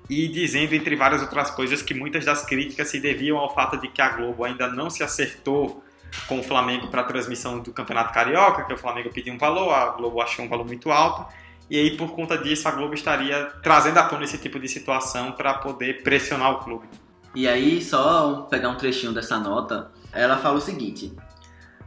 e 0.09 0.29
dizendo, 0.29 0.75
entre 0.75 0.97
várias 0.97 1.23
outras 1.23 1.51
coisas, 1.51 1.83
que 1.83 1.95
muitas 1.95 2.25
das 2.25 2.45
críticas 2.45 2.89
se 2.89 3.01
deviam 3.01 3.39
ao 3.39 3.55
fato 3.55 3.77
de 3.79 3.89
que 3.89 4.03
a 4.03 4.11
Globo 4.11 4.45
ainda 4.45 4.69
não 4.69 4.91
se 4.91 5.03
acertou 5.03 5.83
com 6.29 6.41
o 6.41 6.43
Flamengo 6.43 6.89
para 6.89 7.01
a 7.01 7.05
transmissão 7.05 7.59
do 7.59 7.73
Campeonato 7.73 8.13
Carioca, 8.13 8.65
que 8.65 8.73
o 8.73 8.77
Flamengo 8.77 9.11
pediu 9.11 9.35
um 9.35 9.39
valor, 9.39 9.73
a 9.73 9.91
Globo 9.91 10.21
achou 10.21 10.45
um 10.45 10.49
valor 10.49 10.67
muito 10.67 10.91
alto, 10.91 11.27
e 11.71 11.79
aí 11.79 11.97
por 11.97 12.13
conta 12.13 12.37
disso 12.37 12.69
a 12.69 12.71
Globo 12.71 12.95
estaria 12.95 13.47
trazendo 13.63 13.99
à 13.99 14.05
tona 14.05 14.25
esse 14.25 14.39
tipo 14.39 14.59
de 14.59 14.69
situação 14.69 15.33
para 15.33 15.55
poder 15.55 16.03
pressionar 16.03 16.53
o 16.53 16.65
clube. 16.65 16.87
E 17.35 17.49
aí, 17.49 17.83
só 17.83 18.43
pegar 18.49 18.69
um 18.69 18.77
trechinho 18.77 19.13
dessa 19.13 19.39
nota, 19.39 19.91
ela 20.13 20.39
fala 20.39 20.59
o 20.59 20.61
seguinte: 20.61 21.13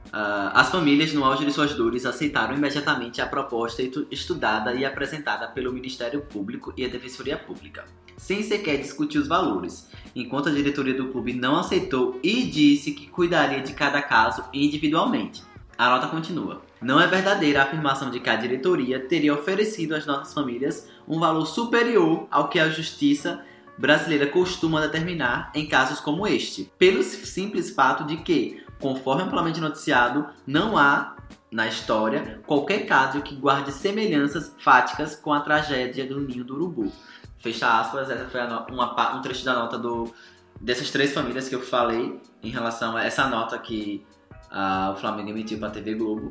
Uh, 0.07 0.49
as 0.53 0.69
famílias, 0.69 1.11
no 1.13 1.23
auge 1.25 1.45
de 1.45 1.51
suas 1.51 1.73
dores, 1.73 2.05
aceitaram 2.05 2.55
imediatamente 2.55 3.21
a 3.21 3.27
proposta 3.27 3.81
estudada 4.09 4.73
e 4.73 4.85
apresentada 4.85 5.49
pelo 5.49 5.73
Ministério 5.73 6.21
Público 6.21 6.73
e 6.77 6.85
a 6.85 6.87
Defensoria 6.87 7.37
Pública, 7.37 7.85
sem 8.15 8.41
sequer 8.41 8.77
discutir 8.77 9.17
os 9.17 9.27
valores, 9.27 9.89
enquanto 10.15 10.47
a 10.47 10.51
diretoria 10.51 10.93
do 10.93 11.09
clube 11.09 11.33
não 11.33 11.57
aceitou 11.57 12.19
e 12.23 12.45
disse 12.45 12.93
que 12.93 13.07
cuidaria 13.07 13.61
de 13.61 13.73
cada 13.73 14.01
caso 14.01 14.45
individualmente. 14.53 15.43
A 15.77 15.89
nota 15.89 16.07
continua. 16.07 16.61
Não 16.81 16.99
é 16.99 17.07
verdadeira 17.07 17.61
a 17.61 17.63
afirmação 17.63 18.11
de 18.11 18.19
que 18.19 18.29
a 18.29 18.35
diretoria 18.35 18.99
teria 18.99 19.33
oferecido 19.33 19.95
às 19.95 20.05
nossas 20.05 20.33
famílias 20.33 20.89
um 21.07 21.19
valor 21.19 21.45
superior 21.45 22.27
ao 22.29 22.49
que 22.49 22.59
a 22.59 22.69
justiça 22.69 23.43
brasileira 23.77 24.27
costuma 24.27 24.81
determinar 24.81 25.51
em 25.53 25.67
casos 25.67 25.99
como 25.99 26.27
este, 26.27 26.71
pelo 26.77 27.03
simples 27.03 27.69
fato 27.69 28.03
de 28.03 28.17
que 28.17 28.63
Conforme 28.79 29.23
amplamente 29.23 29.59
noticiado, 29.59 30.27
não 30.45 30.77
há 30.77 31.15
na 31.51 31.67
história 31.67 32.41
qualquer 32.45 32.85
caso 32.85 33.21
que 33.21 33.35
guarde 33.35 33.71
semelhanças 33.71 34.53
fáticas 34.59 35.15
com 35.15 35.33
a 35.33 35.39
tragédia 35.39 36.05
do 36.05 36.19
ninho 36.19 36.43
do 36.43 36.55
urubu. 36.55 36.91
Fecha 37.39 37.79
aspas, 37.79 38.09
essa 38.09 38.27
foi 38.29 38.41
uma, 38.41 39.17
um 39.17 39.21
trecho 39.21 39.43
da 39.43 39.53
nota 39.53 39.77
do, 39.77 40.13
dessas 40.59 40.91
três 40.91 41.13
famílias 41.13 41.49
que 41.49 41.55
eu 41.55 41.61
falei 41.61 42.19
em 42.43 42.49
relação 42.49 42.95
a 42.95 43.03
essa 43.03 43.27
nota 43.27 43.57
que 43.57 44.05
uh, 44.51 44.91
o 44.93 44.95
Flamengo 44.97 45.29
emitiu 45.29 45.57
para 45.57 45.69
a 45.69 45.71
TV 45.71 45.95
Globo. 45.95 46.29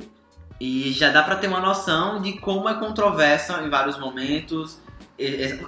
E 0.59 0.91
já 0.91 1.11
dá 1.11 1.21
para 1.23 1.35
ter 1.35 1.47
uma 1.47 1.59
noção 1.59 2.21
de 2.21 2.33
como 2.39 2.67
é 2.67 2.73
controversa 2.73 3.61
em 3.61 3.69
vários 3.69 3.97
momentos 3.99 4.79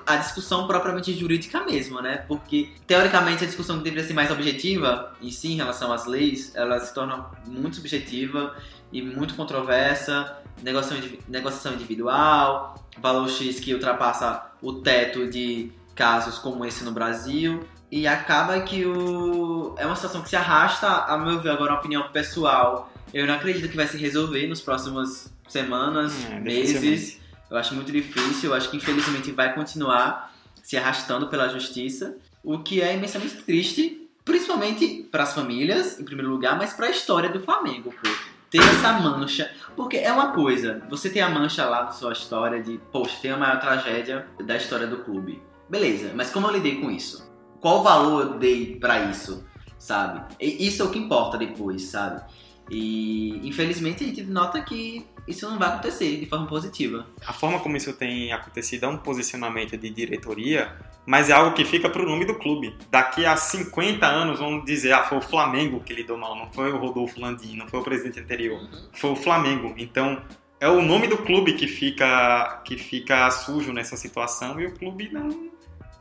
a 0.05 0.17
discussão 0.17 0.67
propriamente 0.67 1.11
jurídica 1.13 1.63
mesmo, 1.65 2.01
né? 2.01 2.23
Porque, 2.27 2.69
teoricamente, 2.85 3.43
a 3.43 3.47
discussão 3.47 3.77
que 3.77 3.83
deveria 3.83 4.05
ser 4.05 4.13
mais 4.13 4.29
objetiva, 4.29 5.13
e 5.21 5.31
sim 5.31 5.53
em 5.53 5.55
relação 5.55 5.91
às 5.91 6.05
leis, 6.05 6.53
ela 6.55 6.79
se 6.79 6.93
torna 6.93 7.25
muito 7.47 7.77
subjetiva 7.77 8.55
e 8.91 9.01
muito 9.01 9.33
controversa, 9.33 10.37
negociação 10.61 11.73
individual, 11.73 12.75
valor 12.99 13.27
X 13.27 13.59
que 13.59 13.73
ultrapassa 13.73 14.51
o 14.61 14.73
teto 14.73 15.27
de 15.27 15.71
casos 15.95 16.37
como 16.37 16.63
esse 16.63 16.83
no 16.83 16.91
Brasil, 16.91 17.67
e 17.91 18.05
acaba 18.07 18.59
que 18.61 18.85
o... 18.85 19.73
é 19.77 19.85
uma 19.85 19.95
situação 19.95 20.21
que 20.21 20.29
se 20.29 20.35
arrasta, 20.35 20.87
a 20.87 21.17
meu 21.17 21.41
ver, 21.41 21.49
agora 21.49 21.71
uma 21.71 21.79
opinião 21.79 22.07
pessoal, 22.09 22.91
eu 23.13 23.25
não 23.25 23.33
acredito 23.33 23.69
que 23.69 23.75
vai 23.75 23.87
se 23.87 23.97
resolver 23.97 24.47
nos 24.47 24.61
próximas 24.61 25.33
semanas, 25.47 26.13
é, 26.25 26.39
meses, 26.39 27.19
eu 27.49 27.57
acho 27.57 27.73
muito 27.73 27.91
difícil, 27.91 28.51
eu 28.51 28.55
acho 28.55 28.69
que 28.69 28.77
infelizmente 28.77 29.31
vai 29.31 29.53
continuar 29.53 30.33
se 30.63 30.77
arrastando 30.77 31.27
pela 31.27 31.49
justiça, 31.49 32.15
o 32.43 32.59
que 32.59 32.81
é 32.81 32.95
imensamente 32.95 33.37
triste, 33.37 34.07
principalmente 34.23 35.07
para 35.11 35.23
as 35.23 35.33
famílias, 35.33 35.99
em 35.99 36.05
primeiro 36.05 36.29
lugar, 36.29 36.57
mas 36.57 36.73
para 36.73 36.85
a 36.87 36.91
história 36.91 37.29
do 37.29 37.39
Flamengo, 37.39 37.91
pô. 37.91 38.09
Ter 38.51 38.59
essa 38.59 38.93
mancha, 38.93 39.51
porque 39.75 39.97
é 39.97 40.11
uma 40.11 40.31
coisa, 40.31 40.81
você 40.89 41.07
tem 41.07 41.21
a 41.21 41.29
mancha 41.29 41.65
lá 41.65 41.83
na 41.83 41.91
sua 41.91 42.13
história 42.13 42.61
de, 42.63 42.79
poxa, 42.91 43.15
tem 43.21 43.29
a 43.29 43.37
maior 43.37 43.59
tragédia 43.59 44.27
da 44.43 44.57
história 44.57 44.87
do 44.87 45.03
clube. 45.03 45.39
Beleza, 45.69 46.11
mas 46.15 46.31
como 46.31 46.47
eu 46.47 46.53
lidei 46.53 46.81
com 46.81 46.89
isso? 46.89 47.31
Qual 47.59 47.83
valor 47.83 48.21
eu 48.21 48.39
dei 48.39 48.75
para 48.79 49.05
isso, 49.05 49.45
sabe? 49.77 50.35
E 50.39 50.67
isso 50.67 50.81
é 50.81 50.85
o 50.85 50.89
que 50.89 50.97
importa 50.97 51.37
depois, 51.37 51.83
sabe? 51.83 52.23
E 52.69 53.41
infelizmente 53.47 54.03
a 54.03 54.07
gente 54.07 54.23
nota 54.23 54.61
que 54.61 55.05
isso 55.27 55.49
não 55.49 55.57
vai 55.57 55.69
acontecer 55.69 56.19
de 56.19 56.25
forma 56.25 56.47
positiva. 56.47 57.05
A 57.25 57.33
forma 57.33 57.59
como 57.59 57.77
isso 57.77 57.93
tem 57.93 58.31
acontecido 58.31 58.85
é 58.85 58.87
um 58.87 58.97
posicionamento 58.97 59.77
de 59.77 59.89
diretoria, 59.89 60.75
mas 61.05 61.29
é 61.29 61.33
algo 61.33 61.55
que 61.55 61.65
fica 61.65 61.89
para 61.89 62.01
o 62.01 62.05
nome 62.05 62.25
do 62.25 62.35
clube. 62.35 62.75
Daqui 62.89 63.25
a 63.25 63.35
50 63.35 64.05
anos 64.05 64.39
vão 64.39 64.63
dizer, 64.63 64.91
ah, 64.93 65.03
foi 65.03 65.17
o 65.17 65.21
Flamengo 65.21 65.81
que 65.81 65.93
lidou 65.93 66.17
mal, 66.17 66.35
não 66.35 66.51
foi 66.51 66.71
o 66.71 66.77
Rodolfo 66.77 67.19
Landim, 67.19 67.55
não 67.55 67.67
foi 67.67 67.79
o 67.79 67.83
presidente 67.83 68.19
anterior, 68.19 68.59
foi 68.93 69.11
o 69.11 69.15
Flamengo. 69.15 69.73
Então 69.77 70.21
é 70.59 70.67
o 70.67 70.81
nome 70.81 71.07
do 71.07 71.17
clube 71.17 71.53
que 71.53 71.67
fica 71.67 72.61
que 72.65 72.77
fica 72.77 73.29
sujo 73.31 73.71
nessa 73.71 73.95
situação 73.95 74.59
e 74.59 74.65
o 74.65 74.73
clube 74.73 75.09
não 75.11 75.49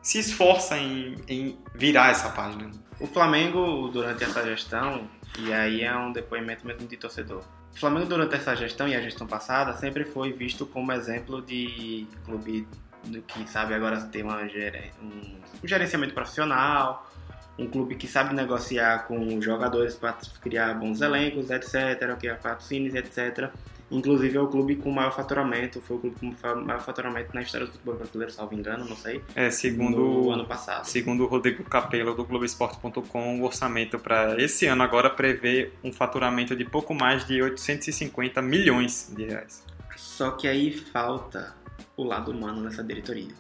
se 0.02 0.18
esforça 0.18 0.78
em, 0.78 1.16
em 1.28 1.58
virar 1.74 2.10
essa 2.10 2.30
página. 2.30 2.70
O 2.98 3.06
Flamengo, 3.06 3.88
durante 3.88 4.24
essa 4.24 4.42
gestão, 4.42 5.08
e 5.38 5.52
aí 5.52 5.82
é 5.82 5.96
um 5.96 6.12
depoimento 6.12 6.66
mesmo 6.66 6.86
de 6.86 6.96
torcedor, 6.96 7.44
o 7.72 7.78
Flamengo, 7.78 8.06
durante 8.06 8.34
essa 8.34 8.56
gestão 8.56 8.88
e 8.88 8.96
a 8.96 9.00
gestão 9.00 9.26
passada, 9.26 9.72
sempre 9.74 10.04
foi 10.04 10.32
visto 10.32 10.66
como 10.66 10.90
exemplo 10.92 11.40
de 11.40 12.06
clube 12.24 12.66
do 13.04 13.22
que 13.22 13.48
sabe 13.48 13.74
agora 13.74 14.00
ter 14.00 14.24
uma, 14.24 14.40
um, 14.42 15.38
gerenciamento 15.62 16.12
profissional, 16.12 17.08
um 17.56 17.68
clube 17.68 17.94
que 17.94 18.06
sabe 18.06 18.34
negociar 18.34 19.06
com 19.06 19.40
jogadores 19.40 19.94
para 19.94 20.16
criar 20.40 20.74
bons 20.74 21.00
elencos, 21.00 21.50
etc., 21.50 22.16
criar 22.18 22.36
patrocínios, 22.36 22.94
etc. 22.94 23.52
Inclusive 23.90 24.36
é 24.36 24.40
o 24.40 24.48
clube 24.48 24.76
com 24.76 24.90
maior 24.90 25.14
faturamento, 25.14 25.80
foi 25.80 25.96
o 25.96 26.00
clube 26.00 26.16
com 26.20 26.54
maior 26.56 26.80
faturamento 26.80 27.34
na 27.34 27.40
história 27.40 27.66
do 27.66 27.72
futebol 27.72 27.96
brasileiro, 27.96 28.32
salvo 28.32 28.54
engano, 28.54 28.84
não 28.84 28.96
sei. 28.96 29.22
É, 29.34 29.50
segundo 29.50 30.26
o 30.26 30.30
ano 30.30 30.46
passado. 30.46 30.84
Segundo 30.84 31.24
o 31.24 31.26
Rodrigo 31.26 31.64
Capello 31.64 32.14
do 32.14 32.24
Globoesporte.com, 32.24 33.40
o 33.40 33.44
orçamento 33.44 33.98
para 33.98 34.40
esse 34.42 34.66
ano 34.66 34.82
agora 34.82 35.08
prevê 35.08 35.72
um 35.82 35.90
faturamento 35.90 36.54
de 36.54 36.64
pouco 36.66 36.94
mais 36.94 37.26
de 37.26 37.40
850 37.40 38.42
milhões 38.42 39.10
de 39.16 39.24
reais. 39.24 39.64
Só 39.96 40.32
que 40.32 40.46
aí 40.46 40.76
falta 40.76 41.56
o 41.96 42.04
lado 42.04 42.30
humano 42.30 42.60
nessa 42.60 42.84
diretoria. 42.84 43.32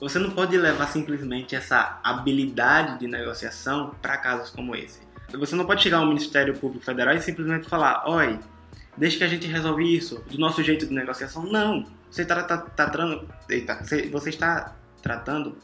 Você 0.00 0.18
não 0.18 0.30
pode 0.30 0.56
levar 0.56 0.86
simplesmente 0.86 1.56
essa 1.56 1.98
habilidade 2.04 3.00
de 3.00 3.08
negociação 3.08 3.94
para 4.00 4.16
casos 4.18 4.50
como 4.50 4.76
esse. 4.76 5.00
Você 5.32 5.56
não 5.56 5.66
pode 5.66 5.82
chegar 5.82 5.98
ao 5.98 6.06
Ministério 6.06 6.54
Público 6.54 6.84
Federal 6.84 7.14
e 7.14 7.20
simplesmente 7.20 7.68
falar: 7.68 8.08
"Oi, 8.08 8.38
Deixa 8.98 9.18
que 9.18 9.24
a 9.24 9.28
gente 9.28 9.46
resolve 9.46 9.96
isso 9.96 10.24
do 10.28 10.38
nosso 10.38 10.60
jeito 10.62 10.84
de 10.84 10.92
negociação. 10.92 11.44
Não. 11.44 11.86
Você 12.10 12.22
está 12.22 12.42
tá, 12.42 12.58
tá, 12.58 12.90
eita, 13.48 13.78
você 14.10 14.28
está 14.28 14.74
tratando 15.00 15.56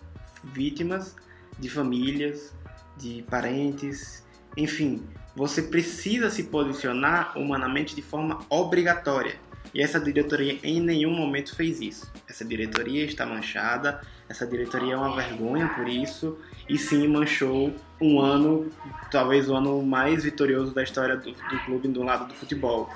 vítimas 0.44 1.16
de 1.58 1.68
famílias, 1.68 2.54
de 2.96 3.24
parentes, 3.28 4.24
enfim. 4.56 5.02
Você 5.34 5.62
precisa 5.62 6.30
se 6.30 6.44
posicionar 6.44 7.36
humanamente 7.36 7.96
de 7.96 8.02
forma 8.02 8.40
obrigatória. 8.48 9.36
E 9.74 9.82
essa 9.82 9.98
diretoria 9.98 10.60
em 10.62 10.80
nenhum 10.80 11.10
momento 11.10 11.56
fez 11.56 11.80
isso. 11.80 12.12
Essa 12.28 12.44
diretoria 12.44 13.04
está 13.04 13.26
manchada, 13.26 14.00
essa 14.28 14.46
diretoria 14.46 14.94
é 14.94 14.96
uma 14.96 15.16
vergonha 15.16 15.66
por 15.74 15.88
isso, 15.88 16.38
e 16.68 16.78
sim 16.78 17.08
manchou 17.08 17.74
um 18.00 18.20
ano, 18.20 18.70
talvez 19.10 19.48
o 19.48 19.56
ano 19.56 19.82
mais 19.82 20.22
vitorioso 20.22 20.72
da 20.72 20.84
história 20.84 21.16
do, 21.16 21.32
do 21.32 21.58
clube 21.64 21.88
do 21.88 22.04
lado 22.04 22.28
do 22.28 22.34
futebol 22.34 22.88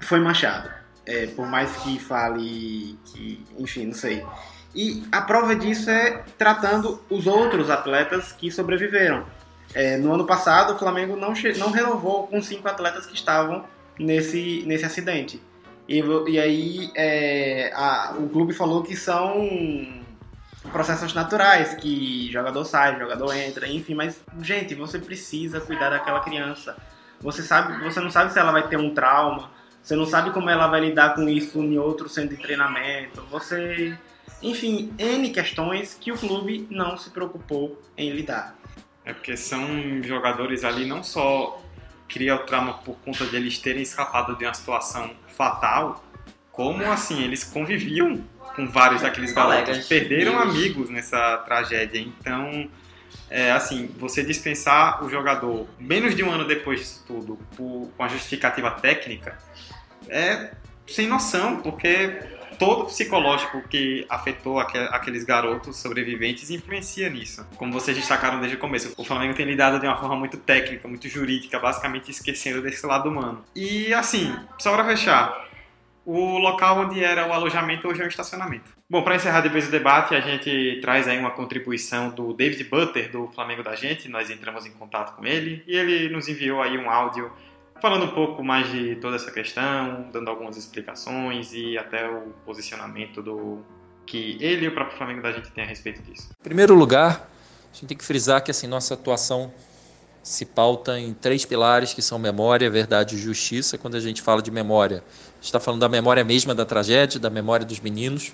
foi 0.00 0.20
Machado. 0.20 0.70
É, 1.04 1.26
por 1.28 1.46
mais 1.46 1.70
que 1.76 2.00
fale 2.00 2.98
que, 3.04 3.44
enfim, 3.58 3.86
não 3.86 3.94
sei. 3.94 4.26
E 4.74 5.06
a 5.10 5.22
prova 5.22 5.54
disso 5.54 5.88
é 5.88 6.22
tratando 6.36 7.00
os 7.08 7.26
outros 7.26 7.70
atletas 7.70 8.32
que 8.32 8.50
sobreviveram. 8.50 9.24
É, 9.72 9.96
no 9.96 10.12
ano 10.12 10.26
passado, 10.26 10.74
o 10.74 10.78
Flamengo 10.78 11.16
não, 11.16 11.32
não 11.58 11.70
renovou 11.70 12.26
com 12.26 12.42
cinco 12.42 12.68
atletas 12.68 13.06
que 13.06 13.14
estavam 13.14 13.64
nesse, 13.98 14.64
nesse 14.66 14.84
acidente. 14.84 15.40
E, 15.88 16.02
e 16.28 16.38
aí 16.38 16.90
é, 16.94 17.72
a, 17.74 18.14
o 18.18 18.28
clube 18.28 18.52
falou 18.52 18.82
que 18.82 18.96
são 18.96 19.48
processos 20.72 21.14
naturais, 21.14 21.74
que 21.74 22.30
jogador 22.32 22.64
sai, 22.64 22.98
jogador 22.98 23.32
entra, 23.34 23.68
enfim, 23.68 23.94
mas 23.94 24.20
gente, 24.40 24.74
você 24.74 24.98
precisa 24.98 25.60
cuidar 25.60 25.90
daquela 25.90 26.20
criança. 26.20 26.76
Você 27.20 27.42
sabe, 27.42 27.82
você 27.82 28.00
não 28.00 28.10
sabe 28.10 28.32
se 28.32 28.38
ela 28.38 28.52
vai 28.52 28.68
ter 28.68 28.76
um 28.76 28.92
trauma, 28.92 29.50
você 29.86 29.94
não 29.94 30.04
sabe 30.04 30.32
como 30.32 30.50
ela 30.50 30.66
vai 30.66 30.80
lidar 30.80 31.14
com 31.14 31.28
isso 31.28 31.62
em 31.62 31.78
outro 31.78 32.08
centro 32.08 32.34
de 32.34 32.42
treinamento. 32.42 33.22
Você, 33.30 33.96
enfim, 34.42 34.92
N 34.98 35.30
questões 35.30 35.96
que 36.00 36.10
o 36.10 36.18
clube 36.18 36.66
não 36.68 36.96
se 36.96 37.08
preocupou 37.10 37.80
em 37.96 38.10
lidar. 38.10 38.58
É 39.04 39.12
porque 39.12 39.36
são 39.36 40.02
jogadores 40.02 40.64
ali 40.64 40.84
não 40.86 41.04
só 41.04 41.62
cria 42.08 42.34
o 42.34 42.40
trauma 42.40 42.78
por 42.78 42.96
conta 42.96 43.26
de 43.26 43.36
eles 43.36 43.60
terem 43.60 43.80
escapado 43.80 44.34
de 44.34 44.44
uma 44.44 44.54
situação 44.54 45.12
fatal, 45.28 46.04
como 46.50 46.84
assim, 46.90 47.22
eles 47.22 47.44
conviviam 47.44 48.24
com 48.56 48.66
vários 48.66 49.02
daqueles 49.02 49.32
garotos, 49.32 49.86
perderam 49.86 50.36
amigos 50.36 50.90
nessa 50.90 51.36
tragédia. 51.46 52.00
Então, 52.00 52.68
é, 53.30 53.52
assim, 53.52 53.88
você 53.96 54.24
dispensar 54.24 55.04
o 55.04 55.08
jogador 55.08 55.68
menos 55.78 56.16
de 56.16 56.24
um 56.24 56.30
ano 56.32 56.44
depois 56.44 56.80
disso 56.80 57.04
tudo 57.06 57.38
por, 57.56 57.88
com 57.96 58.02
a 58.02 58.08
justificativa 58.08 58.72
técnica 58.72 59.38
é 60.08 60.52
sem 60.86 61.06
noção, 61.06 61.60
porque 61.60 62.20
todo 62.58 62.82
o 62.82 62.86
psicológico 62.86 63.62
que 63.68 64.06
afetou 64.08 64.58
aqueles 64.58 65.24
garotos 65.24 65.76
sobreviventes 65.76 66.50
influencia 66.50 67.08
nisso. 67.08 67.46
Como 67.56 67.72
vocês 67.72 67.96
destacaram 67.96 68.38
desde 68.38 68.56
o 68.56 68.60
começo, 68.60 68.94
o 68.96 69.04
Flamengo 69.04 69.34
tem 69.34 69.46
lidado 69.46 69.78
de 69.78 69.86
uma 69.86 69.96
forma 69.96 70.16
muito 70.16 70.36
técnica, 70.36 70.88
muito 70.88 71.08
jurídica, 71.08 71.58
basicamente 71.58 72.10
esquecendo 72.10 72.62
desse 72.62 72.84
lado 72.86 73.08
humano. 73.08 73.44
E 73.54 73.92
assim, 73.92 74.34
só 74.58 74.72
para 74.72 74.84
fechar, 74.84 75.46
o 76.04 76.38
local 76.38 76.78
onde 76.78 77.02
era 77.02 77.26
o 77.26 77.32
alojamento 77.32 77.88
hoje 77.88 78.00
é 78.00 78.04
um 78.04 78.08
estacionamento. 78.08 78.76
Bom, 78.88 79.02
para 79.02 79.16
encerrar 79.16 79.40
depois 79.40 79.64
do 79.64 79.70
debate, 79.72 80.14
a 80.14 80.20
gente 80.20 80.78
traz 80.80 81.08
aí 81.08 81.18
uma 81.18 81.32
contribuição 81.32 82.10
do 82.10 82.32
David 82.32 82.62
Butter, 82.64 83.10
do 83.10 83.26
Flamengo 83.28 83.64
da 83.64 83.74
gente. 83.74 84.08
Nós 84.08 84.30
entramos 84.30 84.64
em 84.64 84.70
contato 84.70 85.16
com 85.16 85.26
ele 85.26 85.64
e 85.66 85.76
ele 85.76 86.08
nos 86.08 86.28
enviou 86.28 86.62
aí 86.62 86.78
um 86.78 86.88
áudio 86.88 87.32
falando 87.80 88.04
um 88.04 88.14
pouco 88.14 88.42
mais 88.42 88.70
de 88.70 88.96
toda 88.96 89.16
essa 89.16 89.30
questão, 89.30 90.08
dando 90.12 90.28
algumas 90.28 90.56
explicações 90.56 91.52
e 91.52 91.76
até 91.76 92.08
o 92.08 92.32
posicionamento 92.44 93.22
do 93.22 93.58
que 94.06 94.38
ele 94.40 94.66
e 94.66 94.68
o 94.68 94.72
próprio 94.72 94.96
Flamengo 94.96 95.22
da 95.22 95.32
gente 95.32 95.50
tem 95.50 95.64
a 95.64 95.66
respeito 95.66 96.00
disso. 96.02 96.28
Em 96.40 96.44
primeiro 96.44 96.74
lugar, 96.74 97.28
a 97.72 97.74
gente 97.74 97.86
tem 97.86 97.96
que 97.96 98.04
frisar 98.04 98.42
que 98.42 98.50
assim 98.50 98.66
nossa 98.66 98.94
atuação 98.94 99.52
se 100.22 100.44
pauta 100.44 100.98
em 100.98 101.14
três 101.14 101.44
pilares 101.44 101.94
que 101.94 102.02
são 102.02 102.18
memória, 102.18 102.68
verdade 102.68 103.14
e 103.14 103.18
justiça. 103.18 103.78
Quando 103.78 103.96
a 103.96 104.00
gente 104.00 104.20
fala 104.22 104.42
de 104.42 104.50
memória, 104.50 105.04
está 105.40 105.60
falando 105.60 105.80
da 105.80 105.88
memória 105.88 106.24
mesma 106.24 106.54
da 106.54 106.64
tragédia, 106.64 107.20
da 107.20 107.30
memória 107.30 107.64
dos 107.64 107.78
meninos, 107.78 108.32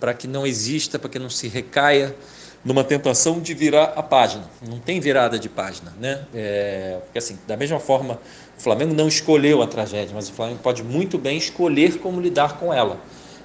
para 0.00 0.14
que 0.14 0.26
não 0.26 0.46
exista, 0.46 0.98
para 0.98 1.10
que 1.10 1.18
não 1.18 1.28
se 1.28 1.48
recaia 1.48 2.16
numa 2.64 2.82
tentação 2.82 3.38
de 3.38 3.54
virar 3.54 3.92
a 3.96 4.02
página. 4.02 4.44
Não 4.66 4.80
tem 4.80 4.98
virada 4.98 5.38
de 5.38 5.48
página, 5.48 5.92
né? 6.00 6.24
É, 6.34 7.00
porque 7.04 7.18
assim, 7.18 7.38
da 7.46 7.56
mesma 7.56 7.78
forma, 7.78 8.18
o 8.58 8.62
Flamengo 8.62 8.94
não 8.94 9.08
escolheu 9.08 9.62
a 9.62 9.66
tragédia, 9.66 10.14
mas 10.14 10.28
o 10.28 10.32
Flamengo 10.32 10.60
pode 10.62 10.82
muito 10.82 11.18
bem 11.18 11.36
escolher 11.36 11.98
como 11.98 12.20
lidar 12.20 12.58
com 12.58 12.72
ela. 12.72 12.98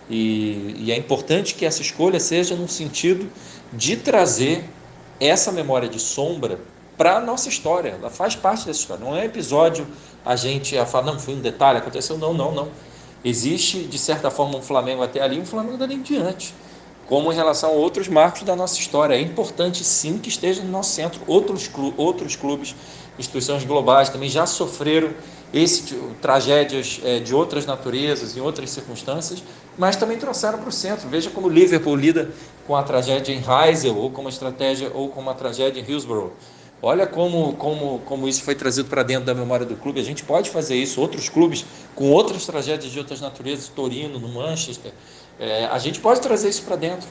E, 0.10 0.76
e 0.78 0.92
é 0.92 0.98
importante 0.98 1.54
que 1.56 1.66
essa 1.66 1.82
escolha 1.82 2.20
seja 2.20 2.56
no 2.56 2.68
sentido 2.68 3.30
de 3.74 3.98
trazer 3.98 4.64
essa 5.20 5.52
memória 5.52 5.88
de 5.88 6.00
sombra 6.00 6.60
para 6.98 7.18
a 7.18 7.20
nossa 7.22 7.50
história. 7.50 7.98
Ela 8.00 8.10
faz 8.10 8.36
parte 8.36 8.66
dessa 8.66 8.80
história. 8.80 9.04
Não 9.04 9.16
é 9.16 9.26
episódio 9.26 9.88
a 10.26 10.36
gente 10.36 10.78
a 10.78 10.86
falar, 10.86 11.06
não, 11.06 11.20
foi 11.20 11.36
um 11.36 11.42
detalhe, 11.42 11.78
aconteceu. 11.78 12.18
Não, 12.18 12.34
não, 12.34 12.52
não. 12.52 12.70
Existe, 13.24 13.84
de 13.84 14.00
certa 14.00 14.32
forma, 14.32 14.58
um 14.58 14.62
Flamengo 14.62 15.04
até 15.04 15.22
ali, 15.22 15.40
um 15.40 15.46
Flamengo 15.46 15.78
dali 15.78 15.96
em 15.96 16.02
diante 16.02 16.54
como 17.12 17.30
em 17.30 17.36
relação 17.36 17.72
a 17.72 17.74
outros 17.74 18.08
marcos 18.08 18.44
da 18.44 18.56
nossa 18.56 18.80
história. 18.80 19.16
É 19.16 19.20
importante 19.20 19.84
sim 19.84 20.18
que 20.18 20.30
esteja 20.30 20.64
no 20.64 20.70
nosso 20.70 20.92
centro. 20.92 21.20
Outros, 21.28 21.68
clu 21.68 21.94
outros 21.98 22.38
clubes, 22.38 22.74
instituições 23.20 23.64
globais 23.64 24.10
também 24.10 24.30
já 24.30 24.46
sofreram 24.46 25.12
esse, 25.54 25.96
tragédias 26.22 27.02
é, 27.04 27.20
de 27.20 27.36
outras 27.36 27.66
naturezas, 27.66 28.38
em 28.38 28.40
outras 28.40 28.70
circunstâncias, 28.70 29.44
mas 29.78 29.96
também 29.96 30.18
trouxeram 30.18 30.60
para 30.60 30.70
o 30.70 30.72
centro. 30.72 31.10
Veja 31.10 31.30
como 31.30 31.48
o 31.48 31.50
Liverpool 31.50 31.96
lida 31.96 32.30
com 32.66 32.76
a 32.76 32.84
tragédia 32.84 33.34
em 33.34 33.42
Heysel, 33.42 33.98
ou 33.98 34.10
com 34.10 34.22
uma 34.22 34.30
estratégia, 34.30 34.92
ou 34.94 35.10
com 35.10 35.20
uma 35.20 35.34
tragédia 35.34 35.82
em 35.82 35.84
Hillsborough. 35.84 36.32
Olha 36.84 37.06
como, 37.06 37.54
como, 37.54 38.00
como 38.06 38.28
isso 38.28 38.42
foi 38.42 38.56
trazido 38.56 38.90
para 38.90 39.04
dentro 39.04 39.26
da 39.26 39.36
memória 39.36 39.66
do 39.66 39.76
clube. 39.76 40.00
A 40.00 40.04
gente 40.04 40.24
pode 40.24 40.50
fazer 40.50 40.76
isso. 40.76 41.00
Outros 41.00 41.30
clubes 41.30 41.64
com 41.94 42.10
outras 42.10 42.46
tragédias 42.46 42.92
de 42.92 42.98
outras 42.98 43.22
naturezas, 43.22 43.68
Torino, 43.68 44.20
no 44.20 44.28
Manchester, 44.30 44.92
é, 45.40 45.66
a 45.66 45.78
gente 45.78 46.00
pode 46.00 46.22
trazer 46.22 46.50
isso 46.50 46.64
para 46.64 46.76
dentro 46.76 47.08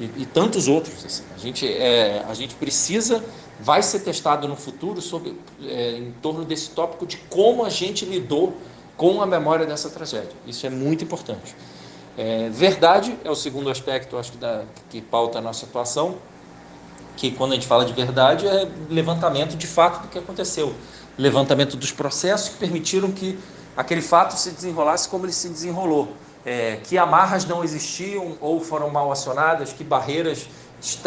e, 0.00 0.22
e, 0.22 0.26
tantos 0.26 0.66
outros. 0.66 1.04
Assim. 1.04 1.22
A, 1.34 1.38
gente, 1.38 1.68
é, 1.68 2.24
a 2.26 2.34
gente 2.34 2.54
precisa, 2.54 3.22
vai 3.60 3.82
ser 3.82 4.00
testado 4.00 4.48
no 4.48 4.56
futuro 4.56 5.00
sobre, 5.00 5.38
é, 5.62 5.98
em 5.98 6.12
torno 6.22 6.44
desse 6.44 6.70
tópico 6.70 7.06
de 7.06 7.18
como 7.28 7.64
a 7.64 7.68
gente 7.68 8.06
lidou 8.06 8.56
com 8.96 9.20
a 9.20 9.26
memória 9.26 9.66
dessa 9.66 9.90
tragédia. 9.90 10.32
Isso 10.46 10.66
é 10.66 10.70
muito 10.70 11.04
importante. 11.04 11.54
É, 12.16 12.48
verdade 12.50 13.16
é 13.22 13.30
o 13.30 13.34
segundo 13.34 13.70
aspecto, 13.70 14.16
acho 14.16 14.32
que, 14.32 14.38
da, 14.38 14.64
que 14.90 15.00
pauta 15.00 15.38
a 15.38 15.42
nossa 15.42 15.66
atuação, 15.66 16.16
que 17.16 17.30
quando 17.30 17.52
a 17.52 17.54
gente 17.54 17.66
fala 17.66 17.84
de 17.84 17.92
verdade 17.92 18.46
é 18.46 18.68
levantamento 18.88 19.56
de 19.56 19.66
fato 19.66 20.02
do 20.02 20.08
que 20.08 20.18
aconteceu, 20.18 20.74
levantamento 21.16 21.76
dos 21.76 21.92
processos 21.92 22.50
que 22.50 22.56
permitiram 22.56 23.12
que 23.12 23.38
aquele 23.76 24.02
fato 24.02 24.36
se 24.36 24.50
desenrolasse 24.50 25.08
como 25.08 25.26
ele 25.26 25.32
se 25.32 25.48
desenrolou 25.48 26.08
é, 26.44 26.78
que 26.82 26.96
amarras 26.96 27.44
não 27.44 27.62
existiam 27.62 28.36
ou 28.40 28.60
foram 28.60 28.90
mal 28.90 29.10
acionadas, 29.12 29.72
que 29.72 29.84
barreiras 29.84 30.48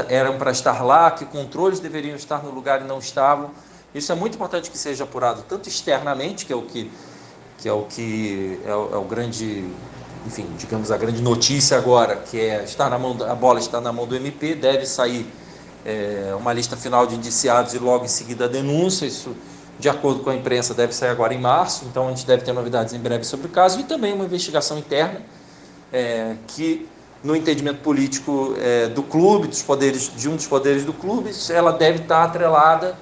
eram 0.08 0.38
para 0.38 0.52
estar 0.52 0.84
lá, 0.84 1.10
que 1.12 1.26
controles 1.26 1.80
deveriam 1.80 2.16
estar 2.16 2.44
no 2.44 2.52
lugar 2.52 2.82
e 2.82 2.84
não 2.84 3.00
estavam. 3.00 3.52
Isso 3.94 4.12
é 4.12 4.16
muito 4.16 4.36
importante 4.36 4.70
que 4.70 4.78
seja 4.78 5.04
apurado, 5.04 5.44
tanto 5.48 5.70
externamente, 5.70 6.46
que 6.46 6.54
é 6.54 6.56
o 6.56 6.64
que, 6.64 6.92
que, 7.58 7.70
é, 7.70 7.74
o, 7.74 7.84
que 7.84 8.60
é, 8.66 8.74
o, 8.74 8.94
é 8.94 8.98
o 8.98 9.04
grande, 9.04 9.68
enfim, 10.26 10.48
digamos, 10.58 10.92
a 10.92 10.98
grande 10.98 11.22
notícia 11.22 11.78
agora, 11.78 12.16
que 12.16 12.40
é 12.40 12.64
estar 12.64 12.90
na 12.90 12.98
mão, 12.98 13.18
a 13.28 13.36
bola 13.36 13.60
está 13.60 13.80
na 13.80 13.92
mão 13.92 14.08
do 14.08 14.16
MP, 14.16 14.56
deve 14.56 14.86
sair 14.86 15.28
é, 15.86 16.34
uma 16.38 16.54
lista 16.54 16.78
final 16.78 17.06
de 17.06 17.16
indiciados 17.16 17.74
e 17.74 17.80
logo 17.80 18.06
em 18.06 18.08
seguida 18.08 18.46
a 18.46 18.48
denúncia. 18.48 19.06
Isso 19.06 19.36
de 19.80 19.90
acordo 19.90 20.22
com 20.22 20.30
a 20.30 20.36
imprensa, 20.36 20.74
deve 20.74 20.94
sair 20.94 21.10
agora 21.10 21.34
em 21.34 21.40
março, 21.40 21.86
então 21.86 22.08
a 22.08 22.10
gente 22.10 22.26
deve 22.26 22.44
ter 22.44 22.54
novidades 22.54 22.94
em 22.94 23.00
breve 23.00 23.24
sobre 23.24 23.48
o 23.48 23.50
caso, 23.50 23.80
e 23.80 23.84
também 23.84 24.14
uma 24.14 24.26
investigação 24.26 24.78
interna 24.78 25.22
é, 25.92 26.36
que, 26.48 26.88
no 27.24 27.36
entendimento 27.36 27.80
político 27.82 28.56
é, 28.58 28.88
do 28.88 29.04
clube, 29.04 29.48
dos 29.48 29.62
poderes, 29.62 30.12
de 30.16 30.30
um 30.30 30.36
dos 30.36 30.48
poderes 30.48 30.84
do 30.86 30.94
clube, 30.94 31.32
ela 31.50 31.72
deve 31.72 32.04
estar 32.04 32.24
atrelada 32.24 32.98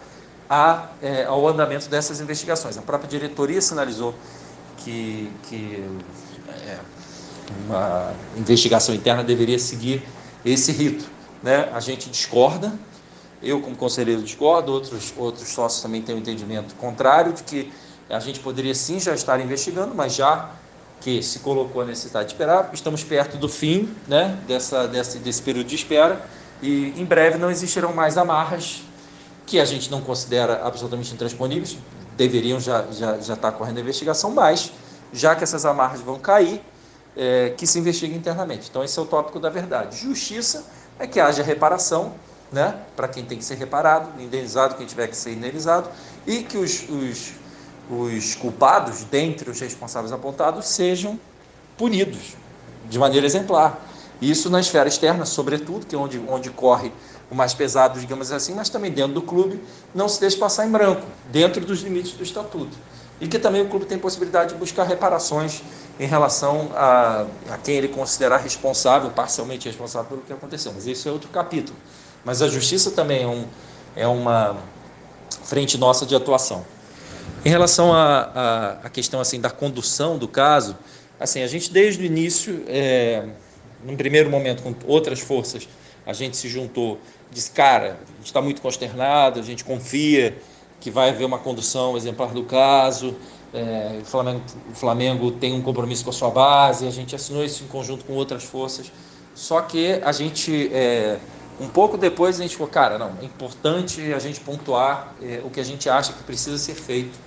a, 0.49 0.89
é, 1.01 1.23
ao 1.23 1.47
andamento 1.47 1.89
dessas 1.89 2.19
investigações. 2.19 2.77
A 2.77 2.81
própria 2.81 3.09
diretoria 3.09 3.61
sinalizou 3.61 4.13
que, 4.77 5.31
que 5.43 5.83
é, 6.49 6.77
uma 7.67 8.13
investigação 8.37 8.93
interna 8.93 9.23
deveria 9.23 9.59
seguir 9.59 10.03
esse 10.43 10.71
rito. 10.71 11.05
Né? 11.41 11.69
A 11.73 11.79
gente 11.79 12.09
discorda, 12.09 12.73
eu, 13.41 13.61
como 13.61 13.75
conselheiro, 13.75 14.21
discordo, 14.21 14.71
outros, 14.71 15.13
outros 15.17 15.47
sócios 15.49 15.81
também 15.81 16.01
têm 16.01 16.15
um 16.15 16.19
entendimento 16.19 16.75
contrário 16.75 17.33
de 17.33 17.43
que 17.43 17.71
a 18.09 18.19
gente 18.19 18.39
poderia 18.39 18.75
sim 18.75 18.99
já 18.99 19.13
estar 19.13 19.39
investigando, 19.39 19.95
mas 19.95 20.13
já 20.13 20.51
que 20.99 21.23
se 21.23 21.39
colocou 21.39 21.81
a 21.81 21.85
necessidade 21.85 22.27
de 22.27 22.33
esperar, 22.33 22.69
estamos 22.73 23.03
perto 23.03 23.37
do 23.37 23.49
fim 23.49 23.89
né, 24.07 24.37
dessa, 24.47 24.87
desse, 24.87 25.17
desse 25.17 25.41
período 25.41 25.67
de 25.67 25.75
espera 25.75 26.23
e 26.61 26.93
em 26.95 27.05
breve 27.05 27.37
não 27.39 27.49
existirão 27.49 27.91
mais 27.91 28.17
amarras 28.17 28.83
que 29.47 29.59
a 29.59 29.65
gente 29.65 29.89
não 29.89 30.01
considera 30.01 30.61
absolutamente 30.63 31.11
intransponíveis, 31.13 31.77
deveriam 32.15 32.59
já, 32.59 32.85
já, 32.91 33.19
já 33.19 33.33
estar 33.33 33.51
correndo 33.53 33.79
a 33.79 33.81
investigação, 33.81 34.29
mas 34.31 34.71
já 35.11 35.35
que 35.35 35.43
essas 35.43 35.65
amarras 35.65 36.01
vão 36.01 36.19
cair, 36.19 36.61
é, 37.17 37.53
que 37.57 37.65
se 37.65 37.79
investigue 37.79 38.15
internamente. 38.15 38.67
Então 38.69 38.83
esse 38.83 38.97
é 38.97 39.01
o 39.01 39.05
tópico 39.05 39.39
da 39.39 39.49
verdade. 39.49 39.97
Justiça 39.97 40.65
é 40.99 41.07
que 41.07 41.19
haja 41.19 41.41
reparação 41.41 42.13
né, 42.51 42.75
para 42.95 43.07
quem 43.07 43.23
tem 43.23 43.37
que 43.37 43.45
ser 43.45 43.55
reparado, 43.55 44.21
indenizado 44.21 44.75
quem 44.75 44.85
tiver 44.85 45.07
que 45.07 45.15
ser 45.15 45.31
indenizado, 45.31 45.89
e 46.27 46.43
que 46.43 46.57
os, 46.57 46.87
os, 46.89 47.33
os 47.89 48.35
culpados, 48.35 49.03
dentre 49.03 49.49
os 49.49 49.59
responsáveis 49.59 50.11
apontados, 50.11 50.67
sejam 50.67 51.19
punidos 51.77 52.35
de 52.89 52.99
maneira 52.99 53.25
exemplar. 53.25 53.79
Isso 54.21 54.49
na 54.49 54.59
esfera 54.59 54.87
externa, 54.87 55.25
sobretudo, 55.25 55.85
que 55.85 55.95
é 55.95 55.97
onde, 55.97 56.21
onde 56.27 56.49
corre 56.51 56.91
o 57.31 57.35
mais 57.35 57.53
pesado, 57.53 57.99
digamos 57.99 58.31
assim, 58.31 58.53
mas 58.53 58.69
também 58.69 58.91
dentro 58.91 59.13
do 59.13 59.21
clube, 59.21 59.59
não 59.95 60.09
se 60.09 60.19
deixe 60.19 60.35
passar 60.35 60.67
em 60.67 60.69
branco, 60.69 61.01
dentro 61.31 61.65
dos 61.65 61.81
limites 61.81 62.11
do 62.11 62.23
estatuto. 62.23 62.77
E 63.21 63.27
que 63.27 63.39
também 63.39 63.61
o 63.61 63.69
clube 63.69 63.85
tem 63.85 63.97
possibilidade 63.97 64.53
de 64.53 64.59
buscar 64.59 64.83
reparações 64.83 65.61
em 65.99 66.05
relação 66.05 66.69
a, 66.75 67.25
a 67.51 67.57
quem 67.57 67.75
ele 67.75 67.87
considerar 67.87 68.37
responsável, 68.37 69.09
parcialmente 69.11 69.67
responsável 69.67 70.09
pelo 70.09 70.21
que 70.21 70.33
aconteceu. 70.33 70.71
Mas 70.75 70.85
isso 70.85 71.07
é 71.07 71.11
outro 71.11 71.29
capítulo. 71.29 71.77
Mas 72.23 72.41
a 72.41 72.47
justiça 72.47 72.91
também 72.91 73.23
é, 73.23 73.27
um, 73.27 73.45
é 73.95 74.07
uma 74.07 74.57
frente 75.43 75.77
nossa 75.77 76.05
de 76.05 76.15
atuação. 76.15 76.65
Em 77.43 77.49
relação 77.49 77.91
à 77.93 78.89
questão 78.93 79.19
assim 79.19 79.39
da 79.41 79.49
condução 79.49 80.17
do 80.17 80.27
caso, 80.27 80.77
assim, 81.19 81.41
a 81.41 81.47
gente 81.47 81.71
desde 81.71 82.01
o 82.01 82.05
início, 82.05 82.63
é, 82.67 83.25
num 83.83 83.95
primeiro 83.95 84.29
momento 84.29 84.61
com 84.61 84.75
outras 84.85 85.19
forças, 85.19 85.67
a 86.05 86.13
gente 86.13 86.37
se 86.37 86.47
juntou, 86.47 86.99
disse, 87.31 87.51
cara, 87.51 87.97
a 88.13 88.17
gente 88.17 88.25
está 88.25 88.41
muito 88.41 88.61
consternado, 88.61 89.39
a 89.39 89.43
gente 89.43 89.63
confia 89.63 90.37
que 90.79 90.89
vai 90.89 91.09
haver 91.09 91.25
uma 91.25 91.37
condução 91.37 91.95
exemplar 91.95 92.29
do 92.29 92.43
caso, 92.43 93.15
é, 93.53 93.99
o, 94.01 94.05
Flamengo, 94.05 94.41
o 94.71 94.75
Flamengo 94.75 95.31
tem 95.31 95.53
um 95.53 95.61
compromisso 95.61 96.03
com 96.03 96.09
a 96.09 96.13
sua 96.13 96.29
base, 96.29 96.87
a 96.87 96.91
gente 96.91 97.15
assinou 97.15 97.43
isso 97.43 97.63
em 97.63 97.67
conjunto 97.67 98.05
com 98.05 98.13
outras 98.13 98.43
forças, 98.43 98.91
só 99.35 99.61
que 99.61 99.93
a 100.03 100.11
gente, 100.11 100.71
é, 100.73 101.19
um 101.59 101.67
pouco 101.67 101.97
depois, 101.97 102.39
a 102.39 102.43
gente 102.43 102.55
falou, 102.55 102.71
cara, 102.71 102.97
não, 102.97 103.11
é 103.21 103.25
importante 103.25 104.13
a 104.13 104.19
gente 104.19 104.39
pontuar 104.39 105.13
é, 105.21 105.41
o 105.43 105.49
que 105.49 105.59
a 105.59 105.63
gente 105.63 105.89
acha 105.89 106.13
que 106.13 106.23
precisa 106.23 106.57
ser 106.57 106.75
feito 106.75 107.17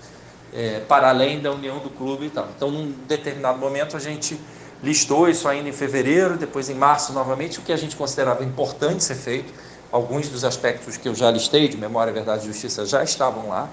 é, 0.53 0.81
para 0.81 1.09
além 1.09 1.41
da 1.41 1.51
união 1.53 1.79
do 1.79 1.91
clube 1.91 2.27
e 2.27 2.31
tal. 2.31 2.49
Então, 2.57 2.71
num 2.71 2.93
determinado 3.07 3.59
momento, 3.59 3.97
a 3.97 4.01
gente 4.01 4.39
listou 4.83 5.29
isso 5.29 5.49
ainda 5.49 5.69
em 5.69 5.73
fevereiro, 5.73 6.37
depois 6.37 6.69
em 6.69 6.75
março 6.75 7.13
novamente, 7.13 7.59
o 7.59 7.63
que 7.63 7.73
a 7.73 7.77
gente 7.77 7.97
considerava 7.97 8.45
importante 8.45 9.03
ser 9.03 9.17
feito. 9.17 9.53
Alguns 9.91 10.29
dos 10.29 10.45
aspectos 10.45 10.97
que 10.97 11.09
eu 11.09 11.15
já 11.15 11.31
listei, 11.31 11.69
de 11.69 11.77
memória, 11.77 12.13
verdade 12.13 12.45
e 12.45 12.47
justiça, 12.47 12.85
já 12.85 13.03
estavam 13.03 13.49
lá. 13.49 13.69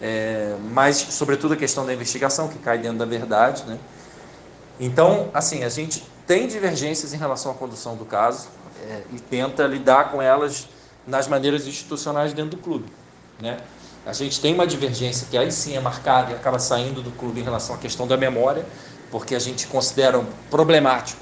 É, 0.00 0.56
mas, 0.72 0.96
sobretudo, 0.96 1.54
a 1.54 1.56
questão 1.56 1.84
da 1.84 1.92
investigação, 1.92 2.48
que 2.48 2.58
cai 2.58 2.78
dentro 2.78 2.98
da 2.98 3.04
verdade. 3.04 3.64
Né? 3.66 3.78
Então, 4.78 5.28
assim, 5.34 5.64
a 5.64 5.68
gente 5.68 6.04
tem 6.26 6.46
divergências 6.46 7.12
em 7.12 7.16
relação 7.16 7.50
à 7.50 7.54
condução 7.54 7.96
do 7.96 8.04
caso 8.04 8.48
é, 8.88 9.02
e 9.12 9.20
tenta 9.20 9.66
lidar 9.66 10.10
com 10.10 10.20
elas 10.20 10.68
nas 11.06 11.26
maneiras 11.28 11.66
institucionais 11.66 12.32
dentro 12.32 12.52
do 12.52 12.62
clube. 12.62 12.86
Né? 13.40 13.58
A 14.06 14.12
gente 14.12 14.40
tem 14.40 14.54
uma 14.54 14.66
divergência 14.66 15.26
que 15.30 15.36
aí 15.36 15.52
sim 15.52 15.76
é 15.76 15.80
marcada 15.80 16.32
e 16.32 16.34
acaba 16.34 16.58
saindo 16.58 17.02
do 17.02 17.10
clube 17.10 17.40
em 17.40 17.44
relação 17.44 17.74
à 17.74 17.78
questão 17.78 18.06
da 18.06 18.16
memória, 18.16 18.64
porque 19.10 19.34
a 19.34 19.38
gente 19.38 19.66
considera 19.66 20.22
problemático 20.50 21.20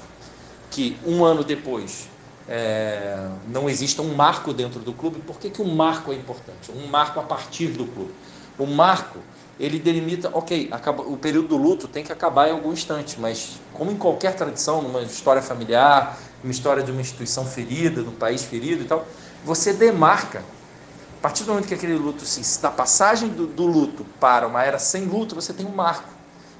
que 0.71 0.97
um 1.05 1.25
ano 1.25 1.43
depois 1.43 2.07
é, 2.47 3.27
não 3.47 3.69
exista 3.69 4.01
um 4.01 4.15
marco 4.15 4.53
dentro 4.53 4.79
do 4.79 4.93
clube. 4.93 5.19
Por 5.19 5.39
que, 5.39 5.49
que 5.49 5.61
um 5.61 5.75
marco 5.75 6.11
é 6.11 6.15
importante? 6.15 6.71
Um 6.71 6.87
marco 6.87 7.19
a 7.19 7.23
partir 7.23 7.67
do 7.67 7.85
clube. 7.85 8.13
O 8.57 8.65
marco, 8.65 9.19
ele 9.59 9.79
delimita, 9.79 10.29
ok, 10.33 10.69
acaba, 10.71 11.03
o 11.03 11.17
período 11.17 11.49
do 11.49 11.57
luto 11.57 11.87
tem 11.87 12.03
que 12.03 12.11
acabar 12.11 12.49
em 12.49 12.51
algum 12.51 12.73
instante, 12.73 13.19
mas 13.19 13.59
como 13.73 13.91
em 13.91 13.97
qualquer 13.97 14.35
tradição, 14.35 14.81
numa 14.81 15.01
história 15.01 15.41
familiar, 15.41 16.17
uma 16.43 16.51
história 16.51 16.83
de 16.83 16.91
uma 16.91 17.01
instituição 17.01 17.45
ferida, 17.45 18.01
num 18.01 18.15
país 18.15 18.43
ferido 18.43 18.83
e 18.83 18.85
tal, 18.85 19.05
você 19.43 19.73
demarca 19.73 20.43
a 21.19 21.21
partir 21.21 21.43
do 21.43 21.49
momento 21.49 21.67
que 21.67 21.73
aquele 21.73 21.95
luto, 21.95 22.23
assim, 22.23 22.41
da 22.61 22.71
passagem 22.71 23.27
do, 23.27 23.45
do, 23.45 23.65
luto 23.65 24.05
para 24.21 24.47
uma 24.47 24.63
era 24.63 24.79
sem 24.79 25.03
luto, 25.03 25.35
você 25.35 25.51
tem 25.51 25.65
um 25.65 25.75
marco. 25.75 26.07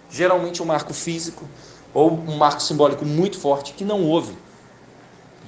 Geralmente 0.10 0.62
um 0.62 0.66
marco 0.66 0.94
físico 0.94 1.48
ou 1.94 2.12
um 2.12 2.36
marco 2.36 2.62
simbólico 2.62 3.06
muito 3.06 3.40
forte 3.40 3.72
que 3.72 3.86
não 3.86 4.04
houve. 4.04 4.38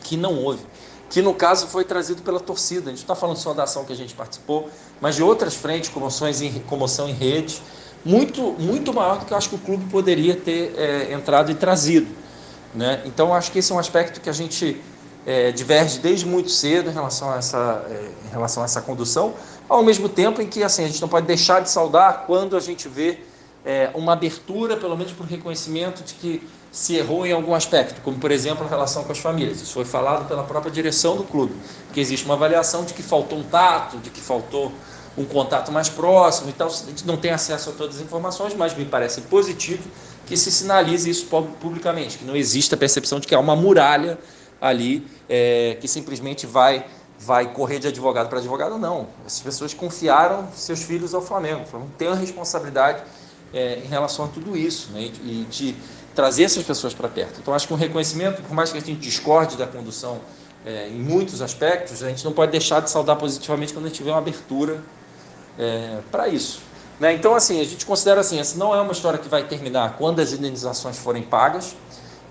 Que 0.02 0.16
não 0.16 0.38
houve. 0.38 0.66
Que 1.10 1.22
no 1.22 1.34
caso 1.34 1.68
foi 1.68 1.84
trazido 1.84 2.22
pela 2.22 2.40
torcida. 2.40 2.90
A 2.90 2.94
gente 2.94 3.00
não 3.00 3.14
está 3.14 3.16
falando 3.16 3.36
só 3.36 3.54
da 3.54 3.64
ação 3.64 3.84
que 3.84 3.92
a 3.92 3.96
gente 3.96 4.14
participou, 4.14 4.70
mas 5.02 5.18
de 5.18 5.24
outras 5.24 5.56
frentes, 5.56 5.90
comoções 5.90 6.42
em, 6.42 6.60
comoção 6.62 7.10
em 7.10 7.14
rede, 7.14 7.62
muito, 8.06 8.54
muito 8.54 8.94
maior 8.94 9.20
do 9.20 9.26
que 9.26 9.34
eu 9.34 9.38
acho 9.38 9.50
que 9.50 9.56
o 9.56 9.60
clube 9.60 9.90
poderia 9.92 10.38
ter 10.38 10.74
é, 10.78 11.12
entrado 11.12 11.52
e 11.52 11.56
trazido. 11.56 12.08
Né? 12.74 13.02
Então, 13.06 13.34
acho 13.34 13.52
que 13.52 13.60
esse 13.60 13.72
é 13.72 13.76
um 13.76 13.80
aspecto 13.80 14.22
que 14.22 14.30
a 14.30 14.34
gente 14.34 14.82
é, 15.26 15.52
diverge 15.52 16.00
desde 16.00 16.26
muito 16.26 16.50
cedo 16.50 16.90
em 16.90 16.94
relação, 16.94 17.32
a 17.32 17.38
essa, 17.38 17.86
é, 17.90 18.12
em 18.28 18.32
relação 18.32 18.64
a 18.64 18.66
essa 18.66 18.82
condução, 18.82 19.34
ao 19.68 19.84
mesmo 19.84 20.10
tempo 20.10 20.42
em 20.42 20.48
que 20.48 20.64
assim, 20.64 20.84
a 20.84 20.88
gente 20.88 21.02
não 21.02 21.10
pode 21.10 21.28
deixar 21.28 21.62
de 21.62 21.70
saudar 21.70 22.26
quando 22.26 22.56
a 22.58 22.60
gente 22.60 22.88
vê 22.88 23.20
é, 23.64 23.92
uma 23.94 24.14
abertura, 24.14 24.76
pelo 24.76 24.98
menos 24.98 25.14
por 25.14 25.26
reconhecimento 25.26 26.04
de 26.04 26.14
que 26.16 26.48
se 26.72 26.96
errou 26.96 27.26
em 27.26 27.34
algum 27.34 27.54
aspecto, 27.54 28.02
como 28.02 28.18
por 28.18 28.32
exemplo 28.32 28.66
a 28.66 28.70
relação 28.70 29.04
com 29.04 29.12
as 29.12 29.20
famílias. 29.20 29.62
Isso 29.62 29.74
foi 29.74 29.86
falado 29.86 30.28
pela 30.28 30.44
própria 30.44 30.72
direção 30.72 31.18
do 31.18 31.24
clube, 31.24 31.54
que 31.94 32.00
existe 32.00 32.26
uma 32.26 32.36
avaliação 32.36 32.86
de 32.86 32.94
que 32.94 33.04
faltou 33.04 33.38
um 33.38 33.44
tato, 33.44 33.98
de 33.98 34.10
que 34.10 34.22
faltou 34.22 34.72
um 35.18 35.26
contato 35.26 35.72
mais 35.72 35.90
próximo 35.90 36.50
e 36.50 36.54
tal. 36.54 36.70
A 36.70 36.72
gente 36.72 37.06
não 37.06 37.18
tem 37.18 37.32
acesso 37.32 37.70
a 37.70 37.74
todas 37.74 37.98
as 37.98 38.02
informações, 38.02 38.56
mas 38.56 38.74
me 38.76 38.86
parece 38.86 39.22
positivo 39.22 39.84
que 40.32 40.38
se 40.38 40.50
sinalize 40.50 41.10
isso 41.10 41.26
publicamente, 41.60 42.18
que 42.18 42.24
não 42.24 42.38
exista 42.38 42.76
a 42.76 42.78
percepção 42.78 43.20
de 43.20 43.28
que 43.28 43.36
há 43.36 43.40
uma 43.40 43.54
muralha 43.54 44.18
ali 44.62 45.06
é, 45.28 45.78
que 45.82 45.90
simplesmente 45.90 46.48
vai 46.48 46.86
vai 47.20 47.54
correr 47.54 47.80
de 47.80 47.88
advogado 47.88 48.30
para 48.30 48.40
advogado, 48.40 48.80
não. 48.80 49.08
Essas 49.26 49.42
pessoas 49.42 49.74
confiaram 49.74 50.48
seus 50.56 50.82
filhos 50.82 51.14
ao 51.14 51.22
Flamengo. 51.22 51.64
O 51.64 51.66
Flamengo 51.66 51.92
tem 51.98 52.08
uma 52.08 52.16
responsabilidade 52.16 53.04
é, 53.54 53.80
em 53.84 53.88
relação 53.88 54.26
a 54.26 54.28
tudo 54.30 54.58
isso, 54.58 54.90
né? 54.92 55.02
e 55.02 55.46
de 55.52 55.76
trazer 56.16 56.44
essas 56.44 56.64
pessoas 56.64 56.94
para 56.94 57.10
perto. 57.10 57.40
Então, 57.42 57.54
acho 57.54 57.68
que 57.68 57.74
um 57.74 57.78
reconhecimento, 57.78 58.42
por 58.42 58.56
mais 58.56 58.72
que 58.72 58.78
a 58.78 58.82
gente 58.82 59.00
discorde 59.00 59.56
da 59.58 59.68
condução 59.68 60.20
é, 60.66 60.88
em 60.88 61.00
muitos 61.00 61.42
aspectos, 61.42 62.02
a 62.02 62.10
gente 62.10 62.24
não 62.24 62.32
pode 62.32 62.54
deixar 62.54 62.80
de 62.80 62.90
saudar 62.90 63.18
positivamente 63.18 63.74
quando 63.74 63.86
a 63.86 63.88
gente 63.90 63.98
tiver 63.98 64.12
uma 64.12 64.20
abertura 64.20 64.82
é, 65.60 66.00
para 66.10 66.28
isso. 66.28 66.71
Né? 67.02 67.16
Então, 67.16 67.34
assim, 67.34 67.60
a 67.60 67.64
gente 67.64 67.84
considera 67.84 68.22
assim, 68.22 68.40
essa 68.40 68.56
não 68.60 68.76
é 68.76 68.80
uma 68.80 68.92
história 68.92 69.18
que 69.18 69.28
vai 69.28 69.44
terminar 69.44 69.98
quando 69.98 70.20
as 70.20 70.34
indenizações 70.34 71.00
forem 71.00 71.24
pagas, 71.24 71.76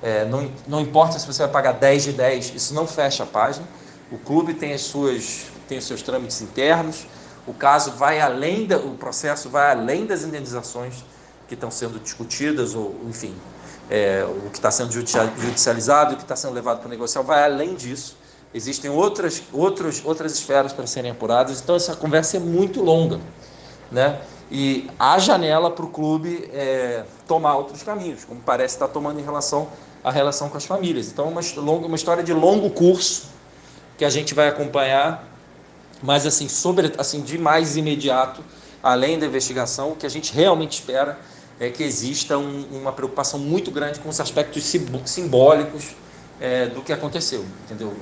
é, 0.01 0.25
não, 0.25 0.49
não 0.65 0.81
importa 0.81 1.19
se 1.19 1.27
você 1.27 1.43
vai 1.43 1.51
pagar 1.51 1.73
10 1.73 2.05
de 2.05 2.13
10, 2.13 2.55
isso 2.55 2.73
não 2.73 2.87
fecha 2.87 3.25
a 3.25 3.27
página. 3.27 3.67
O 4.13 4.17
clube 4.17 4.55
tem 4.55 4.73
as 4.73 4.83
suas 4.83 5.47
tem 5.69 5.79
os 5.79 5.85
seus 5.87 6.03
trâmites 6.03 6.41
internos. 6.41 7.05
O 7.49 7.53
caso 7.53 7.91
vai 7.93 8.21
além 8.21 8.65
da, 8.67 8.77
o 8.77 8.95
processo 8.95 9.49
vai 9.49 9.73
além 9.73 10.07
das 10.07 10.23
indenizações 10.23 11.05
que 11.49 11.55
estão 11.55 11.71
sendo 11.71 11.99
discutidas 11.99 12.77
ou 12.77 12.95
enfim 13.09 13.35
é, 13.91 14.25
o 14.25 14.51
que 14.51 14.59
está 14.59 14.71
sendo 14.71 14.93
judicializado, 14.93 16.15
o 16.15 16.17
que 16.17 16.23
está 16.23 16.37
sendo 16.37 16.55
levado 16.55 16.79
para 16.79 16.87
o 16.87 16.91
negocial 16.91 17.25
vai 17.25 17.43
além 17.43 17.75
disso. 17.75 18.17
Existem 18.55 18.89
outras 18.89 19.43
outros, 19.53 20.01
outras 20.05 20.33
esferas 20.33 20.73
para 20.73 20.87
serem 20.87 21.11
apuradas. 21.11 21.61
Então 21.61 21.75
essa 21.75 21.97
conversa 21.97 22.37
é 22.37 22.41
muito 22.41 22.81
longa, 22.81 23.19
né? 23.91 24.21
E 24.51 24.91
há 24.99 25.19
janela 25.19 25.71
para 25.71 25.85
o 25.85 25.89
clube 25.89 26.51
é, 26.53 27.05
tomar 27.27 27.57
outros 27.57 27.83
caminhos, 27.83 28.25
como 28.25 28.41
parece 28.41 28.75
estar 28.75 28.89
tomando 28.89 29.21
em 29.21 29.23
relação 29.23 29.69
a 30.03 30.11
relação 30.11 30.49
com 30.49 30.57
as 30.57 30.65
famílias. 30.65 31.09
Então, 31.09 31.29
uma, 31.29 31.41
longa, 31.57 31.87
uma 31.87 31.97
história 31.97 32.23
de 32.23 32.33
longo 32.33 32.71
curso 32.71 33.29
que 33.99 34.05
a 34.05 34.11
gente 34.11 34.35
vai 34.35 34.49
acompanhar, 34.49 35.29
mas 36.03 36.27
assim, 36.27 36.49
sobre, 36.49 36.93
assim, 36.99 37.21
de 37.21 37.37
mais 37.37 37.77
imediato, 37.77 38.43
além 38.83 39.19
da 39.19 39.27
investigação, 39.27 39.93
o 39.93 39.97
que 39.97 40.07
a 40.07 40.09
gente 40.09 40.33
realmente 40.33 40.73
espera 40.73 41.19
é 41.59 41.69
que 41.69 41.83
exista 41.83 42.39
um, 42.39 42.65
uma 42.73 42.93
preocupação 42.93 43.39
muito 43.39 43.71
grande 43.71 44.01
com 44.01 44.09
os 44.09 44.19
aspectos 44.19 44.65
simbólicos 45.05 45.95
é, 46.41 46.67
do 46.67 46.81
que 46.81 46.91
aconteceu, 46.91 47.45
entendeu? 47.65 47.95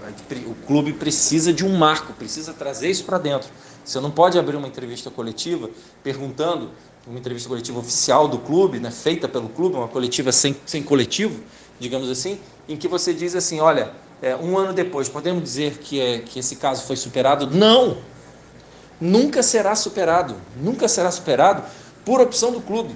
O 0.46 0.54
clube 0.64 0.92
precisa 0.92 1.52
de 1.52 1.66
um 1.66 1.76
marco, 1.76 2.12
precisa 2.12 2.52
trazer 2.52 2.88
isso 2.88 3.02
para 3.02 3.18
dentro. 3.18 3.48
Você 3.88 4.00
não 4.00 4.10
pode 4.10 4.38
abrir 4.38 4.54
uma 4.54 4.68
entrevista 4.68 5.10
coletiva 5.10 5.70
perguntando, 6.02 6.70
uma 7.06 7.18
entrevista 7.18 7.48
coletiva 7.48 7.78
oficial 7.78 8.28
do 8.28 8.36
clube, 8.38 8.78
né, 8.78 8.90
feita 8.90 9.26
pelo 9.26 9.48
clube, 9.48 9.76
uma 9.76 9.88
coletiva 9.88 10.30
sem, 10.30 10.54
sem 10.66 10.82
coletivo, 10.82 11.42
digamos 11.80 12.10
assim, 12.10 12.38
em 12.68 12.76
que 12.76 12.86
você 12.86 13.14
diz 13.14 13.34
assim, 13.34 13.60
olha, 13.60 13.92
é, 14.20 14.36
um 14.36 14.58
ano 14.58 14.74
depois, 14.74 15.08
podemos 15.08 15.42
dizer 15.42 15.78
que, 15.78 15.98
é, 15.98 16.18
que 16.18 16.38
esse 16.38 16.56
caso 16.56 16.86
foi 16.86 16.96
superado? 16.96 17.46
Não! 17.46 17.96
Nunca 19.00 19.42
será 19.42 19.74
superado. 19.74 20.34
Nunca 20.60 20.86
será 20.86 21.10
superado 21.10 21.62
por 22.04 22.20
opção 22.20 22.52
do 22.52 22.60
clube. 22.60 22.94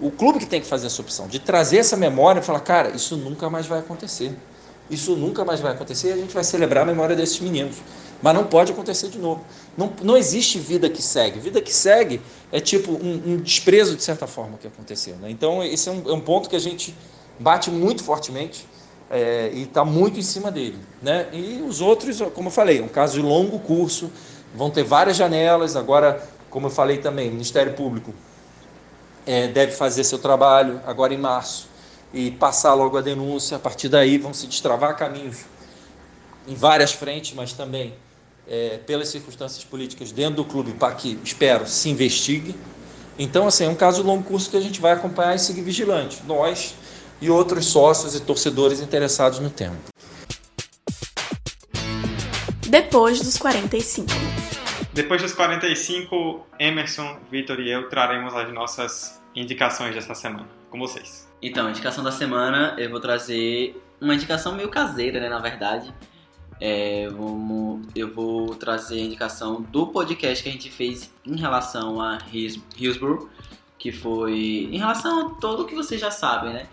O 0.00 0.10
clube 0.10 0.40
que 0.40 0.46
tem 0.46 0.60
que 0.60 0.66
fazer 0.66 0.88
essa 0.88 1.00
opção, 1.00 1.28
de 1.28 1.38
trazer 1.38 1.78
essa 1.78 1.96
memória 1.96 2.40
e 2.40 2.42
falar, 2.42 2.60
cara, 2.60 2.90
isso 2.90 3.16
nunca 3.16 3.48
mais 3.48 3.66
vai 3.66 3.78
acontecer. 3.78 4.36
Isso 4.90 5.14
nunca 5.14 5.44
mais 5.44 5.60
vai 5.60 5.72
acontecer 5.72 6.08
e 6.08 6.12
a 6.14 6.16
gente 6.16 6.34
vai 6.34 6.42
celebrar 6.42 6.82
a 6.82 6.86
memória 6.86 7.14
desses 7.14 7.38
meninos. 7.38 7.76
Mas 8.22 8.34
não 8.34 8.44
pode 8.44 8.72
acontecer 8.72 9.08
de 9.08 9.18
novo. 9.18 9.44
Não, 9.76 9.92
não 10.02 10.16
existe 10.16 10.58
vida 10.58 10.88
que 10.88 11.02
segue. 11.02 11.38
Vida 11.38 11.60
que 11.60 11.72
segue 11.72 12.20
é 12.50 12.60
tipo 12.60 12.92
um, 12.92 13.22
um 13.26 13.36
desprezo, 13.36 13.96
de 13.96 14.02
certa 14.02 14.26
forma, 14.26 14.56
que 14.58 14.66
aconteceu. 14.66 15.16
Né? 15.16 15.30
Então, 15.30 15.62
esse 15.62 15.88
é 15.88 15.92
um, 15.92 16.02
é 16.10 16.12
um 16.12 16.20
ponto 16.20 16.48
que 16.48 16.56
a 16.56 16.60
gente 16.60 16.94
bate 17.38 17.70
muito 17.70 18.02
fortemente 18.02 18.66
é, 19.10 19.50
e 19.52 19.62
está 19.62 19.84
muito 19.84 20.18
em 20.18 20.22
cima 20.22 20.50
dele. 20.50 20.78
Né? 21.02 21.26
E 21.32 21.62
os 21.62 21.80
outros, 21.80 22.20
como 22.34 22.48
eu 22.48 22.52
falei, 22.52 22.78
é 22.78 22.82
um 22.82 22.88
caso 22.88 23.20
de 23.20 23.22
longo 23.22 23.58
curso, 23.58 24.10
vão 24.54 24.70
ter 24.70 24.82
várias 24.82 25.16
janelas. 25.16 25.76
Agora, 25.76 26.26
como 26.48 26.66
eu 26.66 26.70
falei 26.70 26.98
também, 26.98 27.28
o 27.28 27.32
Ministério 27.32 27.74
Público 27.74 28.14
é, 29.26 29.48
deve 29.48 29.72
fazer 29.72 30.04
seu 30.04 30.18
trabalho 30.18 30.80
agora 30.86 31.12
em 31.12 31.18
março 31.18 31.68
e 32.14 32.30
passar 32.30 32.72
logo 32.72 32.96
a 32.96 33.02
denúncia. 33.02 33.56
A 33.56 33.60
partir 33.60 33.88
daí 33.88 34.16
vão 34.16 34.32
se 34.32 34.46
destravar 34.46 34.96
caminhos 34.96 35.44
em 36.48 36.54
várias 36.54 36.92
frentes, 36.92 37.34
mas 37.34 37.52
também 37.52 37.94
é, 38.48 38.78
pelas 38.78 39.08
circunstâncias 39.08 39.64
políticas 39.64 40.12
dentro 40.12 40.36
do 40.36 40.44
clube 40.44 40.72
para 40.72 40.94
que, 40.94 41.18
espero, 41.24 41.66
se 41.66 41.88
investigue. 41.88 42.54
Então, 43.18 43.46
assim, 43.46 43.64
é 43.64 43.68
um 43.68 43.74
caso 43.74 44.02
de 44.02 44.06
longo 44.06 44.22
curso 44.22 44.50
que 44.50 44.56
a 44.56 44.60
gente 44.60 44.80
vai 44.80 44.92
acompanhar 44.92 45.34
e 45.34 45.38
seguir 45.38 45.62
vigilante. 45.62 46.22
Nós, 46.26 46.74
e 47.20 47.30
outros 47.30 47.66
sócios 47.66 48.14
e 48.14 48.20
torcedores 48.20 48.80
interessados 48.80 49.38
no 49.38 49.50
tema. 49.50 49.76
Depois 52.68 53.20
dos 53.20 53.38
45. 53.38 54.08
Depois 54.92 55.22
dos 55.22 55.32
45, 55.32 56.46
Emerson, 56.58 57.18
Vitor 57.30 57.60
e 57.60 57.70
eu 57.70 57.88
traremos 57.88 58.34
as 58.34 58.52
nossas 58.52 59.22
indicações 59.34 59.94
dessa 59.94 60.14
semana 60.14 60.48
com 60.70 60.78
vocês. 60.78 61.28
Então, 61.40 61.66
a 61.66 61.70
indicação 61.70 62.02
da 62.02 62.10
semana 62.10 62.74
eu 62.78 62.90
vou 62.90 63.00
trazer 63.00 63.80
uma 64.00 64.14
indicação 64.14 64.54
meio 64.54 64.68
caseira, 64.68 65.20
né, 65.20 65.28
na 65.28 65.38
verdade. 65.38 65.92
É, 66.60 67.08
vamos, 67.08 67.86
eu 67.94 68.12
vou 68.12 68.54
trazer 68.54 68.96
a 68.96 69.02
indicação 69.02 69.60
do 69.60 69.88
podcast 69.88 70.42
que 70.42 70.48
a 70.48 70.52
gente 70.52 70.70
fez 70.70 71.12
em 71.24 71.36
relação 71.36 72.00
a 72.00 72.18
Hillsborough, 72.32 73.28
que 73.78 73.92
foi 73.92 74.68
em 74.72 74.78
relação 74.78 75.26
a 75.26 75.30
tudo 75.34 75.66
que 75.66 75.74
vocês 75.74 76.00
já 76.00 76.10
sabem, 76.10 76.54
né? 76.54 76.66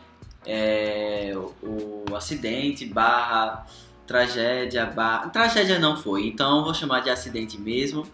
É, 0.46 1.34
o, 1.36 2.06
o 2.10 2.16
acidente 2.16 2.86
barra 2.86 3.66
tragédia 4.06 4.86
barra... 4.86 5.30
Tragédia 5.30 5.80
não 5.80 5.96
foi, 5.96 6.28
então 6.28 6.64
vou 6.64 6.74
chamar 6.74 7.02
de 7.02 7.10
acidente 7.10 7.60
mesmo. 7.60 8.06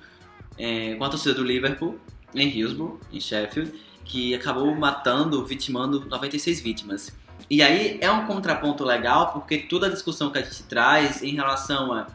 É, 0.58 0.96
com 0.96 1.04
a 1.06 1.10
torcida 1.10 1.34
do 1.34 1.44
Liverpool 1.44 1.98
em 2.36 2.50
Hillsborough, 2.50 3.00
em 3.14 3.20
Sheffield, 3.20 3.74
que 4.04 4.36
acabou 4.36 4.74
matando, 4.76 5.46
vitimando 5.46 6.06
96 6.06 6.62
vítimas. 6.62 7.16
E 7.50 7.64
aí 7.64 7.98
é 8.00 8.12
um 8.12 8.26
contraponto 8.26 8.84
legal 8.84 9.32
porque 9.32 9.58
toda 9.58 9.88
a 9.88 9.90
discussão 9.90 10.30
que 10.30 10.38
a 10.38 10.42
gente 10.42 10.64
traz 10.64 11.24
em 11.24 11.36
relação 11.36 11.92
a 11.94 12.08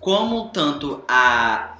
como 0.00 0.50
tanto 0.50 1.02
a, 1.08 1.76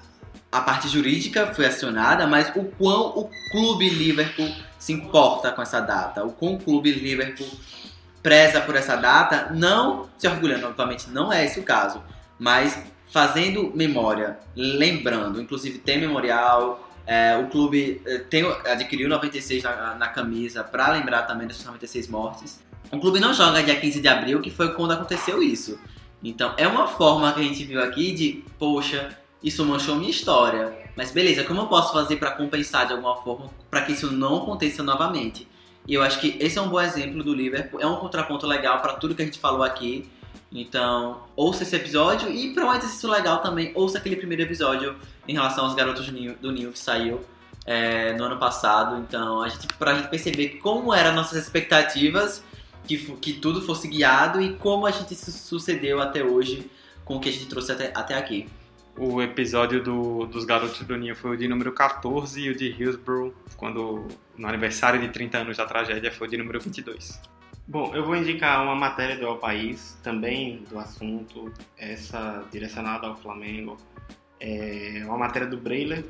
a 0.51 0.61
parte 0.61 0.89
jurídica 0.89 1.53
foi 1.53 1.67
acionada, 1.67 2.27
mas 2.27 2.51
o 2.55 2.65
quão 2.65 3.19
o 3.19 3.31
clube 3.51 3.91
Liverpool 3.91 4.49
se 4.79 4.93
importa 4.93 5.51
com 5.51 5.61
essa 5.61 5.81
data, 5.81 6.25
o 6.25 6.33
quão 6.33 6.55
o 6.55 6.59
clube 6.59 6.93
Liverpool 6.93 7.49
preza 8.23 8.61
por 8.63 8.77
essa 8.77 8.97
data, 8.97 9.51
não 9.53 10.09
se 10.17 10.27
orgulhando, 10.27 10.67
obviamente 10.67 11.11
não 11.11 11.31
é 11.31 11.45
esse 11.45 11.61
o 11.61 11.63
caso, 11.63 12.03
mas 12.39 12.83
fazendo 13.11 13.71
memória, 13.75 14.39
lembrando, 14.57 15.41
inclusive 15.41 15.79
tem 15.79 16.01
memorial, 16.01 16.89
é, 17.07 17.37
o 17.37 17.49
clube 17.49 18.01
é, 18.07 18.19
tem, 18.19 18.45
adquiriu 18.67 19.09
96 19.09 19.63
na, 19.63 19.95
na 19.95 20.09
camisa 20.09 20.65
para 20.65 20.91
lembrar 20.93 21.23
também 21.23 21.47
dessas 21.47 21.65
96 21.65 22.09
mortes. 22.09 22.65
O 22.95 23.01
clube 23.01 23.19
não 23.19 23.35
joga 23.35 23.61
dia 23.61 23.75
15 23.75 24.01
de 24.01 24.07
abril, 24.07 24.41
que 24.41 24.51
foi 24.51 24.73
quando 24.73 24.93
aconteceu 24.93 25.43
isso. 25.43 25.81
Então 26.23 26.55
é 26.57 26.67
uma 26.67 26.87
forma 26.87 27.33
que 27.33 27.41
a 27.41 27.43
gente 27.43 27.65
viu 27.65 27.83
aqui 27.83 28.13
de, 28.13 28.45
poxa, 28.57 29.19
isso 29.43 29.65
manchou 29.65 29.97
minha 29.97 30.11
história. 30.11 30.73
Mas 30.97 31.11
beleza, 31.11 31.43
como 31.43 31.63
eu 31.63 31.67
posso 31.67 31.93
fazer 31.93 32.17
para 32.17 32.31
compensar 32.31 32.87
de 32.87 32.93
alguma 32.93 33.17
forma 33.17 33.51
para 33.69 33.83
que 33.83 33.93
isso 33.93 34.13
não 34.13 34.37
aconteça 34.37 34.81
novamente? 34.85 35.49
E 35.89 35.93
eu 35.93 36.05
acho 36.05 36.21
que 36.21 36.37
esse 36.39 36.57
é 36.57 36.63
um 36.63 36.69
bom 36.69 36.81
exemplo 36.81 37.25
do 37.25 37.35
Liverpool, 37.35 37.81
é 37.81 37.87
um 37.87 37.97
contraponto 37.97 38.47
legal 38.47 38.81
para 38.81 38.93
tudo 38.95 39.13
que 39.13 39.23
a 39.23 39.25
gente 39.25 39.41
falou 39.41 39.65
aqui. 39.65 40.09
Então, 40.53 41.25
ouça 41.35 41.65
esse 41.65 41.75
episódio 41.75 42.31
e 42.31 42.55
para 42.55 42.65
um 42.65 42.73
exercício 42.73 43.11
legal 43.11 43.39
também, 43.39 43.73
ouça 43.75 43.99
aquele 43.99 44.15
primeiro 44.15 44.45
episódio 44.45 44.95
em 45.27 45.33
relação 45.33 45.65
aos 45.65 45.75
garotos 45.75 46.07
do 46.07 46.53
Ninho, 46.53 46.71
que 46.71 46.79
saiu 46.79 47.21
é, 47.67 48.13
no 48.13 48.23
ano 48.23 48.39
passado. 48.39 48.99
Então, 49.01 49.43
a 49.43 49.49
gente, 49.49 49.67
pra 49.75 49.95
gente 49.95 50.09
perceber 50.09 50.61
como 50.63 50.95
eram 50.95 51.13
nossas 51.13 51.43
expectativas 51.43 52.41
que, 52.87 52.99
que 53.17 53.33
tudo 53.35 53.63
fosse 53.63 53.89
guiado 53.89 54.41
e 54.41 54.55
como 54.55 54.87
a 54.87 54.91
gente 54.91 55.15
sucedeu 55.15 56.01
até 56.01 56.23
hoje 56.23 56.71
com 57.05 57.17
o 57.17 57.21
que 57.21 57.29
a 57.29 57.33
gente 57.33 57.47
trouxe 57.47 57.73
até, 57.73 57.93
até 57.95 58.15
aqui. 58.15 58.47
O 58.97 59.21
episódio 59.21 59.83
do, 59.83 60.25
dos 60.27 60.45
Garotos 60.45 60.81
do 60.83 60.97
Ninho 60.97 61.17
foi 61.17 61.33
o 61.33 61.37
de 61.37 61.49
número 61.49 61.73
14 61.73 62.41
e 62.41 62.51
o 62.51 62.57
de 62.57 62.69
Hillsborough, 62.69 63.35
quando 63.57 64.07
no 64.37 64.47
aniversário 64.47 65.01
de 65.01 65.09
30 65.09 65.39
anos 65.39 65.57
da 65.57 65.67
tragédia, 65.67 66.13
foi 66.13 66.29
o 66.29 66.31
de 66.31 66.37
número 66.37 66.61
22. 66.61 67.21
Bom, 67.67 67.93
eu 67.95 68.05
vou 68.05 68.15
indicar 68.15 68.63
uma 68.63 68.75
matéria 68.77 69.17
do 69.17 69.25
El 69.27 69.39
País, 69.39 69.99
também 70.03 70.65
do 70.71 70.79
assunto, 70.79 71.53
essa 71.77 72.45
direcionada 72.53 73.07
ao 73.07 73.17
Flamengo. 73.17 73.77
É 74.39 75.03
uma 75.07 75.19
matéria 75.19 75.49
do 75.49 75.57
Breiler, 75.57 76.05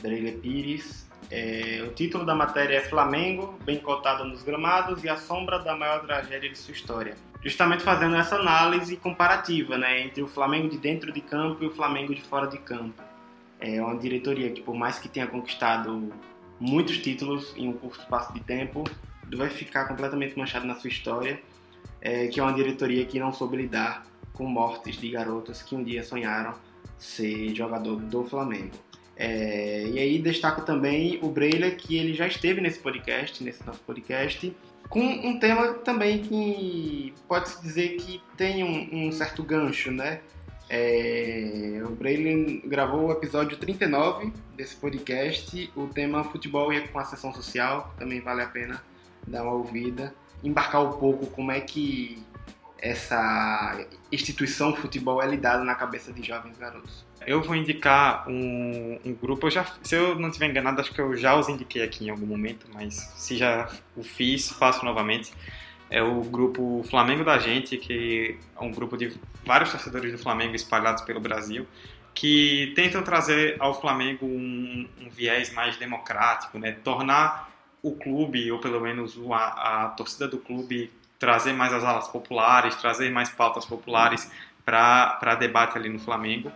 Breiler 0.00 0.38
Pires, 0.38 1.06
é, 1.30 1.84
o 1.86 1.92
título 1.92 2.24
da 2.24 2.34
matéria 2.34 2.76
é 2.76 2.80
Flamengo, 2.80 3.58
bem 3.64 3.78
cotado 3.78 4.24
nos 4.24 4.42
gramados 4.42 5.02
e 5.04 5.08
a 5.08 5.16
sombra 5.16 5.58
da 5.58 5.76
maior 5.76 6.00
tragédia 6.04 6.50
de 6.50 6.58
sua 6.58 6.72
história. 6.72 7.16
Justamente 7.42 7.82
fazendo 7.82 8.14
essa 8.16 8.36
análise 8.36 8.96
comparativa 8.96 9.76
né, 9.76 10.02
entre 10.02 10.22
o 10.22 10.28
Flamengo 10.28 10.68
de 10.68 10.78
dentro 10.78 11.12
de 11.12 11.20
campo 11.20 11.64
e 11.64 11.66
o 11.66 11.70
Flamengo 11.70 12.14
de 12.14 12.22
fora 12.22 12.46
de 12.46 12.58
campo. 12.58 13.02
É 13.60 13.80
uma 13.80 13.96
diretoria 13.98 14.50
que, 14.50 14.60
por 14.60 14.74
mais 14.74 14.98
que 14.98 15.08
tenha 15.08 15.26
conquistado 15.26 16.12
muitos 16.58 16.98
títulos 16.98 17.54
em 17.56 17.68
um 17.68 17.72
curto 17.72 18.00
espaço 18.00 18.32
de 18.32 18.40
tempo, 18.40 18.84
vai 19.36 19.48
ficar 19.48 19.86
completamente 19.86 20.38
manchado 20.38 20.66
na 20.66 20.74
sua 20.74 20.88
história, 20.88 21.40
é, 22.00 22.26
que 22.28 22.38
é 22.38 22.42
uma 22.42 22.52
diretoria 22.52 23.04
que 23.04 23.18
não 23.18 23.32
soube 23.32 23.56
lidar 23.56 24.04
com 24.32 24.44
mortes 24.44 24.96
de 24.96 25.10
garotos 25.10 25.62
que 25.62 25.74
um 25.74 25.82
dia 25.82 26.02
sonharam 26.02 26.54
ser 26.98 27.54
jogador 27.54 27.96
do 27.96 28.24
Flamengo. 28.24 28.76
É, 29.16 29.84
e 29.86 29.98
aí 29.98 30.18
destaco 30.18 30.62
também 30.62 31.18
o 31.22 31.28
Breiler, 31.28 31.76
que 31.76 31.96
ele 31.96 32.14
já 32.14 32.26
esteve 32.26 32.60
nesse 32.60 32.78
podcast, 32.78 33.42
nesse 33.44 33.64
nosso 33.66 33.80
podcast, 33.80 34.54
com 34.88 35.00
um 35.00 35.38
tema 35.38 35.74
também 35.74 36.22
que 36.22 37.14
pode-se 37.28 37.62
dizer 37.62 37.96
que 37.96 38.20
tem 38.36 38.64
um, 38.64 39.08
um 39.08 39.12
certo 39.12 39.42
gancho, 39.42 39.90
né? 39.90 40.20
É, 40.68 41.82
o 41.84 41.90
Breiler 41.90 42.62
gravou 42.66 43.08
o 43.08 43.12
episódio 43.12 43.56
39 43.58 44.32
desse 44.56 44.76
podcast, 44.76 45.70
o 45.76 45.86
tema 45.86 46.24
futebol 46.24 46.72
e 46.72 46.88
com 46.88 46.98
a 46.98 47.04
social, 47.04 47.94
também 47.98 48.20
vale 48.20 48.42
a 48.42 48.46
pena 48.46 48.82
dar 49.26 49.42
uma 49.42 49.52
ouvida, 49.52 50.14
embarcar 50.42 50.82
um 50.82 50.98
pouco 50.98 51.26
como 51.26 51.52
é 51.52 51.60
que 51.60 52.24
essa 52.78 53.86
instituição 54.10 54.74
futebol 54.74 55.22
é 55.22 55.26
lidada 55.26 55.62
na 55.62 55.74
cabeça 55.74 56.12
de 56.12 56.22
jovens 56.22 56.58
garotos. 56.58 57.06
Eu 57.26 57.42
vou 57.42 57.54
indicar 57.54 58.28
um, 58.28 58.98
um, 59.04 59.14
grupo, 59.14 59.46
eu 59.46 59.50
já, 59.50 59.64
se 59.82 59.94
eu 59.94 60.18
não 60.18 60.28
estiver 60.28 60.48
enganado, 60.48 60.80
acho 60.80 60.92
que 60.92 61.00
eu 61.00 61.16
já 61.16 61.34
os 61.36 61.48
indiquei 61.48 61.82
aqui 61.82 62.06
em 62.06 62.10
algum 62.10 62.26
momento, 62.26 62.66
mas 62.72 62.94
se 62.94 63.36
já 63.36 63.68
o 63.96 64.02
fiz, 64.02 64.50
faço 64.50 64.84
novamente. 64.84 65.32
É 65.90 66.02
o 66.02 66.22
grupo 66.22 66.82
Flamengo 66.88 67.22
da 67.22 67.38
Gente, 67.38 67.76
que 67.76 68.38
é 68.56 68.64
um 68.64 68.72
grupo 68.72 68.96
de 68.96 69.12
vários 69.44 69.70
torcedores 69.70 70.10
do 70.10 70.18
Flamengo 70.18 70.54
espalhados 70.54 71.02
pelo 71.02 71.20
Brasil, 71.20 71.66
que 72.14 72.72
tentam 72.74 73.02
trazer 73.02 73.56
ao 73.58 73.78
Flamengo 73.78 74.24
um, 74.24 74.88
um 75.00 75.10
viés 75.10 75.52
mais 75.52 75.76
democrático, 75.76 76.58
né? 76.58 76.72
tornar 76.82 77.50
o 77.82 77.92
clube, 77.92 78.50
ou 78.50 78.58
pelo 78.58 78.80
menos 78.80 79.18
a, 79.30 79.84
a 79.84 79.88
torcida 79.88 80.28
do 80.28 80.38
clube, 80.38 80.90
trazer 81.18 81.52
mais 81.52 81.72
as 81.72 81.84
alas 81.84 82.08
populares, 82.08 82.74
trazer 82.76 83.10
mais 83.10 83.28
pautas 83.28 83.66
populares 83.66 84.30
para 84.64 85.34
debate 85.34 85.76
ali 85.76 85.88
no 85.88 85.98
Flamengo 85.98 86.50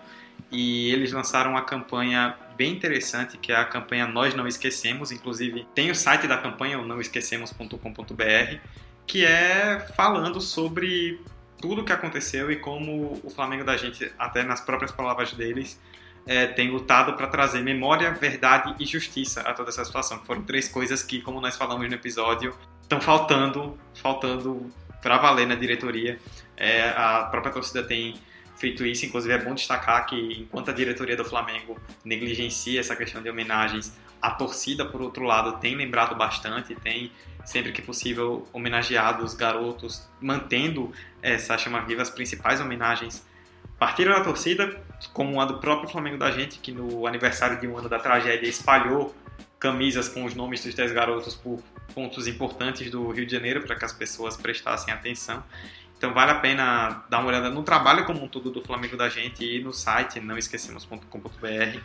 e 0.51 0.91
eles 0.93 1.13
lançaram 1.13 1.53
uma 1.53 1.63
campanha 1.63 2.37
bem 2.57 2.73
interessante, 2.73 3.37
que 3.37 3.53
é 3.53 3.57
a 3.57 3.65
campanha 3.65 4.07
Nós 4.07 4.35
Não 4.35 4.47
Esquecemos. 4.47 5.11
Inclusive, 5.13 5.67
tem 5.75 5.91
o 5.91 5.95
site 5.95 6.27
da 6.27 6.39
campanha, 6.39 6.79
o 6.79 6.87
nãoesquecemos.com.br, 6.87 8.59
que 9.07 9.25
é 9.25 9.81
falando 9.97 10.41
sobre 10.41 11.21
tudo 11.61 11.83
o 11.83 11.85
que 11.85 11.93
aconteceu 11.93 12.51
e 12.51 12.57
como 12.57 13.21
o 13.23 13.31
Flamengo 13.31 13.65
da 13.65 13.77
gente, 13.77 14.11
até 14.19 14.43
nas 14.43 14.61
próprias 14.61 14.93
palavras 14.93 15.33
deles, 15.33 15.81
é, 16.27 16.47
tem 16.47 16.71
lutado 16.71 17.15
para 17.15 17.27
trazer 17.27 17.63
memória, 17.63 18.11
verdade 18.13 18.75
e 18.81 18.87
justiça 18.87 19.43
a 19.43 19.53
toda 19.53 19.71
essa 19.71 19.85
situação. 19.85 20.19
Foram 20.25 20.43
três 20.43 20.69
coisas 20.69 21.03
que, 21.03 21.21
como 21.21 21.41
nós 21.41 21.57
falamos 21.57 21.89
no 21.89 21.95
episódio, 21.95 22.55
estão 22.83 23.01
faltando, 23.01 23.79
faltando 23.95 24.73
para 25.01 25.19
valer 25.19 25.47
na 25.47 25.55
diretoria. 25.55 26.19
É, 26.57 26.91
a 26.91 27.29
própria 27.31 27.53
torcida 27.53 27.83
tem 27.83 28.15
feito 28.57 28.85
isso. 28.85 29.07
Inclusive, 29.07 29.33
é 29.33 29.39
bom 29.39 29.55
destacar 29.55 30.07
que, 30.07 30.17
enquanto 30.41 30.71
a 30.71 30.73
diretoria 30.73 31.17
do 31.17 31.25
Flamengo 31.25 31.79
negligencia 32.05 32.81
essa 32.81 32.97
questão 32.97 33.23
de 33.23 33.31
homenagens, 33.31 33.97
a 34.21 34.31
torcida, 34.31 34.85
por 34.85 35.01
outro 35.01 35.25
lado, 35.25 35.59
tem 35.59 35.75
lembrado 35.75 36.17
bastante, 36.17 36.75
tem, 36.75 37.13
sempre 37.45 37.73
que 37.73 37.83
possível, 37.83 38.47
homenageado 38.53 39.25
os 39.25 39.35
garotos, 39.35 40.09
mantendo 40.21 40.93
essa 41.23 41.57
chama 41.57 41.81
viva, 41.83 42.03
as 42.03 42.11
principais 42.11 42.61
homenagens 42.61 43.25
partiram 43.79 44.13
da 44.13 44.25
torcida, 44.25 44.81
como 45.13 45.41
a 45.41 45.45
do 45.45 45.59
próprio 45.59 45.89
Flamengo 45.89 46.17
da 46.17 46.31
gente, 46.31 46.59
que 46.59 46.73
no 46.73 47.07
aniversário 47.07 47.61
de 47.61 47.67
um 47.67 47.77
ano 47.77 47.89
da 47.89 47.99
tragédia 47.99 48.49
espalhou 48.49 49.15
camisas 49.59 50.09
com 50.09 50.25
os 50.25 50.35
nomes 50.35 50.63
dos 50.65 50.75
10 50.75 50.93
garotos 50.93 51.35
por 51.35 51.63
pontos 51.95 52.27
importantes 52.27 52.91
do 52.91 53.11
Rio 53.11 53.27
de 53.27 53.33
Janeiro 53.33 53.63
para 53.63 53.75
que 53.77 53.85
as 53.85 53.93
pessoas 53.93 54.37
prestassem 54.37 54.93
atenção. 54.93 55.43
Então 55.97 56.13
vale 56.13 56.31
a 56.33 56.37
pena 56.37 57.05
dar 57.09 57.21
uma 57.21 57.29
olhada 57.29 57.49
no 57.49 57.63
trabalho 57.63 58.05
como 58.05 58.23
um 58.23 58.29
todo 58.29 58.51
do 58.51 58.63
Flamengo 58.63 58.97
da 58.97 59.09
gente 59.09 59.45
e 59.45 59.63
no 59.63 59.73
site 59.73 60.21
não 60.21 60.37
esquecemos.com.br 60.37 61.81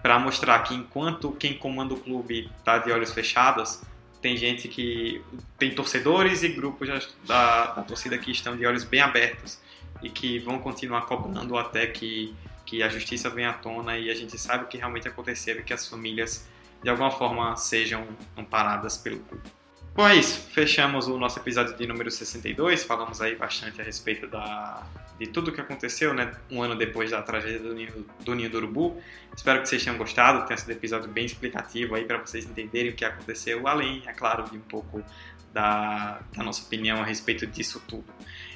para 0.00 0.18
mostrar 0.18 0.58
que 0.60 0.74
enquanto 0.74 1.32
quem 1.32 1.54
comanda 1.54 1.94
o 1.94 2.00
clube 2.00 2.50
está 2.58 2.78
de 2.78 2.90
olhos 2.90 3.12
fechados, 3.12 3.82
tem 4.20 4.36
gente 4.36 4.68
que 4.68 5.22
tem 5.58 5.74
torcedores 5.74 6.42
e 6.42 6.48
grupos 6.48 6.88
da, 7.26 7.66
da 7.66 7.82
torcida 7.82 8.16
que 8.18 8.30
estão 8.30 8.56
de 8.56 8.64
olhos 8.64 8.84
bem 8.84 9.00
abertos 9.00 9.60
e 10.02 10.08
que 10.08 10.38
vão 10.38 10.58
continuar 10.58 11.02
cobrando 11.02 11.56
até 11.56 11.86
que, 11.86 12.34
que 12.64 12.82
a 12.82 12.88
justiça 12.88 13.28
venha 13.28 13.50
à 13.50 13.52
tona 13.52 13.98
e 13.98 14.10
a 14.10 14.14
gente 14.14 14.38
saiba 14.38 14.64
o 14.64 14.66
que 14.66 14.78
realmente 14.78 15.06
aconteceu 15.06 15.58
e 15.58 15.62
que 15.62 15.72
as 15.72 15.86
famílias 15.86 16.48
de 16.82 16.88
alguma 16.88 17.10
forma 17.10 17.54
sejam 17.56 18.06
amparadas 18.36 18.96
pelo 18.96 19.20
clube. 19.20 19.61
Bom, 19.94 20.08
é 20.08 20.16
isso. 20.16 20.48
Fechamos 20.50 21.06
o 21.06 21.18
nosso 21.18 21.38
episódio 21.38 21.76
de 21.76 21.86
número 21.86 22.10
62. 22.10 22.82
Falamos 22.82 23.20
aí 23.20 23.36
bastante 23.36 23.78
a 23.78 23.84
respeito 23.84 24.26
da, 24.26 24.86
de 25.18 25.26
tudo 25.26 25.50
o 25.50 25.52
que 25.52 25.60
aconteceu, 25.60 26.14
né? 26.14 26.32
Um 26.50 26.62
ano 26.62 26.74
depois 26.74 27.10
da 27.10 27.20
tragédia 27.20 27.58
do 27.58 27.74
Ninho 27.74 28.06
do, 28.24 28.34
Ninho 28.34 28.48
do 28.48 28.56
Urubu. 28.56 29.02
Espero 29.36 29.60
que 29.60 29.68
vocês 29.68 29.84
tenham 29.84 29.98
gostado. 29.98 30.48
Sido 30.56 30.70
um 30.70 30.72
episódio 30.72 31.10
bem 31.10 31.26
explicativo 31.26 31.94
aí 31.94 32.06
para 32.06 32.16
vocês 32.16 32.46
entenderem 32.46 32.90
o 32.90 32.94
que 32.94 33.04
aconteceu, 33.04 33.68
além, 33.68 34.02
é 34.06 34.12
claro, 34.14 34.44
de 34.44 34.56
um 34.56 34.60
pouco 34.60 35.04
da, 35.52 36.20
da, 36.34 36.42
nossa 36.42 36.62
opinião 36.62 37.02
a 37.02 37.04
respeito 37.04 37.46
disso 37.46 37.82
tudo. 37.86 38.06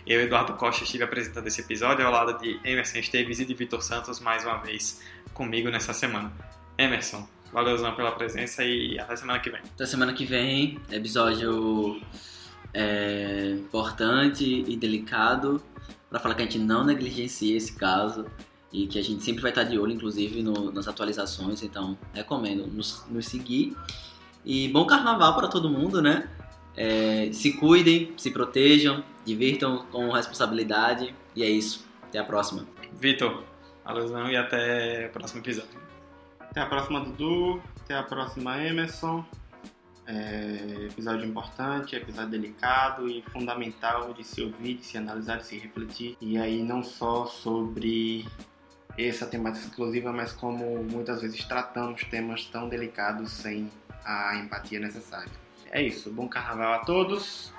Eu, 0.07 0.22
Eduardo 0.22 0.55
Costa, 0.55 0.84
estive 0.84 1.05
apresentando 1.05 1.47
esse 1.47 1.61
episódio 1.61 2.07
ao 2.07 2.12
lado 2.12 2.39
de 2.41 2.59
Emerson 2.64 2.99
Esteves 2.99 3.41
e 3.41 3.45
de 3.45 3.53
Vitor 3.53 3.82
Santos 3.82 4.20
mais 4.20 4.43
uma 4.45 4.57
vez 4.57 5.03
comigo 5.34 5.68
nessa 5.68 5.93
semana. 5.93 6.32
Emerson, 6.78 7.28
valeuzão 7.57 7.95
pela 7.95 8.13
presença 8.13 8.63
e 8.63 8.99
até 8.99 9.17
semana 9.17 9.39
que 9.39 9.49
vem. 9.49 9.63
Até 9.75 9.87
semana 9.87 10.13
que 10.13 10.27
vem, 10.27 10.79
episódio 10.93 11.99
é, 12.75 13.57
importante 13.59 14.45
e 14.69 14.77
delicado 14.77 15.63
para 16.11 16.21
falar 16.21 16.35
que 16.35 16.43
a 16.43 16.45
gente 16.45 16.59
não 16.59 16.85
negligencia 16.85 17.57
esse 17.57 17.75
caso 17.75 18.27
e 18.71 18.87
que 18.87 18.99
a 18.99 19.03
gente 19.03 19.25
sempre 19.25 19.41
vai 19.41 19.53
estar 19.53 19.63
de 19.63 19.79
olho, 19.79 19.93
inclusive, 19.93 20.43
no, 20.43 20.71
nas 20.71 20.87
atualizações. 20.87 21.63
Então, 21.63 21.97
recomendo 22.13 22.67
nos, 22.67 23.07
nos 23.09 23.25
seguir. 23.25 23.75
E 24.45 24.69
bom 24.69 24.85
carnaval 24.87 25.35
para 25.35 25.49
todo 25.49 25.71
mundo, 25.71 26.03
né? 26.03 26.29
É, 26.77 27.31
se 27.33 27.55
cuidem, 27.55 28.13
se 28.19 28.31
protejam, 28.33 29.03
divirtam 29.25 29.87
com 29.91 30.11
responsabilidade. 30.11 31.15
E 31.35 31.43
é 31.43 31.49
isso. 31.49 31.87
Até 32.03 32.19
a 32.19 32.25
próxima. 32.25 32.67
Vitor, 33.01 33.45
alusão 33.83 34.31
e 34.31 34.37
até 34.37 35.07
o 35.07 35.11
próximo 35.11 35.41
episódio. 35.41 35.86
Até 36.57 36.65
a 36.65 36.69
próxima, 36.69 37.01
Dudu. 37.01 37.63
Até 37.83 37.95
a 37.95 38.03
próxima, 38.03 38.59
Emerson. 38.65 39.23
É, 40.07 40.87
episódio 40.87 41.27
importante, 41.27 41.95
episódio 41.95 42.31
delicado 42.31 43.11
e 43.11 43.21
fundamental 43.21 44.15
de 44.15 44.25
se 44.25 44.41
ouvir, 44.41 44.77
de 44.77 44.87
se 44.87 44.97
analisar, 44.97 45.37
de 45.37 45.45
se 45.45 45.59
refletir. 45.59 46.17
E 46.19 46.39
aí 46.39 46.63
não 46.63 46.83
só 46.83 47.27
sobre 47.27 48.27
essa 48.97 49.27
temática 49.27 49.67
exclusiva, 49.67 50.11
mas 50.15 50.33
como 50.33 50.83
muitas 50.83 51.21
vezes 51.21 51.45
tratamos 51.45 52.05
temas 52.05 52.47
tão 52.47 52.71
delicados 52.71 53.33
sem 53.33 53.71
a 54.03 54.39
empatia 54.39 54.81
necessária. 54.81 55.33
É 55.71 55.83
isso, 55.83 56.11
bom 56.11 56.27
carnaval 56.27 56.73
a 56.73 56.79
todos 56.79 57.53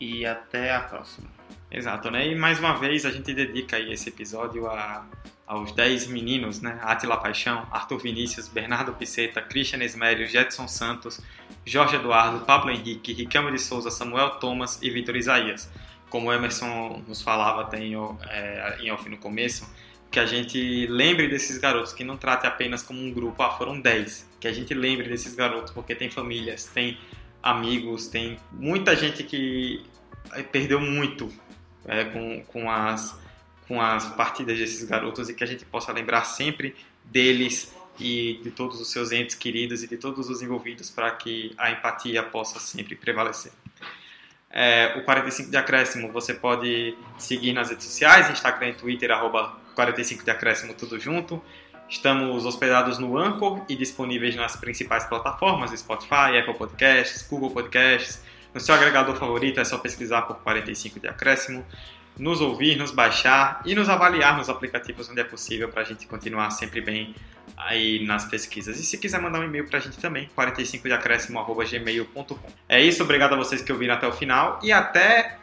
e 0.00 0.26
até 0.26 0.74
a 0.74 0.80
próxima. 0.80 1.28
Exato, 1.70 2.10
né? 2.10 2.26
E 2.26 2.34
mais 2.34 2.58
uma 2.58 2.76
vez 2.76 3.06
a 3.06 3.12
gente 3.12 3.32
dedica 3.32 3.76
aí 3.76 3.92
esse 3.92 4.08
episódio 4.08 4.66
a, 4.66 5.06
aos 5.52 5.70
10 5.72 6.06
meninos, 6.06 6.62
né? 6.62 6.78
Atila 6.80 7.18
Paixão, 7.18 7.66
Arthur 7.70 7.98
Vinícius, 7.98 8.48
Bernardo 8.48 8.94
Piceta, 8.94 9.42
Christian 9.42 9.82
Esmério, 9.82 10.26
Jetson 10.26 10.66
Santos, 10.66 11.20
Jorge 11.66 11.96
Eduardo, 11.96 12.46
Pablo 12.46 12.70
Henrique, 12.70 13.12
Riquelme 13.12 13.52
de 13.52 13.58
Souza, 13.58 13.90
Samuel 13.90 14.30
Thomas 14.36 14.80
e 14.80 14.88
Vitor 14.88 15.14
Isaías. 15.14 15.70
Como 16.08 16.30
o 16.30 16.32
Emerson 16.32 17.02
nos 17.06 17.20
falava 17.20 17.60
até 17.60 17.78
em, 17.78 17.94
é, 18.30 18.78
em 18.80 18.90
off 18.90 19.06
no 19.10 19.18
começo, 19.18 19.70
que 20.10 20.18
a 20.18 20.24
gente 20.24 20.86
lembre 20.86 21.28
desses 21.28 21.58
garotos, 21.58 21.92
que 21.92 22.02
não 22.02 22.16
trate 22.16 22.46
apenas 22.46 22.82
como 22.82 22.98
um 22.98 23.12
grupo, 23.12 23.42
ah, 23.42 23.50
foram 23.50 23.78
10. 23.78 24.30
Que 24.40 24.48
a 24.48 24.52
gente 24.52 24.72
lembre 24.72 25.06
desses 25.06 25.34
garotos, 25.34 25.70
porque 25.70 25.94
tem 25.94 26.08
famílias, 26.08 26.64
tem 26.64 26.96
amigos, 27.42 28.08
tem 28.08 28.38
muita 28.50 28.96
gente 28.96 29.22
que 29.22 29.84
eh, 30.32 30.42
perdeu 30.42 30.80
muito 30.80 31.30
é, 31.84 32.04
com, 32.04 32.42
com, 32.44 32.70
as, 32.70 33.20
com 33.66 33.80
as 33.80 34.06
partidas 34.14 34.58
desses 34.58 34.84
garotos 34.84 35.28
e 35.28 35.34
que 35.34 35.44
a 35.44 35.46
gente 35.46 35.64
possa 35.64 35.92
lembrar 35.92 36.24
sempre 36.24 36.74
deles 37.04 37.74
e 37.98 38.40
de 38.42 38.50
todos 38.50 38.80
os 38.80 38.90
seus 38.90 39.12
entes 39.12 39.34
queridos 39.34 39.82
e 39.82 39.88
de 39.88 39.96
todos 39.96 40.28
os 40.28 40.42
envolvidos 40.42 40.90
para 40.90 41.10
que 41.10 41.54
a 41.58 41.70
empatia 41.70 42.22
possa 42.22 42.58
sempre 42.58 42.96
prevalecer. 42.96 43.52
É, 44.50 44.94
o 44.98 45.04
45 45.04 45.50
de 45.50 45.56
acréscimo 45.56 46.12
você 46.12 46.34
pode 46.34 46.94
seguir 47.18 47.52
nas 47.52 47.70
redes 47.70 47.86
sociais, 47.86 48.28
Instagram 48.30 48.70
e 48.70 48.74
Twitter, 48.74 49.10
arroba 49.10 49.56
45 49.74 50.24
de 50.24 50.30
acréscimo 50.30 50.74
tudo 50.74 50.98
junto. 50.98 51.42
Estamos 51.88 52.44
hospedados 52.44 52.98
no 52.98 53.18
Anchor 53.18 53.64
e 53.68 53.74
disponíveis 53.74 54.34
nas 54.36 54.56
principais 54.56 55.04
plataformas, 55.04 55.78
Spotify, 55.78 56.38
Apple 56.38 56.54
Podcasts, 56.54 57.26
Google 57.28 57.50
Podcasts. 57.50 58.22
No 58.52 58.60
seu 58.60 58.74
agregador 58.74 59.16
favorito 59.16 59.60
é 59.60 59.64
só 59.64 59.78
pesquisar 59.78 60.22
por 60.22 60.36
45 60.36 61.00
de 61.00 61.08
acréscimo, 61.08 61.64
nos 62.18 62.40
ouvir, 62.40 62.76
nos 62.76 62.90
baixar 62.90 63.62
e 63.64 63.74
nos 63.74 63.88
avaliar 63.88 64.36
nos 64.36 64.48
aplicativos 64.48 65.08
onde 65.08 65.20
é 65.20 65.24
possível 65.24 65.68
para 65.68 65.82
a 65.82 65.84
gente 65.84 66.06
continuar 66.06 66.50
sempre 66.50 66.80
bem 66.80 67.14
aí 67.56 68.04
nas 68.04 68.24
pesquisas. 68.24 68.78
E 68.78 68.84
se 68.84 68.98
quiser 68.98 69.20
mandar 69.20 69.40
um 69.40 69.44
e-mail 69.44 69.66
para 69.66 69.78
a 69.78 69.80
gente 69.80 69.98
também, 69.98 70.28
45deacréscimo.gmail.com. 70.36 72.38
É 72.68 72.80
isso, 72.80 73.02
obrigado 73.02 73.34
a 73.34 73.36
vocês 73.36 73.62
que 73.62 73.72
ouviram 73.72 73.94
até 73.94 74.06
o 74.06 74.12
final 74.12 74.60
e 74.62 74.70
até 74.72 75.38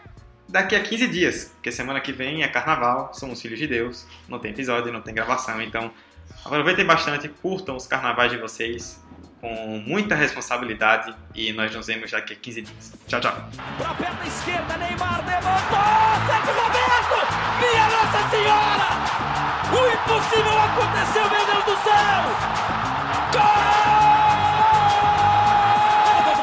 daqui 0.48 0.76
a 0.76 0.82
15 0.82 1.08
dias, 1.08 1.52
porque 1.56 1.72
semana 1.72 2.00
que 2.00 2.12
vem 2.12 2.44
é 2.44 2.48
carnaval, 2.48 3.12
somos 3.14 3.42
filhos 3.42 3.60
de 3.60 3.68
Deus, 3.68 4.08
não 4.28 4.40
tem 4.40 4.52
episódio, 4.52 4.92
não 4.92 5.02
tem 5.02 5.14
gravação, 5.14 5.62
então 5.62 5.92
aproveitem 6.44 6.86
bastante, 6.86 7.30
curtam 7.30 7.76
os 7.76 7.86
carnavais 7.86 8.32
de 8.32 8.38
vocês 8.38 9.00
com 9.42 9.82
muita 9.86 10.16
responsabilidade 10.16 11.16
e 11.34 11.52
nós 11.54 11.74
nos 11.74 11.88
vemos 11.88 12.12
daqui 12.12 12.34
a 12.34 12.36
15 12.36 12.62
dias. 12.62 12.94
Tchau, 13.08 13.22
tchau. 13.22 13.34
Pra 13.78 13.94
perna 13.94 14.26
esquerda, 14.26 14.78
Neymar 14.78 15.24
levantou, 15.26 15.80
Sérgio 16.28 16.54
Roberto, 16.62 17.18
minha 17.60 17.88
Nossa 17.90 18.30
Senhora! 18.30 18.90
O 19.72 19.80
impossível 19.94 20.60
aconteceu, 20.62 21.30
meu 21.30 21.46
Deus 21.46 21.66
do 21.66 21.84
céu! 21.84 22.24
Gol! 23.34 23.89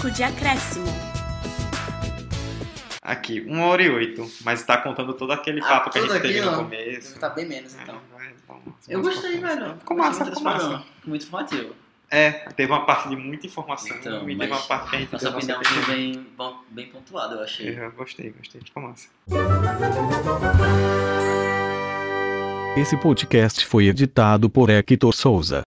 45 0.00 0.10
de 0.10 0.22
acréscimo. 0.22 0.86
Aqui, 3.02 3.40
1 3.46 3.60
hora 3.62 3.82
e 3.82 3.90
8, 3.90 4.30
mas 4.44 4.62
tá 4.62 4.78
contando 4.78 5.12
todo 5.14 5.32
aquele 5.32 5.60
papo 5.60 5.90
que 5.90 5.98
a 5.98 6.02
gente 6.02 6.20
teve 6.20 6.40
no 6.40 6.56
começo. 6.56 7.18
Tá 7.18 7.28
bem 7.28 7.46
menos, 7.46 7.74
então. 7.74 7.96
É, 7.96 8.16
vai, 8.16 8.34
vamos- 8.46 8.74
Eu 8.88 9.02
gostei, 9.02 9.38
velho. 9.38 9.76
Ficou 9.78 9.96
massa, 9.96 10.24
Muito 10.24 10.36
ficou 10.38 10.52
massa. 10.52 10.82
Muito 11.04 11.26
informativo. 11.26 11.74
É, 12.12 12.30
teve 12.56 12.72
uma 12.72 12.84
parte 12.84 13.08
de 13.08 13.16
muita 13.16 13.46
informação 13.46 13.96
Então, 13.96 14.28
e 14.28 14.36
teve 14.36 14.52
uma 14.52 14.62
parte 14.62 14.90
que 14.90 14.96
a 14.96 14.98
gente 14.98 15.12
nossa 15.12 15.30
opinião 15.30 15.62
foi 15.64 15.94
bem, 15.94 16.26
bem 16.70 16.86
pontuada, 16.88 17.34
eu 17.36 17.42
achei. 17.42 17.78
Eu 17.78 17.92
gostei, 17.92 18.30
gostei, 18.30 18.60
ficou 18.60 18.82
massa. 18.82 19.08
Esse 22.76 22.96
podcast 22.96 23.64
foi 23.66 23.86
editado 23.86 24.48
por 24.50 24.70
Hector 24.70 25.12
Souza. 25.12 25.62